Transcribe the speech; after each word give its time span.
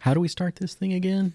How 0.00 0.14
do 0.14 0.20
we 0.20 0.28
start 0.28 0.56
this 0.56 0.74
thing 0.74 0.92
again? 0.92 1.32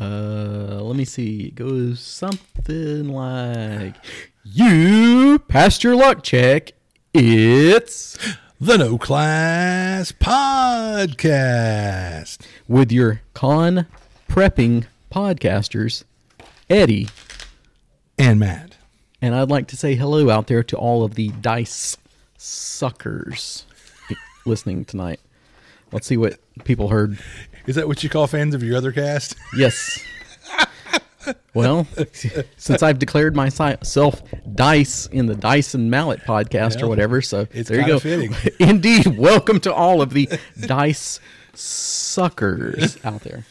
Uh, 0.00 0.80
let 0.82 0.96
me 0.96 1.04
see. 1.04 1.48
It 1.48 1.54
goes 1.54 2.00
something 2.00 3.08
like, 3.08 3.94
"You 4.44 5.38
passed 5.48 5.84
your 5.84 5.94
luck 5.96 6.22
check. 6.22 6.72
It's 7.12 8.16
The 8.60 8.78
No 8.78 8.96
Class 8.98 10.12
Podcast. 10.12 11.18
with 12.68 12.90
your 12.92 13.20
con 13.34 13.86
prepping 14.28 14.86
podcasters, 15.10 16.04
Eddie." 16.68 17.08
And 18.18 18.38
Matt. 18.38 18.76
And 19.22 19.34
I'd 19.34 19.48
like 19.50 19.66
to 19.68 19.76
say 19.76 19.94
hello 19.94 20.30
out 20.30 20.46
there 20.46 20.62
to 20.62 20.76
all 20.76 21.04
of 21.04 21.14
the 21.14 21.28
dice 21.28 21.96
suckers 22.38 23.64
listening 24.46 24.84
tonight. 24.84 25.20
Let's 25.92 26.06
see 26.06 26.16
what 26.16 26.38
people 26.64 26.88
heard. 26.88 27.18
Is 27.66 27.76
that 27.76 27.88
what 27.88 28.02
you 28.02 28.08
call 28.10 28.26
fans 28.26 28.54
of 28.54 28.62
your 28.62 28.76
other 28.76 28.92
cast? 28.92 29.36
Yes. 29.56 30.02
Well, 31.52 31.86
since 32.56 32.82
I've 32.82 32.98
declared 32.98 33.36
myself 33.36 34.22
Dice 34.54 35.06
in 35.06 35.26
the 35.26 35.34
Dice 35.34 35.74
and 35.74 35.90
Mallet 35.90 36.20
podcast 36.20 36.80
or 36.82 36.88
whatever, 36.88 37.20
so 37.20 37.44
there 37.44 37.80
you 37.80 37.86
go. 37.86 37.98
fitting. 37.98 38.34
Indeed, 38.60 39.18
welcome 39.18 39.60
to 39.60 39.74
all 39.74 40.00
of 40.00 40.14
the 40.14 40.28
Dice 40.60 41.20
suckers 41.52 42.96
out 43.04 43.20
there. 43.22 43.44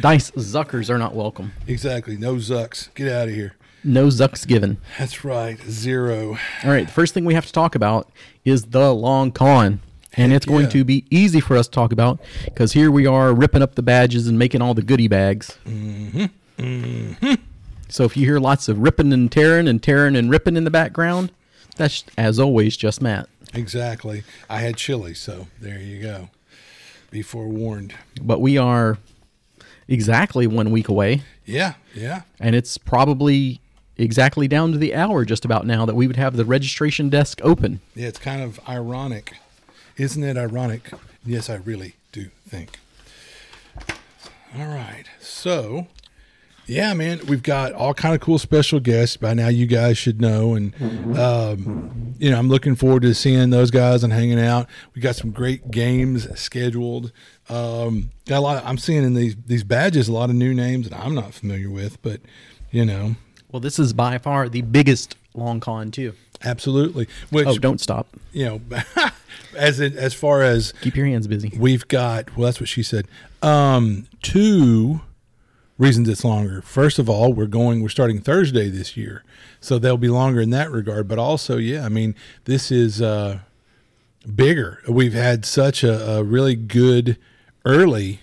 Dice 0.00 0.30
zuckers 0.32 0.88
are 0.88 0.98
not 0.98 1.14
welcome. 1.14 1.52
exactly. 1.66 2.16
No 2.16 2.36
Zucks. 2.36 2.92
Get 2.94 3.12
out 3.12 3.28
of 3.28 3.34
here. 3.34 3.54
No 3.82 4.08
zucks 4.08 4.46
given. 4.46 4.76
That's 4.98 5.24
right. 5.24 5.58
Zero. 5.62 6.36
All 6.64 6.70
right, 6.70 6.86
the 6.86 6.92
first 6.92 7.14
thing 7.14 7.24
we 7.24 7.34
have 7.34 7.46
to 7.46 7.52
talk 7.52 7.74
about 7.74 8.10
is 8.44 8.64
the 8.66 8.92
long 8.92 9.32
con. 9.32 9.80
And 10.14 10.32
Heck 10.32 10.38
it's 10.38 10.46
going 10.46 10.64
yeah. 10.64 10.70
to 10.70 10.84
be 10.84 11.04
easy 11.10 11.40
for 11.40 11.56
us 11.56 11.66
to 11.66 11.70
talk 11.72 11.92
about 11.92 12.20
because 12.44 12.72
here 12.72 12.90
we 12.90 13.06
are 13.06 13.32
ripping 13.32 13.62
up 13.62 13.76
the 13.76 13.82
badges 13.82 14.26
and 14.26 14.38
making 14.38 14.60
all 14.60 14.74
the 14.74 14.82
goodie 14.82 15.08
bags. 15.08 15.56
Mm-hmm. 15.64 16.24
Mm-hmm. 16.58 17.34
So 17.88 18.04
if 18.04 18.16
you 18.16 18.26
hear 18.26 18.38
lots 18.38 18.68
of 18.68 18.80
ripping 18.80 19.12
and 19.12 19.30
tearing 19.30 19.66
and 19.68 19.82
tearing 19.82 20.16
and 20.16 20.30
ripping 20.30 20.56
in 20.56 20.64
the 20.64 20.70
background, 20.70 21.32
that's 21.76 22.04
as 22.18 22.38
always 22.38 22.76
just 22.76 23.00
Matt. 23.00 23.28
Exactly. 23.54 24.24
I 24.48 24.58
had 24.60 24.76
chili, 24.76 25.14
so 25.14 25.46
there 25.60 25.78
you 25.78 26.02
go. 26.02 26.28
Be 27.10 27.22
forewarned. 27.22 27.94
But 28.22 28.40
we 28.40 28.56
are 28.56 28.98
exactly 29.88 30.46
one 30.46 30.70
week 30.70 30.88
away, 30.88 31.22
Yeah. 31.44 31.74
Yeah. 31.94 32.22
and 32.38 32.54
it's 32.54 32.78
probably 32.78 33.60
exactly 33.96 34.46
down 34.46 34.72
to 34.72 34.78
the 34.78 34.94
hour 34.94 35.24
just 35.24 35.44
about 35.44 35.66
now 35.66 35.84
that 35.84 35.94
we 35.96 36.06
would 36.06 36.16
have 36.16 36.36
the 36.36 36.44
registration 36.44 37.08
desk 37.10 37.40
open. 37.42 37.80
Yeah. 37.96 38.06
It's 38.08 38.18
kind 38.20 38.42
of 38.42 38.60
ironic. 38.68 39.34
Isn't 39.96 40.22
it 40.22 40.36
ironic? 40.36 40.90
Yes, 41.26 41.50
I 41.50 41.56
really 41.56 41.96
do 42.12 42.30
think. 42.48 42.78
All 44.56 44.66
right. 44.66 45.04
So, 45.20 45.88
yeah, 46.70 46.94
man, 46.94 47.20
we've 47.26 47.42
got 47.42 47.72
all 47.72 47.92
kind 47.94 48.14
of 48.14 48.20
cool 48.20 48.38
special 48.38 48.78
guests. 48.80 49.16
By 49.16 49.34
now, 49.34 49.48
you 49.48 49.66
guys 49.66 49.98
should 49.98 50.20
know, 50.20 50.54
and 50.54 50.72
um, 51.18 52.14
you 52.18 52.30
know, 52.30 52.38
I'm 52.38 52.48
looking 52.48 52.74
forward 52.76 53.02
to 53.02 53.14
seeing 53.14 53.50
those 53.50 53.70
guys 53.70 54.04
and 54.04 54.12
hanging 54.12 54.38
out. 54.40 54.68
We 54.94 55.02
got 55.02 55.16
some 55.16 55.30
great 55.32 55.70
games 55.70 56.28
scheduled. 56.38 57.12
Um, 57.48 58.10
got 58.26 58.38
a 58.38 58.40
lot. 58.40 58.62
Of, 58.62 58.68
I'm 58.68 58.78
seeing 58.78 59.02
in 59.04 59.14
these 59.14 59.36
these 59.46 59.64
badges 59.64 60.08
a 60.08 60.12
lot 60.12 60.30
of 60.30 60.36
new 60.36 60.54
names 60.54 60.88
that 60.88 60.98
I'm 60.98 61.14
not 61.14 61.34
familiar 61.34 61.70
with, 61.70 62.00
but 62.02 62.20
you 62.70 62.84
know, 62.84 63.16
Well, 63.50 63.60
this 63.60 63.78
is 63.78 63.92
by 63.92 64.18
far 64.18 64.48
the 64.48 64.62
biggest 64.62 65.16
long 65.34 65.58
con 65.60 65.90
too. 65.90 66.14
absolutely. 66.44 67.08
Which 67.30 67.46
Oh, 67.46 67.58
don't 67.58 67.80
stop. 67.80 68.06
you 68.32 68.44
know, 68.46 68.60
as 69.56 69.80
it, 69.80 69.96
as 69.96 70.14
far 70.14 70.42
as 70.42 70.72
Keep 70.80 70.96
your 70.96 71.06
hands 71.06 71.26
busy. 71.26 71.52
We've 71.58 71.86
got 71.88 72.36
well, 72.36 72.46
that's 72.46 72.60
what 72.60 72.68
she 72.68 72.82
said. 72.84 73.08
Um, 73.42 74.06
two 74.22 75.00
reasons 75.80 76.08
it's 76.08 76.24
longer. 76.24 76.60
First 76.62 76.98
of 76.98 77.08
all, 77.08 77.32
we're 77.32 77.46
going. 77.46 77.82
We're 77.82 77.88
starting 77.88 78.20
Thursday 78.20 78.68
this 78.68 78.96
year, 78.96 79.24
so 79.60 79.78
they'll 79.78 79.96
be 79.96 80.08
longer 80.08 80.40
in 80.40 80.50
that 80.50 80.70
regard. 80.70 81.08
But 81.08 81.18
also, 81.18 81.56
yeah, 81.56 81.84
I 81.84 81.88
mean, 81.88 82.14
this 82.44 82.70
is 82.70 83.00
uh, 83.02 83.40
bigger. 84.32 84.82
We've 84.88 85.14
had 85.14 85.44
such 85.44 85.82
a, 85.82 86.18
a 86.18 86.22
really 86.22 86.54
good 86.54 87.18
early 87.64 88.20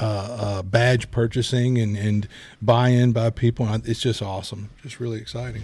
uh, 0.00 0.04
uh, 0.40 0.62
badge 0.62 1.10
purchasing 1.10 1.78
and 1.78 1.96
and 1.96 2.26
buy-in 2.60 3.12
by 3.12 3.30
people. 3.30 3.68
It's 3.84 4.00
just 4.00 4.22
awesome. 4.22 4.70
Just 4.82 4.98
really 4.98 5.18
exciting. 5.18 5.62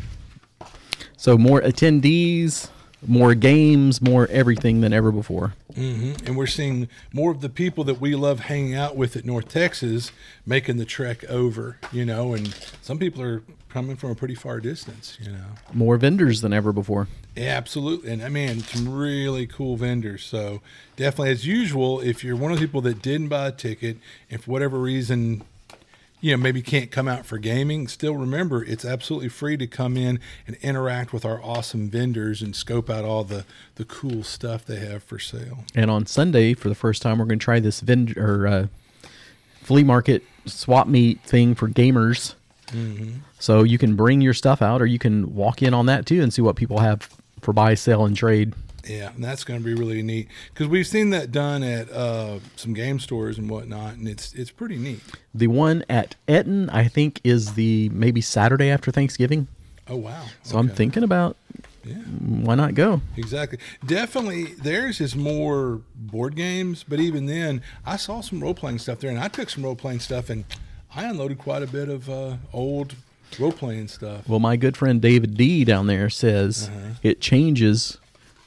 So 1.17 1.37
more 1.37 1.61
attendees, 1.63 2.69
more 3.07 3.35
games, 3.35 4.01
more 4.01 4.27
everything 4.29 4.81
than 4.81 4.93
ever 4.93 5.11
before. 5.11 5.55
hmm 5.75 6.13
And 6.27 6.37
we're 6.37 6.47
seeing 6.47 6.89
more 7.13 7.31
of 7.31 7.41
the 7.41 7.49
people 7.49 7.85
that 7.85 8.01
we 8.01 8.15
love 8.15 8.41
hanging 8.41 8.75
out 8.75 8.97
with 8.97 9.17
at 9.17 9.25
North 9.25 9.49
Texas 9.49 10.13
making 10.47 10.77
the 10.77 10.85
trek 10.85 11.25
over, 11.25 11.79
you 11.93 12.05
know, 12.05 12.35
and 12.35 12.55
some 12.83 12.99
people 12.99 13.23
are 13.23 13.43
coming 13.69 13.97
from 13.97 14.11
a 14.11 14.15
pretty 14.15 14.35
far 14.35 14.61
distance, 14.61 15.17
you 15.21 15.31
know. 15.31 15.45
More 15.73 15.97
vendors 15.97 16.41
than 16.41 16.53
ever 16.53 16.73
before. 16.73 17.07
Yeah, 17.37 17.57
absolutely. 17.57 18.11
And 18.11 18.23
I 18.23 18.29
mean, 18.29 18.61
some 18.61 18.93
really 18.93 19.47
cool 19.47 19.77
vendors. 19.77 20.25
So 20.25 20.61
definitely, 20.97 21.31
as 21.31 21.47
usual, 21.47 22.01
if 22.01 22.25
you're 22.25 22.37
one 22.37 22.51
of 22.53 22.59
the 22.59 22.67
people 22.67 22.81
that 22.83 23.01
didn't 23.01 23.29
buy 23.29 23.47
a 23.47 23.53
ticket, 23.53 23.99
and 24.31 24.43
for 24.43 24.51
whatever 24.51 24.79
reason, 24.79 25.43
you 26.21 26.33
know, 26.33 26.37
maybe 26.37 26.63
can't 26.63 26.91
come 26.91 27.09
out 27.09 27.25
for 27.25 27.39
gaming, 27.39 27.89
still 27.89 28.17
remember 28.17 28.65
it's 28.65 28.85
absolutely 28.85 29.29
free 29.29 29.57
to 29.57 29.67
come 29.67 29.97
in 29.97 30.21
and 30.47 30.57
interact 30.57 31.13
with 31.13 31.25
our 31.25 31.43
awesome 31.43 31.89
vendors 31.89 32.43
and 32.43 32.55
scope 32.55 32.91
out 32.91 33.05
all 33.05 33.25
the, 33.25 33.45
the 33.77 33.85
cool 33.85 34.23
stuff 34.23 34.65
they 34.65 34.79
have 34.81 35.03
for 35.03 35.19
sale. 35.19 35.65
And 35.75 35.91
on 35.91 36.07
Sunday, 36.07 36.55
for 36.55 36.69
the 36.69 36.75
first 36.75 37.03
time, 37.03 37.19
we're 37.19 37.25
going 37.25 37.39
to 37.39 37.45
try 37.45 37.61
this 37.61 37.81
vendor 37.81 38.15
or 38.19 38.47
uh, 38.47 38.67
flea 39.63 39.85
market 39.85 40.23
swap 40.47 40.87
meet 40.87 41.23
thing 41.23 41.55
for 41.55 41.69
gamers. 41.69 42.35
So 43.41 43.63
you 43.65 43.79
can 43.79 43.97
bring 43.97 44.21
your 44.21 44.35
stuff 44.35 44.63
out, 44.63 44.81
or 44.81 44.87
you 44.87 44.99
can 44.99 45.35
walk 45.35 45.61
in 45.61 45.75
on 45.75 45.87
that 45.87 46.07
too 46.07 46.23
and 46.23 46.33
see 46.33 46.43
what 46.43 46.55
people 46.55 46.79
have 46.79 47.09
for 47.41 47.53
buy, 47.53 47.75
sell, 47.75 48.05
and 48.05 48.17
trade. 48.17 48.55
Yeah, 48.87 49.13
and 49.15 49.23
that's 49.23 49.45
going 49.45 49.61
to 49.61 49.65
be 49.65 49.75
really 49.75 50.03
neat 50.03 50.29
because 50.53 50.69
we've 50.69 50.87
seen 50.87 51.11
that 51.11 51.33
done 51.33 51.63
at 51.63 51.91
uh, 51.91 52.39
some 52.57 52.73
game 52.73 52.99
stores 52.99 53.39
and 53.39 53.49
whatnot, 53.51 53.95
and 53.95 54.09
it's 54.09 54.33
it's 54.35 54.51
pretty 54.51 54.77
neat. 54.77 55.01
The 55.35 55.49
one 55.49 55.85
at 55.89 56.17
Etten, 56.27 56.69
I 56.73 56.89
think, 56.89 57.21
is 57.25 57.55
the 57.55 57.89
maybe 57.91 58.21
Saturday 58.21 58.71
after 58.71 58.91
Thanksgiving. 58.91 59.49
Oh 59.89 59.97
wow! 59.97 60.25
So 60.43 60.59
I'm 60.59 60.69
thinking 60.69 61.03
about 61.03 61.37
yeah, 61.85 61.95
why 61.95 62.55
not 62.55 62.75
go? 62.75 63.01
exactly. 63.17 63.59
Definitely, 63.85 64.55
theirs 64.55 65.01
is 65.01 65.17
more 65.17 65.81
board 65.95 66.37
games, 66.37 66.85
but 66.87 67.01
even 67.01 67.27
then, 67.27 67.63
I 67.87 67.97
saw 67.97 68.21
some 68.21 68.41
role 68.41 68.55
playing 68.55 68.79
stuff 68.79 69.01
there, 69.01 69.11
and 69.11 69.19
I 69.19 69.29
took 69.29 69.51
some 69.51 69.65
role 69.65 69.77
playing 69.77 70.01
stuff, 70.01 70.31
and 70.31 70.45
I 70.95 71.05
unloaded 71.05 71.39
quite 71.39 71.63
a 71.63 71.67
bit 71.67 71.89
of 71.89 72.09
uh, 72.11 72.37
old 72.53 72.95
role 73.39 73.53
playing 73.53 73.89
stuff. 73.89 74.29
Well, 74.29 74.41
my 74.41 74.57
good 74.57 74.77
friend 74.77 75.01
David 75.01 75.37
D 75.37 75.65
down 75.65 75.87
there 75.87 76.11
says 76.11 76.71
it 77.03 77.21
changes 77.21 77.99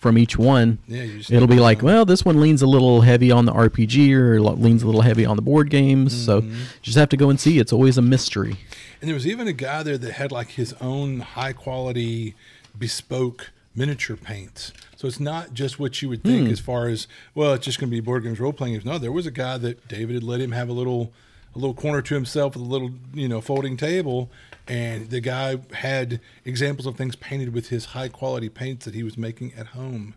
from 0.03 0.17
each 0.19 0.37
one. 0.37 0.77
Yeah, 0.87 1.01
It'll 1.29 1.47
be 1.47 1.59
like, 1.59 1.81
well, 1.81 2.05
this 2.05 2.23
one 2.23 2.39
leans 2.39 2.61
a 2.61 2.67
little 2.67 3.01
heavy 3.01 3.31
on 3.31 3.45
the 3.45 3.53
RPG 3.53 4.11
or 4.11 4.39
leans 4.39 4.83
a 4.83 4.85
little 4.85 5.01
heavy 5.01 5.25
on 5.25 5.35
the 5.37 5.41
board 5.41 5.71
games. 5.71 6.13
So 6.25 6.41
Mm-hmm. 6.41 6.53
just 6.83 6.97
have 6.97 7.09
to 7.09 7.17
go 7.17 7.29
and 7.31 7.39
see. 7.39 7.57
It's 7.57 7.73
always 7.73 7.97
a 7.97 8.01
mystery. 8.03 8.57
And 9.01 9.07
there 9.09 9.15
was 9.15 9.25
even 9.25 9.47
a 9.47 9.53
guy 9.53 9.81
there 9.81 9.97
that 9.97 10.11
had 10.13 10.31
like 10.31 10.49
his 10.49 10.73
own 10.81 11.21
high 11.21 11.53
quality 11.53 12.35
bespoke 12.77 13.51
miniature 13.75 14.15
paints. 14.17 14.71
So 14.95 15.07
it's 15.07 15.19
not 15.19 15.53
just 15.53 15.79
what 15.79 16.01
you 16.01 16.09
would 16.09 16.23
think 16.23 16.49
as 16.49 16.59
far 16.59 16.87
as 16.87 17.07
well, 17.35 17.53
it's 17.53 17.65
just 17.65 17.79
going 17.79 17.89
to 17.89 17.95
be 17.95 17.99
board 18.01 18.23
games, 18.23 18.39
role 18.39 18.53
playing 18.53 18.73
games. 18.75 18.85
No, 18.85 18.97
there 18.97 19.11
was 19.11 19.25
a 19.25 19.31
guy 19.31 19.57
that 19.57 19.87
David 19.87 20.13
had 20.15 20.23
let 20.23 20.39
him 20.39 20.51
have 20.51 20.69
a 20.69 20.73
little 20.73 21.11
a 21.55 21.59
little 21.59 21.73
corner 21.73 22.01
to 22.01 22.15
himself 22.15 22.55
with 22.55 22.63
a 22.63 22.67
little 22.67 22.91
you 23.13 23.27
know 23.27 23.41
folding 23.41 23.77
table, 23.77 24.29
and 24.67 25.09
the 25.09 25.19
guy 25.19 25.57
had 25.73 26.19
examples 26.45 26.85
of 26.85 26.95
things 26.95 27.15
painted 27.15 27.53
with 27.53 27.69
his 27.69 27.85
high 27.85 28.09
quality 28.09 28.49
paints 28.49 28.85
that 28.85 28.93
he 28.93 29.03
was 29.03 29.17
making 29.17 29.53
at 29.55 29.67
home. 29.67 30.15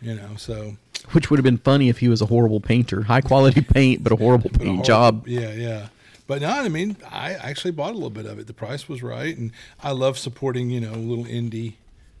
You 0.00 0.14
know, 0.14 0.36
so 0.36 0.76
Which 1.10 1.28
would 1.30 1.38
have 1.38 1.44
been 1.44 1.58
funny 1.58 1.88
if 1.88 1.98
he 1.98 2.08
was 2.08 2.20
a 2.22 2.26
horrible 2.26 2.60
painter. 2.60 3.02
High 3.02 3.20
quality 3.20 3.60
paint, 3.74 4.04
but 4.04 4.12
a 4.12 4.16
horrible 4.16 4.50
But 4.50 4.60
a 4.60 4.64
paint 4.64 4.84
job. 4.84 5.26
Yeah, 5.26 5.52
yeah. 5.52 5.88
But 6.28 6.42
no, 6.42 6.48
I 6.50 6.68
mean, 6.68 6.96
I 7.10 7.32
actually 7.32 7.70
bought 7.70 7.92
a 7.92 7.94
little 7.94 8.10
bit 8.10 8.26
of 8.26 8.38
it. 8.38 8.46
The 8.46 8.52
price 8.52 8.88
was 8.88 9.02
right, 9.02 9.36
and 9.36 9.50
I 9.82 9.92
love 9.92 10.18
supporting, 10.18 10.68
you 10.70 10.78
know, 10.80 10.92
little 10.92 11.24
indie, 11.24 11.74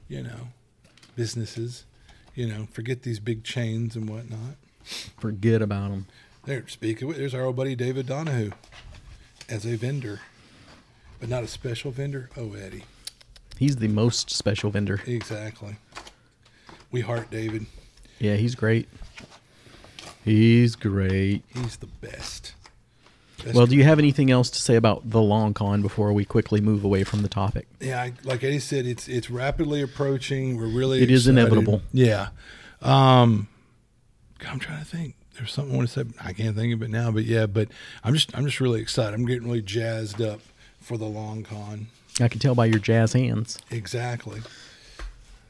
you 0.08 0.22
know, 0.22 0.48
businesses. 1.14 1.84
You 2.34 2.46
know, 2.48 2.68
forget 2.72 3.02
these 3.02 3.20
big 3.20 3.44
chains 3.44 3.94
and 3.96 4.08
whatnot. 4.08 4.56
Forget 5.18 5.60
about 5.60 5.90
them 5.90 6.06
There, 6.46 6.66
speak 6.68 7.02
of 7.02 7.10
it, 7.10 7.18
there's 7.18 7.34
our 7.34 7.44
old 7.44 7.56
buddy 7.56 7.74
David 7.76 8.06
Donahue 8.06 8.52
as 9.48 9.66
a 9.66 9.76
vendor, 9.76 10.20
but 11.20 11.28
not 11.28 11.42
a 11.44 11.48
special 11.48 11.90
vendor. 11.90 12.30
Oh, 12.36 12.54
Eddie, 12.54 12.84
He's 13.58 13.76
the 13.76 13.88
most 13.88 14.30
special 14.30 14.70
vendor. 14.70 15.00
exactly. 15.06 15.76
We 16.90 17.00
heart 17.02 17.30
David. 17.30 17.66
Yeah, 18.18 18.36
he's 18.36 18.54
great. 18.54 18.88
He's 20.24 20.76
great. 20.76 21.42
He's 21.54 21.76
the 21.76 21.86
best. 21.86 22.54
That's 23.44 23.56
Well, 23.56 23.66
do 23.66 23.76
you 23.76 23.84
have 23.84 23.98
anything 23.98 24.30
else 24.30 24.50
to 24.50 24.58
say 24.60 24.74
about 24.74 25.08
the 25.10 25.20
long 25.22 25.54
con 25.54 25.80
before 25.80 26.12
we 26.12 26.24
quickly 26.24 26.60
move 26.60 26.82
away 26.84 27.04
from 27.04 27.22
the 27.22 27.28
topic? 27.28 27.68
Yeah, 27.80 28.02
I- 28.02 28.12
like 28.24 28.42
Eddie 28.42 28.58
said, 28.58 28.84
it's 28.86 29.06
it's 29.08 29.30
rapidly 29.30 29.80
approaching. 29.80 30.56
We're 30.56 30.66
really 30.66 31.02
It 31.02 31.10
is 31.10 31.26
excited. 31.28 31.38
inevitable. 31.46 31.82
Yeah. 31.92 32.28
Um, 32.82 33.48
I'm 34.48 34.58
trying 34.58 34.80
to 34.80 34.84
think. 34.84 35.14
There's 35.36 35.52
something 35.52 35.72
I 35.74 35.76
want 35.76 35.88
to 35.88 36.04
say. 36.04 36.10
I 36.20 36.32
can't 36.32 36.56
think 36.56 36.74
of 36.74 36.82
it 36.82 36.90
now, 36.90 37.12
but 37.12 37.24
yeah. 37.24 37.46
But 37.46 37.68
I'm 38.02 38.12
just 38.14 38.36
I'm 38.36 38.44
just 38.44 38.60
really 38.60 38.80
excited. 38.80 39.14
I'm 39.14 39.24
getting 39.24 39.44
really 39.46 39.62
jazzed 39.62 40.20
up 40.20 40.40
for 40.88 40.96
the 40.96 41.04
long 41.04 41.42
con. 41.42 41.88
I 42.18 42.28
can 42.28 42.40
tell 42.40 42.54
by 42.54 42.64
your 42.64 42.78
jazz 42.78 43.12
hands. 43.12 43.58
Exactly. 43.70 44.40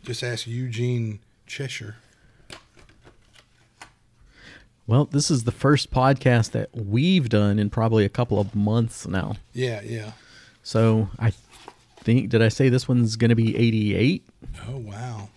Just 0.02 0.24
ask 0.24 0.48
Eugene 0.48 1.20
Cheshire. 1.46 1.94
Well, 4.88 5.04
this 5.04 5.30
is 5.30 5.44
the 5.44 5.52
first 5.52 5.92
podcast 5.92 6.50
that 6.52 6.70
we've 6.74 7.28
done 7.28 7.60
in 7.60 7.70
probably 7.70 8.04
a 8.04 8.08
couple 8.08 8.40
of 8.40 8.56
months 8.56 9.06
now. 9.06 9.36
Yeah, 9.52 9.80
yeah. 9.82 10.12
So 10.64 11.08
I 11.20 11.32
think, 12.00 12.30
did 12.30 12.42
I 12.42 12.48
say 12.48 12.68
this 12.68 12.88
one's 12.88 13.14
going 13.14 13.28
to 13.28 13.36
be 13.36 13.56
88? 13.56 14.26
Oh 14.66 14.76
wow. 14.78 15.28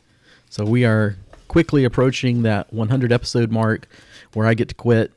So 0.49 0.65
we 0.65 0.83
are 0.83 1.15
quickly 1.47 1.83
approaching 1.83 2.41
that 2.41 2.73
100 2.73 3.11
episode 3.11 3.51
mark 3.51 3.87
where 4.33 4.47
I 4.47 4.55
get 4.55 4.69
to 4.69 4.75
quit, 4.75 5.11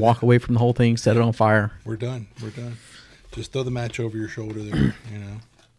walk 0.00 0.20
that. 0.20 0.22
away 0.22 0.38
from 0.38 0.54
the 0.54 0.60
whole 0.60 0.72
thing, 0.72 0.96
set 0.96 1.16
it 1.16 1.22
on 1.22 1.34
fire. 1.34 1.72
We're 1.84 1.96
done. 1.96 2.28
We're 2.40 2.50
done. 2.50 2.78
Just 3.36 3.52
throw 3.52 3.62
the 3.62 3.70
match 3.70 4.00
over 4.00 4.16
your 4.16 4.28
shoulder 4.28 4.62
there. 4.62 4.94
You 5.12 5.18
know. 5.18 5.36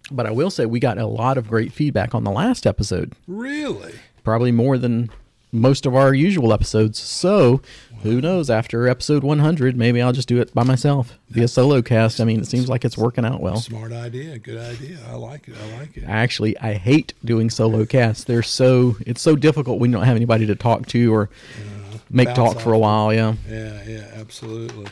But 0.09 0.25
I 0.25 0.31
will 0.31 0.49
say 0.49 0.65
we 0.65 0.79
got 0.79 0.97
a 0.97 1.05
lot 1.05 1.37
of 1.37 1.49
great 1.49 1.73
feedback 1.73 2.15
on 2.15 2.23
the 2.23 2.31
last 2.31 2.65
episode, 2.65 3.13
Really? 3.27 3.93
probably 4.23 4.53
more 4.53 4.77
than 4.77 5.09
most 5.51 5.85
of 5.85 5.95
our 5.95 6.13
usual 6.13 6.53
episodes. 6.53 6.99
So 6.99 7.61
who 8.03 8.21
knows? 8.21 8.49
After 8.49 8.87
episode 8.87 9.23
100, 9.23 9.75
maybe 9.75 10.01
I'll 10.01 10.13
just 10.13 10.27
do 10.27 10.39
it 10.39 10.53
by 10.53 10.63
myself, 10.63 11.17
be 11.31 11.43
a 11.43 11.47
solo 11.47 11.81
cast. 11.81 12.21
I 12.21 12.23
mean, 12.25 12.39
it 12.39 12.47
seems 12.47 12.69
like 12.69 12.85
it's 12.85 12.97
working 12.97 13.25
out 13.25 13.41
well. 13.41 13.57
Smart 13.57 13.91
idea. 13.91 14.37
Good 14.37 14.59
idea. 14.59 14.99
I 15.09 15.15
like 15.15 15.47
it. 15.47 15.55
I 15.61 15.79
like 15.79 15.97
it. 15.97 16.03
Actually, 16.05 16.57
I 16.59 16.73
hate 16.73 17.13
doing 17.25 17.49
solo 17.49 17.85
casts. 17.85 18.23
They're 18.23 18.43
so 18.43 18.95
it's 19.05 19.21
so 19.21 19.35
difficult 19.35 19.79
when 19.79 19.91
you 19.91 19.97
don't 19.97 20.05
have 20.05 20.15
anybody 20.15 20.45
to 20.45 20.55
talk 20.55 20.85
to 20.87 21.13
or 21.13 21.23
uh-huh. 21.23 21.97
make 22.09 22.27
bounce 22.27 22.37
talk 22.37 22.59
for 22.59 22.73
a 22.73 22.79
while. 22.79 23.13
Yeah. 23.13 23.33
Yeah, 23.49 23.83
yeah, 23.85 24.07
absolutely. 24.15 24.87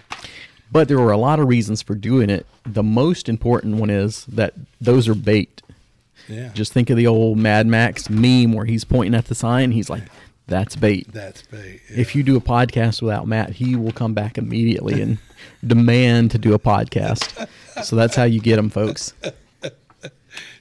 But 0.71 0.87
there 0.87 0.99
were 0.99 1.11
a 1.11 1.17
lot 1.17 1.39
of 1.39 1.47
reasons 1.47 1.81
for 1.81 1.95
doing 1.95 2.29
it. 2.29 2.45
The 2.65 2.83
most 2.83 3.29
important 3.29 3.75
one 3.75 3.89
is 3.89 4.25
that 4.25 4.53
those 4.81 5.07
are 5.07 5.15
bait. 5.15 5.61
Yeah. 6.27 6.49
Just 6.53 6.73
think 6.73 6.89
of 6.89 6.97
the 6.97 7.07
old 7.07 7.37
Mad 7.37 7.67
Max 7.67 8.09
meme 8.09 8.53
where 8.53 8.65
he's 8.65 8.83
pointing 8.83 9.15
at 9.15 9.25
the 9.25 9.35
sign. 9.35 9.71
He's 9.71 9.89
like, 9.89 10.03
"That's 10.47 10.75
bait." 10.75 11.11
that's 11.11 11.43
bait. 11.43 11.81
Yeah. 11.89 11.99
If 11.99 12.15
you 12.15 12.23
do 12.23 12.35
a 12.35 12.41
podcast 12.41 13.01
without 13.01 13.27
Matt, 13.27 13.51
he 13.51 13.75
will 13.75 13.91
come 13.91 14.13
back 14.13 14.37
immediately 14.37 15.01
and 15.01 15.17
demand 15.65 16.31
to 16.31 16.37
do 16.39 16.53
a 16.53 16.59
podcast. 16.59 17.47
So 17.83 17.95
that's 17.95 18.15
how 18.15 18.23
you 18.23 18.39
get 18.39 18.57
him, 18.57 18.69
folks. 18.69 19.13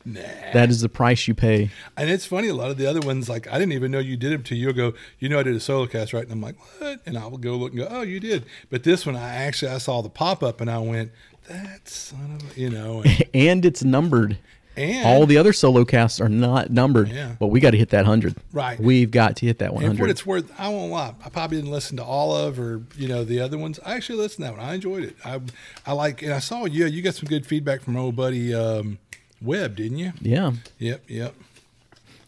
Nah. 0.04 0.20
That 0.52 0.70
is 0.70 0.80
the 0.80 0.88
price 0.88 1.26
you 1.28 1.34
pay. 1.34 1.70
And 1.96 2.10
it's 2.10 2.26
funny, 2.26 2.48
a 2.48 2.54
lot 2.54 2.70
of 2.70 2.76
the 2.76 2.86
other 2.86 3.00
ones, 3.00 3.28
like 3.28 3.46
I 3.48 3.58
didn't 3.58 3.72
even 3.72 3.90
know 3.92 3.98
you 3.98 4.16
did 4.16 4.32
them 4.32 4.42
till 4.42 4.58
you 4.58 4.72
go, 4.72 4.94
you 5.18 5.28
know, 5.28 5.38
I 5.38 5.42
did 5.42 5.54
a 5.56 5.60
solo 5.60 5.86
cast, 5.86 6.12
right? 6.12 6.22
And 6.24 6.32
I'm 6.32 6.40
like, 6.40 6.56
what? 6.80 7.00
And 7.06 7.16
I 7.18 7.26
will 7.26 7.38
go 7.38 7.56
look 7.56 7.72
and 7.72 7.80
go, 7.80 7.88
oh, 7.90 8.02
you 8.02 8.20
did. 8.20 8.44
But 8.70 8.82
this 8.84 9.06
one, 9.06 9.16
I 9.16 9.34
actually 9.34 9.72
I 9.72 9.78
saw 9.78 10.02
the 10.02 10.10
pop 10.10 10.42
up 10.42 10.60
and 10.60 10.70
I 10.70 10.78
went, 10.78 11.12
that 11.48 11.88
son 11.88 12.38
of 12.40 12.56
a, 12.56 12.60
you 12.60 12.70
know, 12.70 13.02
and, 13.02 13.24
And 13.34 13.64
it's 13.64 13.84
numbered. 13.84 14.38
and 14.76 15.06
All 15.06 15.26
the 15.26 15.36
other 15.36 15.52
solo 15.52 15.84
casts 15.84 16.20
are 16.20 16.28
not 16.28 16.70
numbered, 16.70 17.08
Yeah. 17.08 17.36
but 17.38 17.48
we 17.48 17.60
got 17.60 17.72
to 17.72 17.76
hit 17.76 17.90
that 17.90 17.98
100. 18.06 18.34
Right. 18.52 18.80
We've 18.80 19.10
got 19.10 19.36
to 19.36 19.46
hit 19.46 19.58
that 19.58 19.66
And 19.70 19.76
for 19.78 19.82
100. 19.82 20.00
what 20.00 20.10
it's 20.10 20.24
worth, 20.26 20.50
I 20.58 20.68
won't 20.70 20.90
lie. 20.90 21.14
I 21.24 21.28
probably 21.28 21.58
didn't 21.58 21.70
listen 21.70 21.96
to 21.98 22.04
all 22.04 22.34
of 22.34 22.58
or 22.58 22.82
you 22.96 23.08
know 23.08 23.24
the 23.24 23.40
other 23.40 23.58
ones. 23.58 23.78
I 23.84 23.94
actually 23.94 24.18
listened 24.18 24.46
to 24.46 24.52
that 24.52 24.58
one. 24.58 24.66
I 24.68 24.74
enjoyed 24.74 25.04
it. 25.04 25.16
I 25.24 25.40
I 25.86 25.92
like 25.92 26.22
and 26.22 26.32
I 26.32 26.38
saw 26.38 26.64
yeah 26.64 26.86
you 26.86 27.02
got 27.02 27.14
some 27.14 27.28
good 27.28 27.46
feedback 27.46 27.82
from 27.82 27.96
old 27.96 28.16
buddy 28.16 28.54
um, 28.54 28.98
Webb, 29.42 29.76
didn't 29.76 29.98
you? 29.98 30.12
yeah. 30.20 30.52
Yep, 30.78 31.02
yep. 31.08 31.34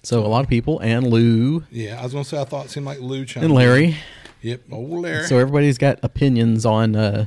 So 0.02 0.24
a 0.24 0.28
lot 0.28 0.44
of 0.44 0.48
people 0.50 0.78
and 0.80 1.06
Lou 1.08 1.64
Yeah, 1.70 1.98
I 2.00 2.04
was 2.04 2.12
gonna 2.12 2.24
say 2.24 2.40
I 2.40 2.44
thought 2.44 2.66
it 2.66 2.70
seemed 2.70 2.86
like 2.86 3.00
Lou 3.00 3.24
chimed 3.24 3.44
and 3.44 3.50
in. 3.52 3.56
Larry. 3.56 3.96
Yep, 4.42 4.60
old 4.70 4.90
Larry. 5.02 5.24
So 5.24 5.38
everybody's 5.38 5.78
got 5.78 5.98
opinions 6.04 6.64
on 6.64 6.94
uh, 6.94 7.26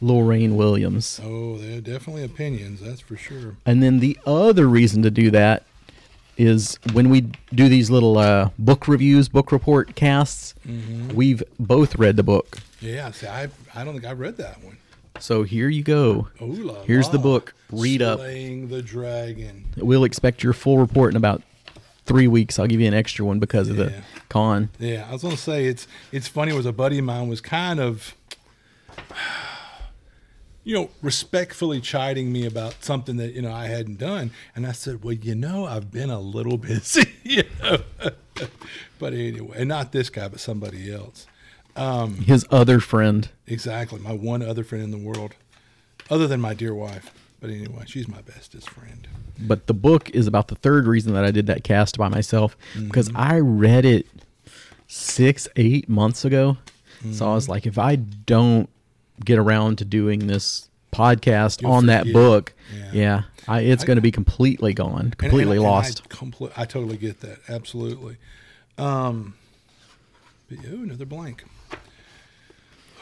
Lorraine 0.00 0.54
Williams. 0.56 1.20
oh, 1.24 1.58
they're 1.58 1.80
definitely 1.80 2.22
opinions. 2.22 2.80
That's 2.80 3.00
for 3.00 3.16
sure. 3.16 3.56
And 3.66 3.82
then 3.82 3.98
the 3.98 4.16
other 4.26 4.68
reason 4.68 5.02
to 5.02 5.10
do 5.10 5.30
that 5.32 5.64
is 6.36 6.78
when 6.92 7.10
we 7.10 7.22
do 7.52 7.68
these 7.68 7.90
little 7.90 8.16
uh, 8.16 8.50
book 8.60 8.86
reviews, 8.86 9.28
book 9.28 9.50
report 9.50 9.96
casts, 9.96 10.54
Mm-hmm. 10.68 11.14
we've 11.16 11.42
both 11.58 11.96
read 11.96 12.16
the 12.16 12.22
book. 12.22 12.58
Yeah, 12.80 13.10
see, 13.10 13.26
I 13.26 13.48
I 13.74 13.82
don't 13.82 13.94
think 13.94 14.04
I 14.06 14.12
read 14.12 14.36
that 14.36 14.62
one. 14.62 14.76
So 15.20 15.42
here 15.42 15.68
you 15.68 15.82
go. 15.82 16.28
Oh, 16.40 16.46
la 16.46 16.82
Here's 16.82 17.08
the 17.10 17.18
book. 17.18 17.54
Read 17.70 18.02
up. 18.02 18.20
Slaying 18.20 18.68
the 18.68 18.82
dragon. 18.82 19.66
We'll 19.76 20.04
expect 20.04 20.42
your 20.42 20.52
full 20.52 20.78
report 20.78 21.12
in 21.12 21.16
about 21.16 21.42
three 22.06 22.26
weeks. 22.26 22.58
I'll 22.58 22.66
give 22.66 22.80
you 22.80 22.88
an 22.88 22.94
extra 22.94 23.24
one 23.24 23.38
because 23.38 23.68
of 23.68 23.76
the 23.76 23.92
con. 24.28 24.70
Yeah, 24.78 25.06
I 25.08 25.12
was 25.12 25.22
gonna 25.22 25.36
say 25.36 25.66
it's 25.66 25.86
it's 26.10 26.26
funny. 26.26 26.52
Was 26.52 26.66
a 26.66 26.72
buddy 26.72 26.98
of 26.98 27.04
mine 27.04 27.28
was 27.28 27.40
kind 27.40 27.78
of, 27.78 28.14
you 30.64 30.74
know, 30.74 30.90
respectfully 31.02 31.80
chiding 31.80 32.32
me 32.32 32.46
about 32.46 32.82
something 32.82 33.16
that 33.18 33.34
you 33.34 33.42
know 33.42 33.52
I 33.52 33.66
hadn't 33.66 33.98
done, 33.98 34.30
and 34.56 34.66
I 34.66 34.72
said, 34.72 35.04
"Well, 35.04 35.14
you 35.14 35.34
know, 35.34 35.66
I've 35.66 35.92
been 35.92 36.10
a 36.10 36.20
little 36.20 36.56
busy." 36.58 37.12
you 37.22 37.44
know? 37.62 37.82
but 38.98 39.12
anyway, 39.12 39.56
and 39.56 39.68
not 39.68 39.92
this 39.92 40.08
guy, 40.08 40.28
but 40.28 40.40
somebody 40.40 40.92
else. 40.92 41.26
Um, 41.78 42.16
His 42.16 42.44
other 42.50 42.80
friend. 42.80 43.28
Exactly, 43.46 44.00
my 44.00 44.12
one 44.12 44.42
other 44.42 44.64
friend 44.64 44.84
in 44.84 44.90
the 44.90 44.98
world, 44.98 45.34
other 46.10 46.26
than 46.26 46.40
my 46.40 46.54
dear 46.54 46.74
wife. 46.74 47.10
But 47.40 47.50
anyway, 47.50 47.84
she's 47.86 48.08
my 48.08 48.20
bestest 48.20 48.68
friend. 48.68 49.06
But 49.38 49.68
the 49.68 49.74
book 49.74 50.10
is 50.10 50.26
about 50.26 50.48
the 50.48 50.56
third 50.56 50.86
reason 50.86 51.14
that 51.14 51.24
I 51.24 51.30
did 51.30 51.46
that 51.46 51.62
cast 51.62 51.96
by 51.96 52.08
myself 52.08 52.56
mm-hmm. 52.74 52.88
because 52.88 53.10
I 53.14 53.38
read 53.38 53.84
it 53.84 54.06
six, 54.88 55.46
eight 55.54 55.88
months 55.88 56.24
ago. 56.24 56.56
So 57.12 57.30
I 57.30 57.34
was 57.34 57.44
mm-hmm. 57.44 57.52
like, 57.52 57.66
if 57.66 57.78
I 57.78 57.94
don't 57.94 58.68
get 59.24 59.38
around 59.38 59.78
to 59.78 59.84
doing 59.84 60.26
this 60.26 60.68
podcast 60.92 61.62
You'll 61.62 61.70
on 61.70 61.86
that 61.86 62.12
book, 62.12 62.54
Yeah. 62.74 62.90
yeah, 62.92 63.22
I, 63.46 63.60
it's 63.60 63.84
going 63.84 63.98
to 63.98 64.02
be 64.02 64.10
completely 64.10 64.74
gone, 64.74 65.14
completely 65.16 65.58
and- 65.58 65.64
and 65.64 65.72
lost. 65.72 66.02
I, 66.04 66.14
compl- 66.14 66.52
I 66.56 66.64
totally 66.64 66.96
get 66.96 67.20
that. 67.20 67.38
Absolutely. 67.48 68.16
Um, 68.76 69.34
but, 70.48 70.58
oh, 70.68 70.82
another 70.82 71.04
blank. 71.04 71.44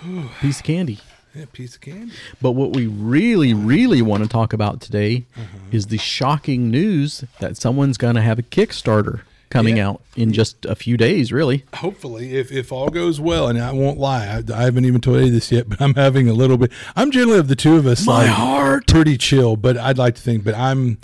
Piece 0.41 0.59
of 0.61 0.65
candy. 0.65 0.99
Yeah, 1.35 1.45
piece 1.53 1.75
of 1.75 1.83
candy. 1.83 2.13
But 2.41 2.53
what 2.53 2.73
we 2.75 2.87
really, 2.87 3.53
really 3.53 4.01
want 4.01 4.23
to 4.23 4.29
talk 4.29 4.53
about 4.55 4.81
today 4.81 5.27
Uh-huh. 5.37 5.59
is 5.71 5.87
the 5.89 5.99
shocking 5.99 6.71
news 6.71 7.25
that 7.41 7.59
someone's 7.59 7.99
going 7.99 8.15
to 8.15 8.23
have 8.23 8.39
a 8.39 8.43
Kickstarter 8.43 9.21
coming 9.51 9.77
Yeah. 9.77 9.89
out 9.91 10.03
in 10.17 10.33
just 10.33 10.65
a 10.65 10.75
few 10.75 10.97
days, 10.97 11.31
really. 11.33 11.65
Hopefully, 11.75 12.35
if, 12.37 12.51
if 12.51 12.73
all 12.73 12.89
goes 12.89 13.21
well, 13.21 13.49
and 13.49 13.59
I 13.61 13.73
won't 13.73 13.99
lie, 13.99 14.25
I, 14.27 14.43
I 14.55 14.63
haven't 14.63 14.87
even 14.87 15.03
told 15.03 15.21
you 15.25 15.31
this 15.31 15.53
yet, 15.53 15.69
but 15.69 15.81
I'm 15.81 15.95
having 15.95 16.27
a 16.27 16.33
little 16.33 16.57
bit. 16.57 16.73
I'm 16.97 17.11
generally 17.11 17.39
of 17.39 17.49
the 17.49 17.57
two 17.57 17.77
of 17.77 17.87
us, 17.87 18.07
My 18.07 18.23
like, 18.23 18.29
heart. 18.31 18.87
pretty 18.87 19.19
chill. 19.19 19.57
But 19.57 19.77
I'd 19.77 19.99
like 19.99 20.15
to 20.15 20.23
think, 20.23 20.43
but 20.43 20.55
I'm 20.55 20.97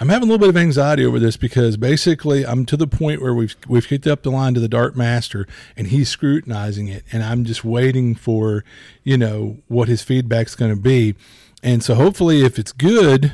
I'm 0.00 0.08
having 0.08 0.28
a 0.28 0.32
little 0.32 0.38
bit 0.38 0.48
of 0.48 0.56
anxiety 0.56 1.04
over 1.04 1.18
this 1.18 1.36
because 1.36 1.76
basically 1.76 2.46
I'm 2.46 2.64
to 2.66 2.76
the 2.78 2.86
point 2.86 3.20
where 3.20 3.34
we've 3.34 3.54
we've 3.68 3.86
kicked 3.86 4.06
up 4.06 4.22
the 4.22 4.30
line 4.30 4.54
to 4.54 4.60
the 4.60 4.68
Dark 4.68 4.96
Master, 4.96 5.46
and 5.76 5.88
he's 5.88 6.08
scrutinizing 6.08 6.88
it, 6.88 7.04
and 7.12 7.22
I'm 7.22 7.44
just 7.44 7.64
waiting 7.66 8.14
for 8.14 8.64
you 9.04 9.18
know 9.18 9.58
what 9.68 9.88
his 9.88 10.02
feedback's 10.02 10.54
going 10.54 10.74
to 10.74 10.80
be, 10.80 11.16
and 11.62 11.84
so 11.84 11.94
hopefully, 11.94 12.42
if 12.42 12.58
it's 12.58 12.72
good. 12.72 13.32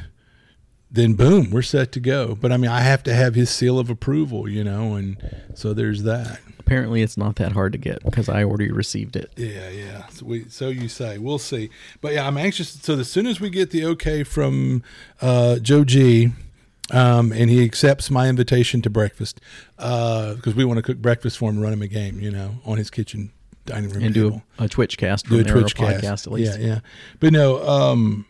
Then 0.88 1.14
boom, 1.14 1.50
we're 1.50 1.62
set 1.62 1.92
to 1.92 2.00
go. 2.00 2.36
But 2.36 2.52
I 2.52 2.56
mean, 2.56 2.70
I 2.70 2.80
have 2.80 3.02
to 3.02 3.12
have 3.12 3.34
his 3.34 3.50
seal 3.50 3.78
of 3.78 3.90
approval, 3.90 4.48
you 4.48 4.64
know, 4.64 4.94
and 4.94 5.18
so 5.52 5.74
there's 5.74 6.04
that. 6.04 6.40
Apparently, 6.58 7.02
it's 7.02 7.18
not 7.18 7.36
that 7.36 7.52
hard 7.52 7.72
to 7.72 7.78
get 7.78 8.02
because 8.04 8.28
I 8.28 8.44
already 8.44 8.70
received 8.70 9.14
it. 9.16 9.30
Yeah, 9.36 9.68
yeah. 9.68 10.06
So, 10.06 10.24
we, 10.24 10.48
so 10.48 10.68
you 10.68 10.88
say. 10.88 11.18
We'll 11.18 11.38
see. 11.38 11.70
But 12.00 12.14
yeah, 12.14 12.26
I'm 12.26 12.38
anxious. 12.38 12.70
So 12.70 12.98
as 12.98 13.10
soon 13.10 13.26
as 13.26 13.40
we 13.40 13.50
get 13.50 13.72
the 13.72 13.84
okay 13.86 14.22
from 14.22 14.82
uh, 15.20 15.58
Joe 15.58 15.84
G, 15.84 16.32
um, 16.92 17.32
and 17.32 17.50
he 17.50 17.64
accepts 17.64 18.10
my 18.10 18.28
invitation 18.28 18.82
to 18.82 18.90
breakfast, 18.90 19.40
because 19.76 20.54
we 20.54 20.64
want 20.64 20.78
to 20.78 20.82
cook 20.82 20.98
breakfast 20.98 21.38
for 21.38 21.50
him 21.50 21.56
and 21.56 21.62
run 21.62 21.72
him 21.72 21.82
a 21.82 21.88
game, 21.88 22.20
you 22.20 22.30
know, 22.30 22.56
on 22.64 22.78
his 22.78 22.90
kitchen 22.90 23.32
dining 23.64 23.90
room 23.90 24.04
and 24.04 24.14
table. 24.14 24.30
do 24.30 24.42
a, 24.58 24.64
a 24.66 24.68
Twitch 24.68 24.96
cast 24.96 25.28
do 25.28 25.40
a 25.40 25.44
Twitch 25.44 25.74
cast. 25.74 26.04
podcast 26.04 26.26
at 26.28 26.32
least. 26.32 26.58
Yeah, 26.60 26.66
yeah. 26.66 26.80
But 27.18 27.32
no, 27.32 27.66
um, 27.66 28.24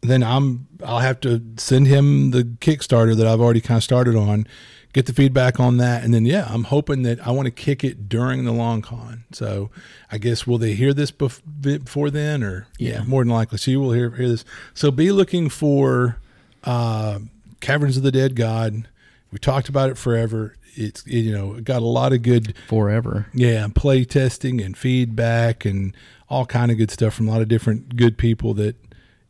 then 0.00 0.22
I'm 0.22 0.66
I'll 0.84 1.00
have 1.00 1.20
to 1.20 1.42
send 1.58 1.86
him 1.86 2.30
the 2.30 2.44
Kickstarter 2.44 3.14
that 3.16 3.26
I've 3.26 3.40
already 3.40 3.60
kind 3.60 3.76
of 3.76 3.84
started 3.84 4.16
on, 4.16 4.46
get 4.94 5.04
the 5.04 5.12
feedback 5.12 5.60
on 5.60 5.76
that, 5.76 6.02
and 6.02 6.14
then 6.14 6.24
yeah, 6.24 6.46
I'm 6.48 6.64
hoping 6.64 7.02
that 7.02 7.20
I 7.26 7.30
want 7.32 7.44
to 7.44 7.50
kick 7.50 7.84
it 7.84 8.08
during 8.08 8.46
the 8.46 8.52
long 8.52 8.80
con. 8.80 9.24
So 9.32 9.68
I 10.10 10.16
guess 10.16 10.46
will 10.46 10.56
they 10.56 10.72
hear 10.72 10.94
this 10.94 11.10
bef- 11.12 11.42
before 11.60 12.08
then, 12.08 12.42
or 12.42 12.66
Yeah. 12.78 13.02
more 13.04 13.22
than 13.22 13.30
likely. 13.34 13.58
So 13.58 13.70
you 13.70 13.80
will 13.80 13.92
hear 13.92 14.10
hear 14.12 14.28
this. 14.28 14.46
So 14.72 14.90
be 14.90 15.12
looking 15.12 15.50
for 15.50 16.16
uh, 16.64 17.18
Caverns 17.60 17.96
of 17.96 18.02
the 18.02 18.12
Dead 18.12 18.34
God. 18.36 18.88
We 19.32 19.38
talked 19.38 19.68
about 19.68 19.90
it 19.90 19.98
forever. 19.98 20.56
It's 20.74 21.04
it, 21.06 21.20
you 21.20 21.32
know 21.32 21.60
got 21.60 21.82
a 21.82 21.86
lot 21.86 22.12
of 22.12 22.22
good 22.22 22.54
Forever. 22.68 23.26
yeah, 23.34 23.66
play 23.74 24.04
testing 24.04 24.60
and 24.60 24.76
feedback 24.76 25.64
and 25.64 25.94
all 26.28 26.46
kind 26.46 26.70
of 26.70 26.78
good 26.78 26.90
stuff 26.90 27.14
from 27.14 27.28
a 27.28 27.30
lot 27.32 27.42
of 27.42 27.48
different 27.48 27.96
good 27.96 28.16
people 28.16 28.54
that 28.54 28.76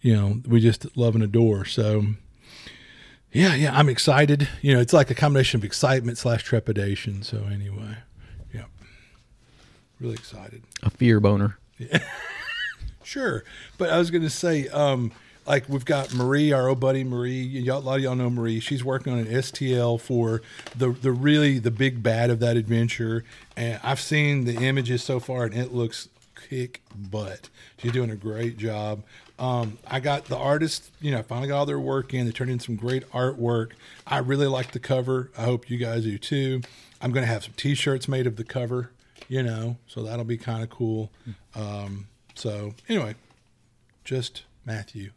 you 0.00 0.14
know 0.14 0.40
we 0.46 0.60
just 0.60 0.96
love 0.96 1.14
and 1.14 1.24
adore. 1.24 1.64
So 1.64 2.04
yeah, 3.32 3.54
yeah, 3.54 3.76
I'm 3.76 3.88
excited. 3.88 4.48
You 4.60 4.74
know, 4.74 4.80
it's 4.80 4.92
like 4.92 5.10
a 5.10 5.14
combination 5.14 5.60
of 5.60 5.64
excitement 5.64 6.18
slash 6.18 6.42
trepidation. 6.44 7.22
So 7.22 7.44
anyway, 7.50 7.96
yeah, 8.52 8.64
really 10.00 10.14
excited. 10.14 10.62
A 10.82 10.90
fear 10.90 11.20
boner. 11.20 11.58
Yeah. 11.78 11.98
Sure, 13.02 13.42
but 13.76 13.90
I 13.90 13.98
was 13.98 14.10
going 14.12 14.22
to 14.22 14.30
say, 14.30 14.68
um, 14.68 15.10
like 15.50 15.68
we've 15.68 15.84
got 15.84 16.14
Marie, 16.14 16.52
our 16.52 16.68
old 16.68 16.78
buddy 16.78 17.02
Marie. 17.02 17.42
Y'all, 17.42 17.78
a 17.78 17.80
lot 17.80 17.96
of 17.96 18.02
y'all 18.04 18.14
know 18.14 18.30
Marie. 18.30 18.60
She's 18.60 18.84
working 18.84 19.12
on 19.12 19.18
an 19.18 19.26
STL 19.26 20.00
for 20.00 20.42
the 20.76 20.90
the 20.90 21.10
really 21.10 21.58
the 21.58 21.72
big 21.72 22.04
bad 22.04 22.30
of 22.30 22.38
that 22.38 22.56
adventure, 22.56 23.24
and 23.56 23.80
I've 23.82 24.00
seen 24.00 24.44
the 24.44 24.54
images 24.64 25.02
so 25.02 25.18
far, 25.18 25.44
and 25.44 25.54
it 25.54 25.74
looks 25.74 26.08
kick 26.48 26.82
butt. 26.94 27.48
She's 27.78 27.90
doing 27.90 28.10
a 28.10 28.16
great 28.16 28.58
job. 28.58 29.02
Um, 29.40 29.78
I 29.88 29.98
got 29.98 30.26
the 30.26 30.36
artists, 30.36 30.92
you 31.00 31.10
know, 31.10 31.22
finally 31.24 31.48
got 31.48 31.58
all 31.58 31.66
their 31.66 31.80
work 31.80 32.14
in. 32.14 32.26
They 32.26 32.32
turned 32.32 32.50
in 32.52 32.60
some 32.60 32.76
great 32.76 33.10
artwork. 33.10 33.72
I 34.06 34.18
really 34.18 34.46
like 34.46 34.70
the 34.70 34.78
cover. 34.78 35.32
I 35.36 35.42
hope 35.42 35.68
you 35.68 35.78
guys 35.78 36.04
do 36.04 36.16
too. 36.16 36.60
I'm 37.00 37.10
going 37.10 37.24
to 37.24 37.32
have 37.32 37.42
some 37.42 37.54
T-shirts 37.56 38.06
made 38.06 38.26
of 38.26 38.36
the 38.36 38.44
cover, 38.44 38.90
you 39.28 39.42
know, 39.42 39.78
so 39.88 40.02
that'll 40.02 40.26
be 40.26 40.36
kind 40.38 40.62
of 40.62 40.70
cool. 40.70 41.10
Um, 41.54 42.06
so 42.34 42.74
anyway, 42.88 43.14
just 44.04 44.44
Matthew. 44.64 45.10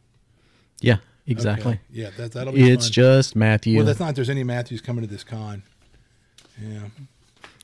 Yeah, 0.83 0.97
exactly. 1.25 1.73
Okay. 1.73 1.81
Yeah, 1.91 2.09
that 2.17 2.33
that'll 2.33 2.53
be. 2.53 2.69
It's 2.69 2.85
fun. 2.85 2.91
just 2.91 3.35
Matthew. 3.35 3.77
well, 3.77 3.85
that's 3.85 3.99
not. 3.99 4.15
There's 4.15 4.29
any 4.29 4.43
Matthews 4.43 4.81
coming 4.81 5.03
to 5.03 5.09
this 5.09 5.23
con. 5.23 5.63
Yeah. 6.61 6.79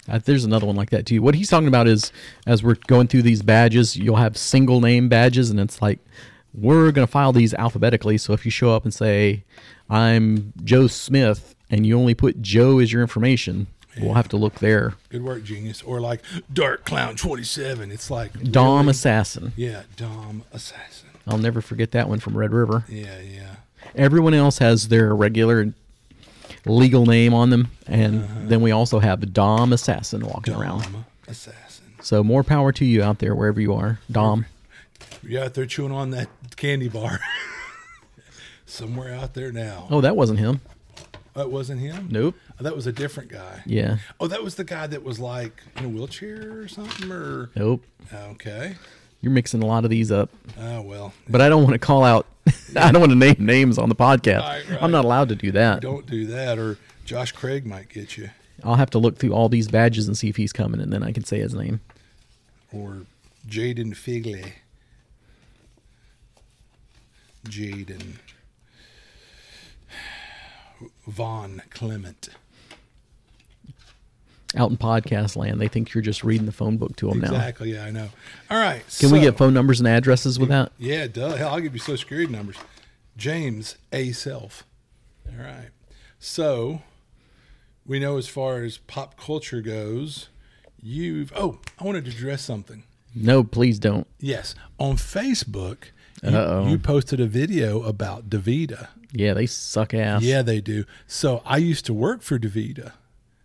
Uh, 0.08 0.20
there's 0.26 0.44
another 0.44 0.66
one 0.66 0.76
like 0.76 0.90
that 0.90 1.06
too. 1.06 1.22
What 1.22 1.36
he's 1.36 1.50
talking 1.50 1.68
about 1.68 1.88
is 1.88 2.12
as 2.48 2.64
we're 2.64 2.78
going 2.88 3.08
through 3.08 3.22
these 3.22 3.44
badges, 3.44 3.96
you'll 3.96 4.16
have 4.16 4.38
single 4.38 4.82
name 4.82 5.08
badges, 5.08 5.52
and 5.52 5.60
it's 5.60 5.82
like 5.82 6.00
we're 6.54 6.92
going 6.92 7.06
to 7.06 7.12
file 7.12 7.32
these 7.32 7.54
alphabetically. 7.54 8.18
So 8.18 8.34
if 8.34 8.44
you 8.46 8.52
show 8.52 8.72
up 8.72 8.84
and 8.84 8.94
say, 8.94 9.44
"I'm 9.90 10.54
Joe 10.64 10.88
Smith," 10.88 11.56
and 11.70 11.86
you 11.86 11.98
only 11.98 12.16
put 12.16 12.42
Joe 12.42 12.80
as 12.80 12.92
your 12.92 13.02
information, 13.02 13.68
we'll 14.00 14.16
have 14.16 14.30
to 14.30 14.38
look 14.38 14.56
there. 14.56 14.96
Good 15.10 15.24
work, 15.24 15.44
genius. 15.44 15.84
Or 15.84 16.00
like 16.00 16.22
Dark 16.52 16.86
Clown 16.86 17.16
27. 17.16 17.92
It's 17.92 18.10
like 18.10 18.34
Dom 18.52 18.80
really? 18.80 18.92
Assassin. 18.92 19.54
Yeah, 19.56 19.84
Dom 19.96 20.44
Assassin. 20.52 21.09
I'll 21.28 21.38
never 21.38 21.62
forget 21.62 21.92
that 21.92 22.10
one 22.10 22.20
from 22.20 22.38
Red 22.38 22.52
River. 22.52 22.86
Yeah, 22.88 23.20
yeah. 23.20 23.56
Everyone 23.96 24.34
else 24.34 24.58
has 24.60 24.88
their 24.88 25.16
regular 25.16 25.74
legal 26.66 27.06
name 27.06 27.34
on 27.34 27.50
them, 27.50 27.70
and 27.88 28.24
uh-huh. 28.24 28.40
then 28.44 28.62
we 28.62 28.72
also 28.72 29.00
have 29.00 29.34
Dom 29.34 29.74
Assassin 29.74 30.26
walking 30.26 30.54
around. 30.54 30.84
Dom 30.84 31.06
Assassin. 31.28 31.86
So 32.02 32.24
more 32.24 32.44
power 32.44 32.72
to 32.74 32.86
you 32.86 33.04
out 33.04 33.20
there, 33.20 33.36
wherever 33.36 33.60
you 33.60 33.74
are, 33.74 34.00
Dom. 34.12 34.46
You're 35.22 35.44
out 35.44 35.54
there 35.54 35.66
chewing 35.66 35.92
on 35.92 36.12
that 36.12 36.30
candy 36.56 36.88
bar. 36.88 37.20
Somewhere 38.66 39.14
out 39.14 39.34
there 39.34 39.52
now. 39.52 39.88
Oh, 39.90 40.02
that 40.02 40.16
wasn't 40.16 40.40
him. 40.40 40.62
Oh, 41.36 41.40
that 41.40 41.52
wasn't 41.52 41.82
him? 41.82 42.08
Nope. 42.10 42.36
Oh, 42.60 42.64
that 42.64 42.76
was 42.76 42.88
a 42.88 42.92
different 42.92 43.30
guy. 43.32 43.64
Yeah. 43.66 43.98
Oh, 44.20 44.28
that 44.28 44.44
was 44.44 44.56
the 44.56 44.64
guy 44.64 44.88
that 44.88 45.04
was 45.04 45.20
like 45.20 45.64
in 45.78 45.86
a 45.86 45.90
wheelchair 45.90 46.60
or 46.60 46.68
something? 46.68 47.12
Or 47.12 47.50
Nope. 47.56 47.84
okay. 48.14 48.76
You're 49.22 49.32
mixing 49.34 49.62
a 49.62 49.66
lot 49.66 49.84
of 49.84 49.90
these 49.90 50.12
up. 50.12 50.30
Oh 50.60 50.82
well. 50.82 51.14
But 51.28 51.42
I 51.42 51.50
don't 51.50 51.64
want 51.64 51.74
to 51.74 51.80
call 51.80 52.04
out. 52.04 52.26
I 52.76 52.92
don't 52.92 53.02
want 53.02 53.12
to 53.12 53.18
name 53.18 53.36
names 53.40 53.78
on 53.78 53.90
the 53.90 53.96
podcast. 53.96 54.42
Right, 54.42 54.70
right. 54.70 54.84
I'm 54.84 54.92
not 54.92 55.06
allowed 55.06 55.30
to 55.30 55.36
do 55.36 55.52
that. 55.52 55.82
Don't 55.82 56.06
do 56.06 56.26
that, 56.28 56.58
or 56.58 56.78
Josh 57.06 57.32
Craig 57.32 57.66
might 57.66 57.90
get 57.90 58.18
you, 58.18 58.30
I'll 58.64 58.76
have 58.76 58.90
to 58.92 59.00
look 59.00 59.18
through 59.18 59.34
all 59.34 59.50
these 59.50 59.68
badges 59.68 60.08
and 60.08 60.18
see 60.18 60.30
if 60.30 60.36
he's 60.38 60.54
coming, 60.54 60.80
and 60.80 60.92
then 60.94 61.04
I 61.04 61.12
can 61.12 61.24
say 61.24 61.40
his 61.40 61.54
name. 61.54 61.82
or 62.72 63.06
Jaden 63.48 63.96
Figley. 63.96 64.54
Jaden 67.48 68.16
Vaughn 71.08 71.62
Clement. 71.70 72.30
Out 74.56 74.72
in 74.72 74.77
podcast 74.77 75.36
land, 75.36 75.62
they 75.62 75.68
think 75.68 75.94
you're 75.94 76.01
just 76.01 76.24
reading 76.24 76.48
the 76.48 76.51
phone 76.51 76.77
book 76.77 76.96
to 76.96 77.10
them 77.10 77.20
now. 77.20 77.27
Exactly. 77.27 77.74
Yeah, 77.74 77.86
I 77.86 77.91
know. 77.91 78.10
All 78.50 78.58
right. 78.58 78.82
Can 79.00 79.12
we 79.12 79.20
get 79.20 79.38
phone 79.38 79.53
numbers 79.53 79.79
and 79.79 79.88
addresses 79.88 80.39
with 80.39 80.50
that? 80.50 80.72
Yeah, 80.79 81.06
duh. 81.06 81.36
Hell, 81.36 81.50
I'll 81.50 81.60
give 81.60 81.74
you 81.74 81.79
social 81.79 81.98
security 81.98 82.32
numbers. 82.32 82.56
James 83.15 83.77
A. 83.94 84.12
Self. 84.12 84.65
All 85.27 85.44
right. 85.44 85.70
So 86.18 86.82
we 87.86 88.00
know 88.00 88.18
as 88.18 88.27
far 88.27 88.63
as 88.63 88.79
pop 88.79 89.18
culture 89.18 89.62
goes, 89.62 90.29
you've. 90.82 91.32
Oh, 91.36 91.60
I 91.77 91.84
wanted 91.84 92.06
to 92.06 92.12
address 92.12 92.41
something. 92.41 92.84
No, 93.13 93.44
please 93.44 93.77
don't. 93.79 94.08
Yes, 94.20 94.56
on 94.77 94.96
Facebook, 94.96 95.86
you, 96.24 96.70
you 96.72 96.79
posted 96.79 97.20
a 97.20 97.25
video 97.25 97.84
about 97.84 98.29
Davita. 98.29 98.88
Yeah, 99.12 99.34
they 99.34 99.46
suck 99.48 99.94
ass. 99.94 100.22
Yeah, 100.22 100.41
they 100.41 100.62
do. 100.62 100.86
So 101.08 101.41
I 101.46 101.58
used 101.58 101.86
to 101.86 101.94
work 101.94 102.22
for 102.22 102.38
Davita. 102.38 102.94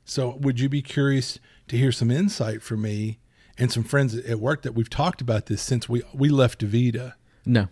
So 0.05 0.37
would 0.41 0.61
you 0.61 0.69
be 0.69 0.83
curious 0.83 1.39
to 1.69 1.77
hear 1.77 1.93
some 1.93 2.11
insight 2.11 2.63
from 2.63 2.83
me 2.83 3.19
and 3.59 3.71
some 3.73 3.85
friends 3.85 4.15
at 4.15 4.39
work 4.41 4.63
that 4.63 4.75
we've 4.75 4.91
talked 4.91 5.21
about 5.21 5.47
this 5.47 5.63
since 5.63 5.89
we 5.89 6.03
we 6.13 6.29
left 6.29 6.61
Davita? 6.61 7.15
No. 7.47 7.69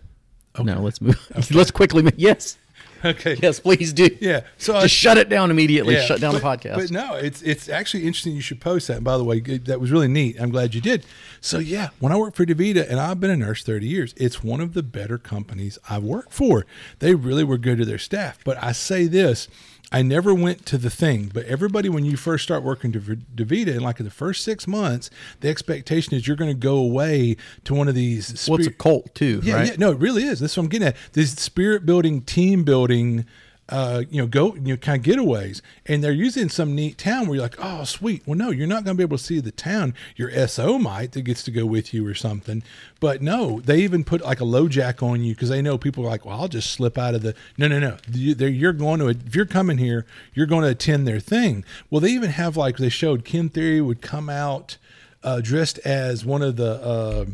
No, 0.59 0.81
let's 0.81 1.01
move. 1.01 1.19
let's 1.51 1.71
quickly. 1.71 2.03
move- 2.03 2.13
Yes. 2.17 2.57
Okay. 3.05 3.37
Yes, 3.41 3.59
please 3.59 3.91
do. 3.91 4.09
Yeah. 4.21 4.41
So 4.57 4.75
I, 4.75 4.87
shut 4.87 5.17
it 5.17 5.27
down 5.27 5.51
immediately. 5.51 5.95
Yeah, 5.95 6.05
shut 6.05 6.21
down 6.21 6.33
but, 6.33 6.41
the 6.41 6.69
podcast. 6.69 6.75
But 6.75 6.91
no, 6.91 7.15
it's 7.15 7.41
it's 7.41 7.67
actually 7.67 8.05
interesting. 8.05 8.33
You 8.33 8.41
should 8.41 8.61
post 8.61 8.87
that. 8.87 8.97
And 8.97 9.03
by 9.03 9.17
the 9.17 9.23
way, 9.25 9.41
that 9.41 9.81
was 9.81 9.91
really 9.91 10.07
neat. 10.07 10.39
I'm 10.39 10.51
glad 10.51 10.73
you 10.73 10.79
did. 10.79 11.05
So 11.41 11.59
yeah, 11.59 11.89
when 11.99 12.13
I 12.13 12.15
worked 12.15 12.37
for 12.37 12.45
Davita, 12.45 12.89
and 12.89 12.99
I've 12.99 13.19
been 13.19 13.31
a 13.31 13.35
nurse 13.35 13.63
30 13.63 13.87
years, 13.87 14.13
it's 14.15 14.41
one 14.43 14.61
of 14.61 14.73
the 14.73 14.83
better 14.83 15.17
companies 15.17 15.77
I've 15.89 16.03
worked 16.03 16.31
for. 16.31 16.65
They 16.99 17.13
really 17.13 17.43
were 17.43 17.57
good 17.57 17.77
to 17.79 17.85
their 17.85 17.97
staff. 17.97 18.39
But 18.45 18.61
I 18.63 18.71
say 18.71 19.07
this. 19.07 19.47
I 19.93 20.01
never 20.01 20.33
went 20.33 20.65
to 20.67 20.79
the 20.79 20.89
thing, 20.89 21.29
but 21.31 21.45
everybody, 21.45 21.87
when 21.87 22.03
you 22.03 22.17
first 22.17 22.43
start 22.43 22.63
working 22.63 22.91
to 22.93 22.99
Davita, 22.99 23.67
in 23.67 23.81
like 23.81 23.99
in 23.99 24.05
the 24.05 24.11
first 24.11 24.43
six 24.43 24.67
months, 24.67 25.11
the 25.41 25.49
expectation 25.49 26.15
is 26.15 26.27
you're 26.27 26.35
going 26.35 26.49
to 26.49 26.57
go 26.57 26.77
away 26.77 27.37
to 27.65 27.75
one 27.75 27.87
of 27.87 27.93
these. 27.93 28.47
well, 28.49 28.57
it's 28.57 28.67
a 28.67 28.71
cult 28.71 29.13
too, 29.13 29.39
yeah, 29.43 29.53
right? 29.53 29.67
yeah, 29.67 29.75
no, 29.77 29.91
it 29.91 29.99
really 29.99 30.23
is. 30.23 30.39
That's 30.39 30.57
what 30.57 30.63
I'm 30.63 30.69
getting 30.69 30.87
at. 30.87 30.97
This 31.13 31.31
spirit 31.33 31.85
building, 31.85 32.21
team 32.23 32.63
building, 32.63 33.25
uh, 33.69 34.03
you 34.09 34.21
know, 34.21 34.27
go, 34.27 34.55
you 34.55 34.61
know, 34.61 34.77
kind 34.77 35.05
of 35.05 35.13
getaways, 35.13 35.61
and 35.85 36.03
they're 36.03 36.11
in 36.11 36.49
some 36.49 36.75
neat 36.75 36.97
town 36.97 37.27
where 37.27 37.35
you're 37.35 37.43
like, 37.43 37.55
oh, 37.59 37.85
sweet. 37.85 38.21
Well, 38.25 38.37
no, 38.37 38.49
you're 38.49 38.67
not 38.67 38.83
going 38.83 38.97
to 38.97 38.99
be 38.99 39.03
able 39.03 39.17
to 39.17 39.23
see 39.23 39.39
the 39.39 39.51
town. 39.51 39.93
Your 40.15 40.29
SO 40.47 40.77
might 40.77 41.13
that 41.13 41.21
gets 41.21 41.43
to 41.43 41.51
go 41.51 41.65
with 41.65 41.93
you 41.93 42.05
or 42.05 42.13
something, 42.13 42.61
but 42.99 43.21
no, 43.21 43.61
they 43.61 43.79
even 43.79 44.03
put 44.03 44.21
like 44.21 44.41
a 44.41 44.45
LoJack 44.45 45.01
on 45.01 45.23
you 45.23 45.33
because 45.33 45.49
they 45.49 45.61
know 45.61 45.77
people 45.77 46.03
are 46.05 46.09
like, 46.09 46.25
well, 46.25 46.41
I'll 46.41 46.47
just 46.47 46.71
slip 46.71 46.97
out 46.97 47.15
of 47.15 47.21
the. 47.21 47.35
No, 47.57 47.67
no, 47.67 47.79
no. 47.79 47.97
You're 48.11 48.73
going 48.73 48.99
to 48.99 49.07
if 49.07 49.35
you're 49.35 49.45
coming 49.45 49.77
here, 49.77 50.05
you're 50.33 50.45
going 50.45 50.63
to 50.63 50.69
attend 50.69 51.07
their 51.07 51.21
thing. 51.21 51.63
Well, 51.89 52.01
they 52.01 52.09
even 52.09 52.31
have 52.31 52.57
like 52.57 52.77
they 52.77 52.89
showed 52.89 53.23
Kent 53.23 53.53
Thiry 53.53 53.85
would 53.85 54.01
come 54.01 54.29
out 54.29 54.77
uh, 55.23 55.39
dressed 55.41 55.79
as 55.79 56.25
one 56.25 56.41
of 56.41 56.57
the. 56.57 56.81
Uh, 56.83 57.25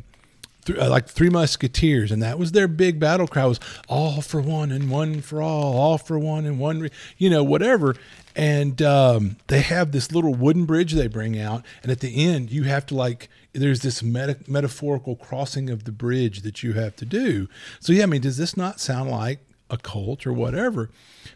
th- 0.74 0.80
uh, 0.80 0.90
like 0.90 1.08
three 1.08 1.30
musketeers 1.30 2.12
and 2.12 2.22
that 2.22 2.40
was 2.40 2.52
their 2.52 2.68
big 2.68 3.00
battle 3.00 3.28
cry 3.28 3.46
was 3.46 3.60
all 3.88 4.22
for 4.22 4.42
one 4.42 4.72
and 4.72 4.90
one 4.90 5.22
for 5.22 5.42
all 5.42 5.78
all 5.78 5.98
for 5.98 6.18
one 6.18 6.46
and 6.46 6.60
one 6.60 6.80
re-, 6.82 6.92
you 7.18 7.30
know 7.30 7.44
whatever. 7.44 7.96
And 8.36 8.82
um, 8.82 9.36
they 9.48 9.62
have 9.62 9.92
this 9.92 10.12
little 10.12 10.34
wooden 10.34 10.66
bridge 10.66 10.94
they 10.94 11.08
bring 11.08 11.38
out 11.40 11.66
and 11.84 11.92
at 11.92 12.00
the 12.00 12.26
end 12.26 12.52
you 12.52 12.64
have 12.64 12.86
to 12.88 12.96
like 12.96 13.30
there's 13.54 13.82
this 13.82 14.04
meta- 14.04 14.38
metaphorical 14.48 15.16
crossing 15.16 15.70
of 15.70 15.84
the 15.84 15.92
bridge 15.92 16.42
that 16.42 16.64
you 16.64 16.74
have 16.74 16.96
to 16.98 17.06
do. 17.06 17.48
So 17.80 17.94
yeah 17.94 18.04
i 18.04 18.06
mean 18.06 18.22
does 18.22 18.38
this 18.38 18.56
not 18.56 18.80
sound 18.80 19.10
like 19.10 19.40
a 19.70 19.78
cult 19.78 20.26
or 20.26 20.34
whatever 20.34 20.90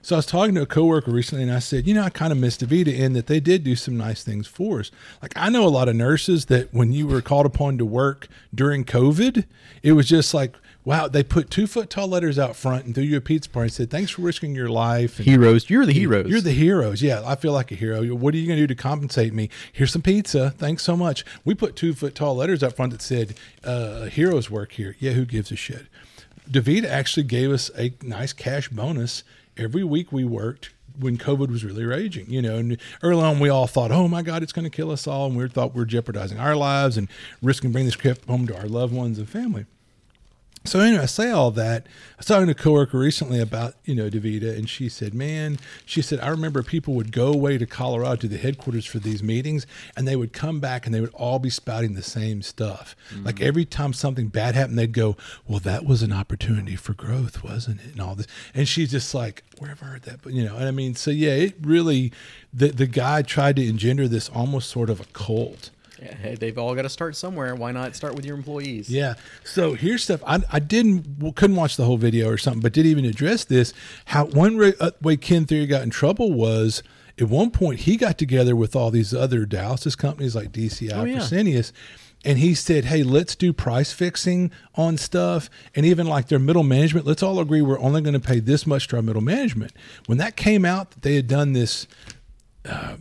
so 0.04 0.16
I 0.16 0.20
was 0.20 0.26
talking 0.26 0.54
to 0.56 0.62
a 0.62 0.66
coworker 0.66 1.12
recently, 1.12 1.44
and 1.44 1.52
I 1.52 1.60
said, 1.60 1.88
you 1.88 1.94
know, 1.94 2.04
I 2.04 2.10
kind 2.10 2.34
of 2.34 2.38
missed 2.38 2.60
Davita 2.60 2.94
in 2.94 3.14
that 3.14 3.28
they 3.28 3.40
did 3.40 3.64
do 3.64 3.74
some 3.74 3.96
nice 3.96 4.22
things 4.22 4.48
for 4.48 4.82
us. 4.82 4.92
Like 5.22 5.32
I 5.38 5.48
know 5.48 5.66
a 5.66 5.70
lot 5.70 5.88
of 5.88 5.96
nurses 5.96 6.46
that 6.46 6.74
when 6.74 6.92
you 6.92 7.08
were 7.08 7.22
called 7.22 7.46
upon 7.46 7.78
to 7.78 7.86
work 7.86 8.28
during 8.54 8.84
COVID, 8.84 9.46
it 9.82 9.94
was 9.94 10.10
just 10.10 10.34
like, 10.34 10.58
wow, 10.84 11.08
they 11.08 11.24
put 11.24 11.50
two 11.50 11.68
foot 11.68 11.90
tall 11.90 12.10
letters 12.10 12.38
out 12.38 12.58
front 12.58 12.84
and 12.84 12.94
threw 12.94 13.04
you 13.06 13.16
a 13.16 13.22
pizza 13.22 13.50
party 13.50 13.68
and 13.68 13.74
said, 13.74 13.90
thanks 13.90 14.12
for 14.12 14.24
risking 14.24 14.54
your 14.54 14.68
life. 14.68 15.20
And 15.20 15.26
Heroes. 15.26 15.70
You're 15.70 15.86
the 15.86 15.94
heroes. 15.94 16.28
you're 16.28 16.42
the 16.42 16.52
heroes. 16.52 17.02
Yeah, 17.02 17.24
I 17.26 17.36
feel 17.36 17.54
like 17.54 17.72
a 17.72 17.76
hero. 17.76 18.04
What 18.14 18.34
are 18.34 18.38
you 18.38 18.48
going 18.48 18.60
to 18.60 18.68
do 18.68 18.76
to 18.76 18.76
compensate 18.76 19.34
me? 19.34 19.50
Here's 19.72 19.94
some 19.94 20.02
pizza. 20.02 20.50
Thanks 20.50 20.84
so 20.84 20.98
much. 20.98 21.24
We 21.46 21.56
put 21.56 21.78
two 21.78 21.94
foot 21.94 22.14
tall 22.14 22.36
letters 22.36 22.62
up 22.62 22.74
front 22.74 22.92
that 22.92 23.02
said, 23.02 23.36
uh, 23.64 24.06
heroes 24.06 24.50
work 24.50 24.74
here. 24.74 24.98
Yeah, 25.00 25.14
who 25.14 25.24
gives 25.24 25.50
a 25.50 25.56
shit? 25.56 25.86
Davita 26.54 26.86
actually 26.86 27.24
gave 27.24 27.52
us 27.52 27.72
a 27.76 27.94
nice 28.04 28.32
cash 28.32 28.70
bonus 28.70 29.24
every 29.58 29.84
week 29.84 30.12
we 30.12 30.24
worked 30.24 30.72
when 31.00 31.18
COVID 31.18 31.50
was 31.50 31.66
really 31.66 31.84
raging, 31.84 32.30
you 32.30 32.44
know, 32.44 32.58
and 32.58 32.78
early 33.02 33.24
on 33.24 33.40
we 33.40 33.50
all 33.50 33.66
thought, 33.66 33.92
oh 33.92 34.08
my 34.08 34.22
God, 34.22 34.44
it's 34.44 34.54
going 34.54 34.64
to 34.64 34.70
kill 34.70 34.92
us 34.92 35.08
all. 35.08 35.26
And 35.26 35.36
we 35.36 35.48
thought 35.48 35.74
we 35.74 35.82
are 35.82 35.86
jeopardizing 35.86 36.38
our 36.38 36.56
lives 36.56 36.96
and 36.96 37.08
risking 37.42 37.72
bringing 37.72 37.88
this 37.88 37.96
crap 37.96 38.24
home 38.26 38.46
to 38.46 38.56
our 38.56 38.68
loved 38.68 38.94
ones 38.94 39.18
and 39.18 39.28
family. 39.28 39.66
So 40.66 40.80
anyway, 40.80 41.04
I 41.04 41.08
say 41.08 41.30
all 41.30 41.52
that. 41.52 41.84
I 41.86 42.16
was 42.18 42.26
talking 42.26 42.46
to 42.46 42.52
a 42.52 42.56
coworker 42.56 42.98
recently 42.98 43.42
about 43.42 43.76
you 43.84 43.94
know 43.94 44.10
Davita, 44.10 44.58
and 44.58 44.70
she 44.70 44.88
said, 44.88 45.14
"Man, 45.14 45.60
she 45.86 46.02
said 46.02 46.22
I 46.22 46.30
remember 46.30 46.64
people 46.64 46.94
would 46.94 47.12
go 47.12 47.34
away 47.34 47.58
to 47.58 47.66
Colorado 47.66 48.16
to 48.18 48.28
the 48.30 48.38
headquarters 48.38 48.86
for 48.86 49.00
these 49.00 49.22
meetings, 49.22 49.68
and 49.98 50.08
they 50.08 50.16
would 50.16 50.32
come 50.32 50.62
back 50.62 50.86
and 50.86 50.96
they 50.96 51.02
would 51.02 51.14
all 51.14 51.38
be 51.38 51.50
spouting 51.50 51.96
the 51.96 52.02
same 52.04 52.42
stuff. 52.42 52.96
Mm-hmm. 53.14 53.26
Like 53.26 53.42
every 53.42 53.66
time 53.66 53.92
something 53.92 54.28
bad 54.28 54.56
happened, 54.56 54.80
they'd 54.80 54.94
go, 54.94 55.18
"Well, 55.48 55.60
that 55.60 55.86
was 55.86 56.02
an 56.02 56.14
opportunity 56.14 56.78
for 56.78 56.94
growth, 56.94 57.44
wasn't 57.44 57.82
it?" 57.82 57.92
And 57.92 58.02
all 58.02 58.16
this, 58.16 58.28
and 58.54 58.66
she's 58.66 58.92
just 58.92 59.14
like, 59.14 59.44
"Where 59.60 59.70
have 59.70 59.84
I 59.84 59.88
heard 59.88 60.04
that?" 60.04 60.22
But 60.22 60.32
you 60.32 60.46
know, 60.46 60.56
and 60.56 60.66
I 60.66 60.72
mean, 60.72 60.96
so 60.96 61.12
yeah, 61.12 61.32
it 61.32 61.56
really 61.62 62.14
the 62.54 62.70
the 62.70 62.88
guy 62.88 63.22
tried 63.22 63.58
to 63.58 63.68
engender 63.68 64.08
this 64.08 64.30
almost 64.30 64.70
sort 64.70 64.90
of 64.90 65.02
a 65.02 65.06
cult. 65.06 65.72
Yeah, 66.04 66.16
hey, 66.22 66.36
they've 66.36 66.58
all 66.58 66.76
got 66.76 66.84
to 66.84 66.90
start 66.90 67.16
somewhere. 67.16 67.56
Why 67.56 67.72
not 67.72 67.96
start 67.96 68.16
with 68.16 68.26
your 68.26 68.36
employees? 68.36 68.90
Yeah. 68.90 69.16
So 69.44 69.74
here's 69.74 70.04
stuff 70.04 70.22
I, 70.26 70.42
I 70.52 70.60
didn't 70.60 71.36
couldn't 71.36 71.56
watch 71.56 71.78
the 71.78 71.86
whole 71.86 71.98
video 71.98 72.30
or 72.30 72.38
something, 72.38 72.62
but 72.62 72.74
didn't 72.74 72.92
even 72.92 73.06
address 73.06 73.46
this. 73.46 73.74
How 74.06 74.26
one 74.26 74.58
re, 74.58 74.74
uh, 74.80 74.92
way 75.02 75.18
Kent 75.18 75.50
Thiry 75.50 75.68
got 75.68 75.82
in 75.84 75.90
trouble 75.90 76.34
was 76.34 76.84
at 77.20 77.30
one 77.30 77.52
point 77.52 77.82
he 77.82 77.98
got 77.98 78.18
together 78.18 78.56
with 78.56 78.76
all 78.76 78.92
these 78.92 79.14
other 79.14 79.46
dialysis 79.46 79.98
companies 79.98 80.36
like 80.36 80.52
DCI, 80.52 80.94
Oh, 80.94 81.04
yeah. 81.04 81.18
Fresenius, 81.20 81.72
and 82.26 82.40
he 82.40 82.54
said, 82.56 82.86
"Hey, 82.86 83.04
let's 83.04 83.36
do 83.36 83.52
price 83.54 83.92
fixing 83.92 84.50
on 84.76 84.98
stuff, 84.98 85.50
and 85.76 85.86
even 85.86 86.08
like 86.08 86.30
their 86.30 86.40
middle 86.40 86.64
management. 86.64 87.06
Let's 87.06 87.22
all 87.22 87.40
agree 87.40 87.62
we're 87.62 87.80
only 87.80 88.02
going 88.02 88.14
to 88.14 88.20
pay 88.20 88.40
this 88.40 88.66
much 88.66 88.88
to 88.90 88.96
our 88.96 89.02
middle 89.02 89.22
management." 89.22 89.74
When 90.06 90.18
that 90.20 90.36
came 90.36 90.66
out, 90.66 90.92
that 90.92 91.02
they 91.02 91.16
had 91.16 91.28
done 91.28 91.54
this 91.54 91.86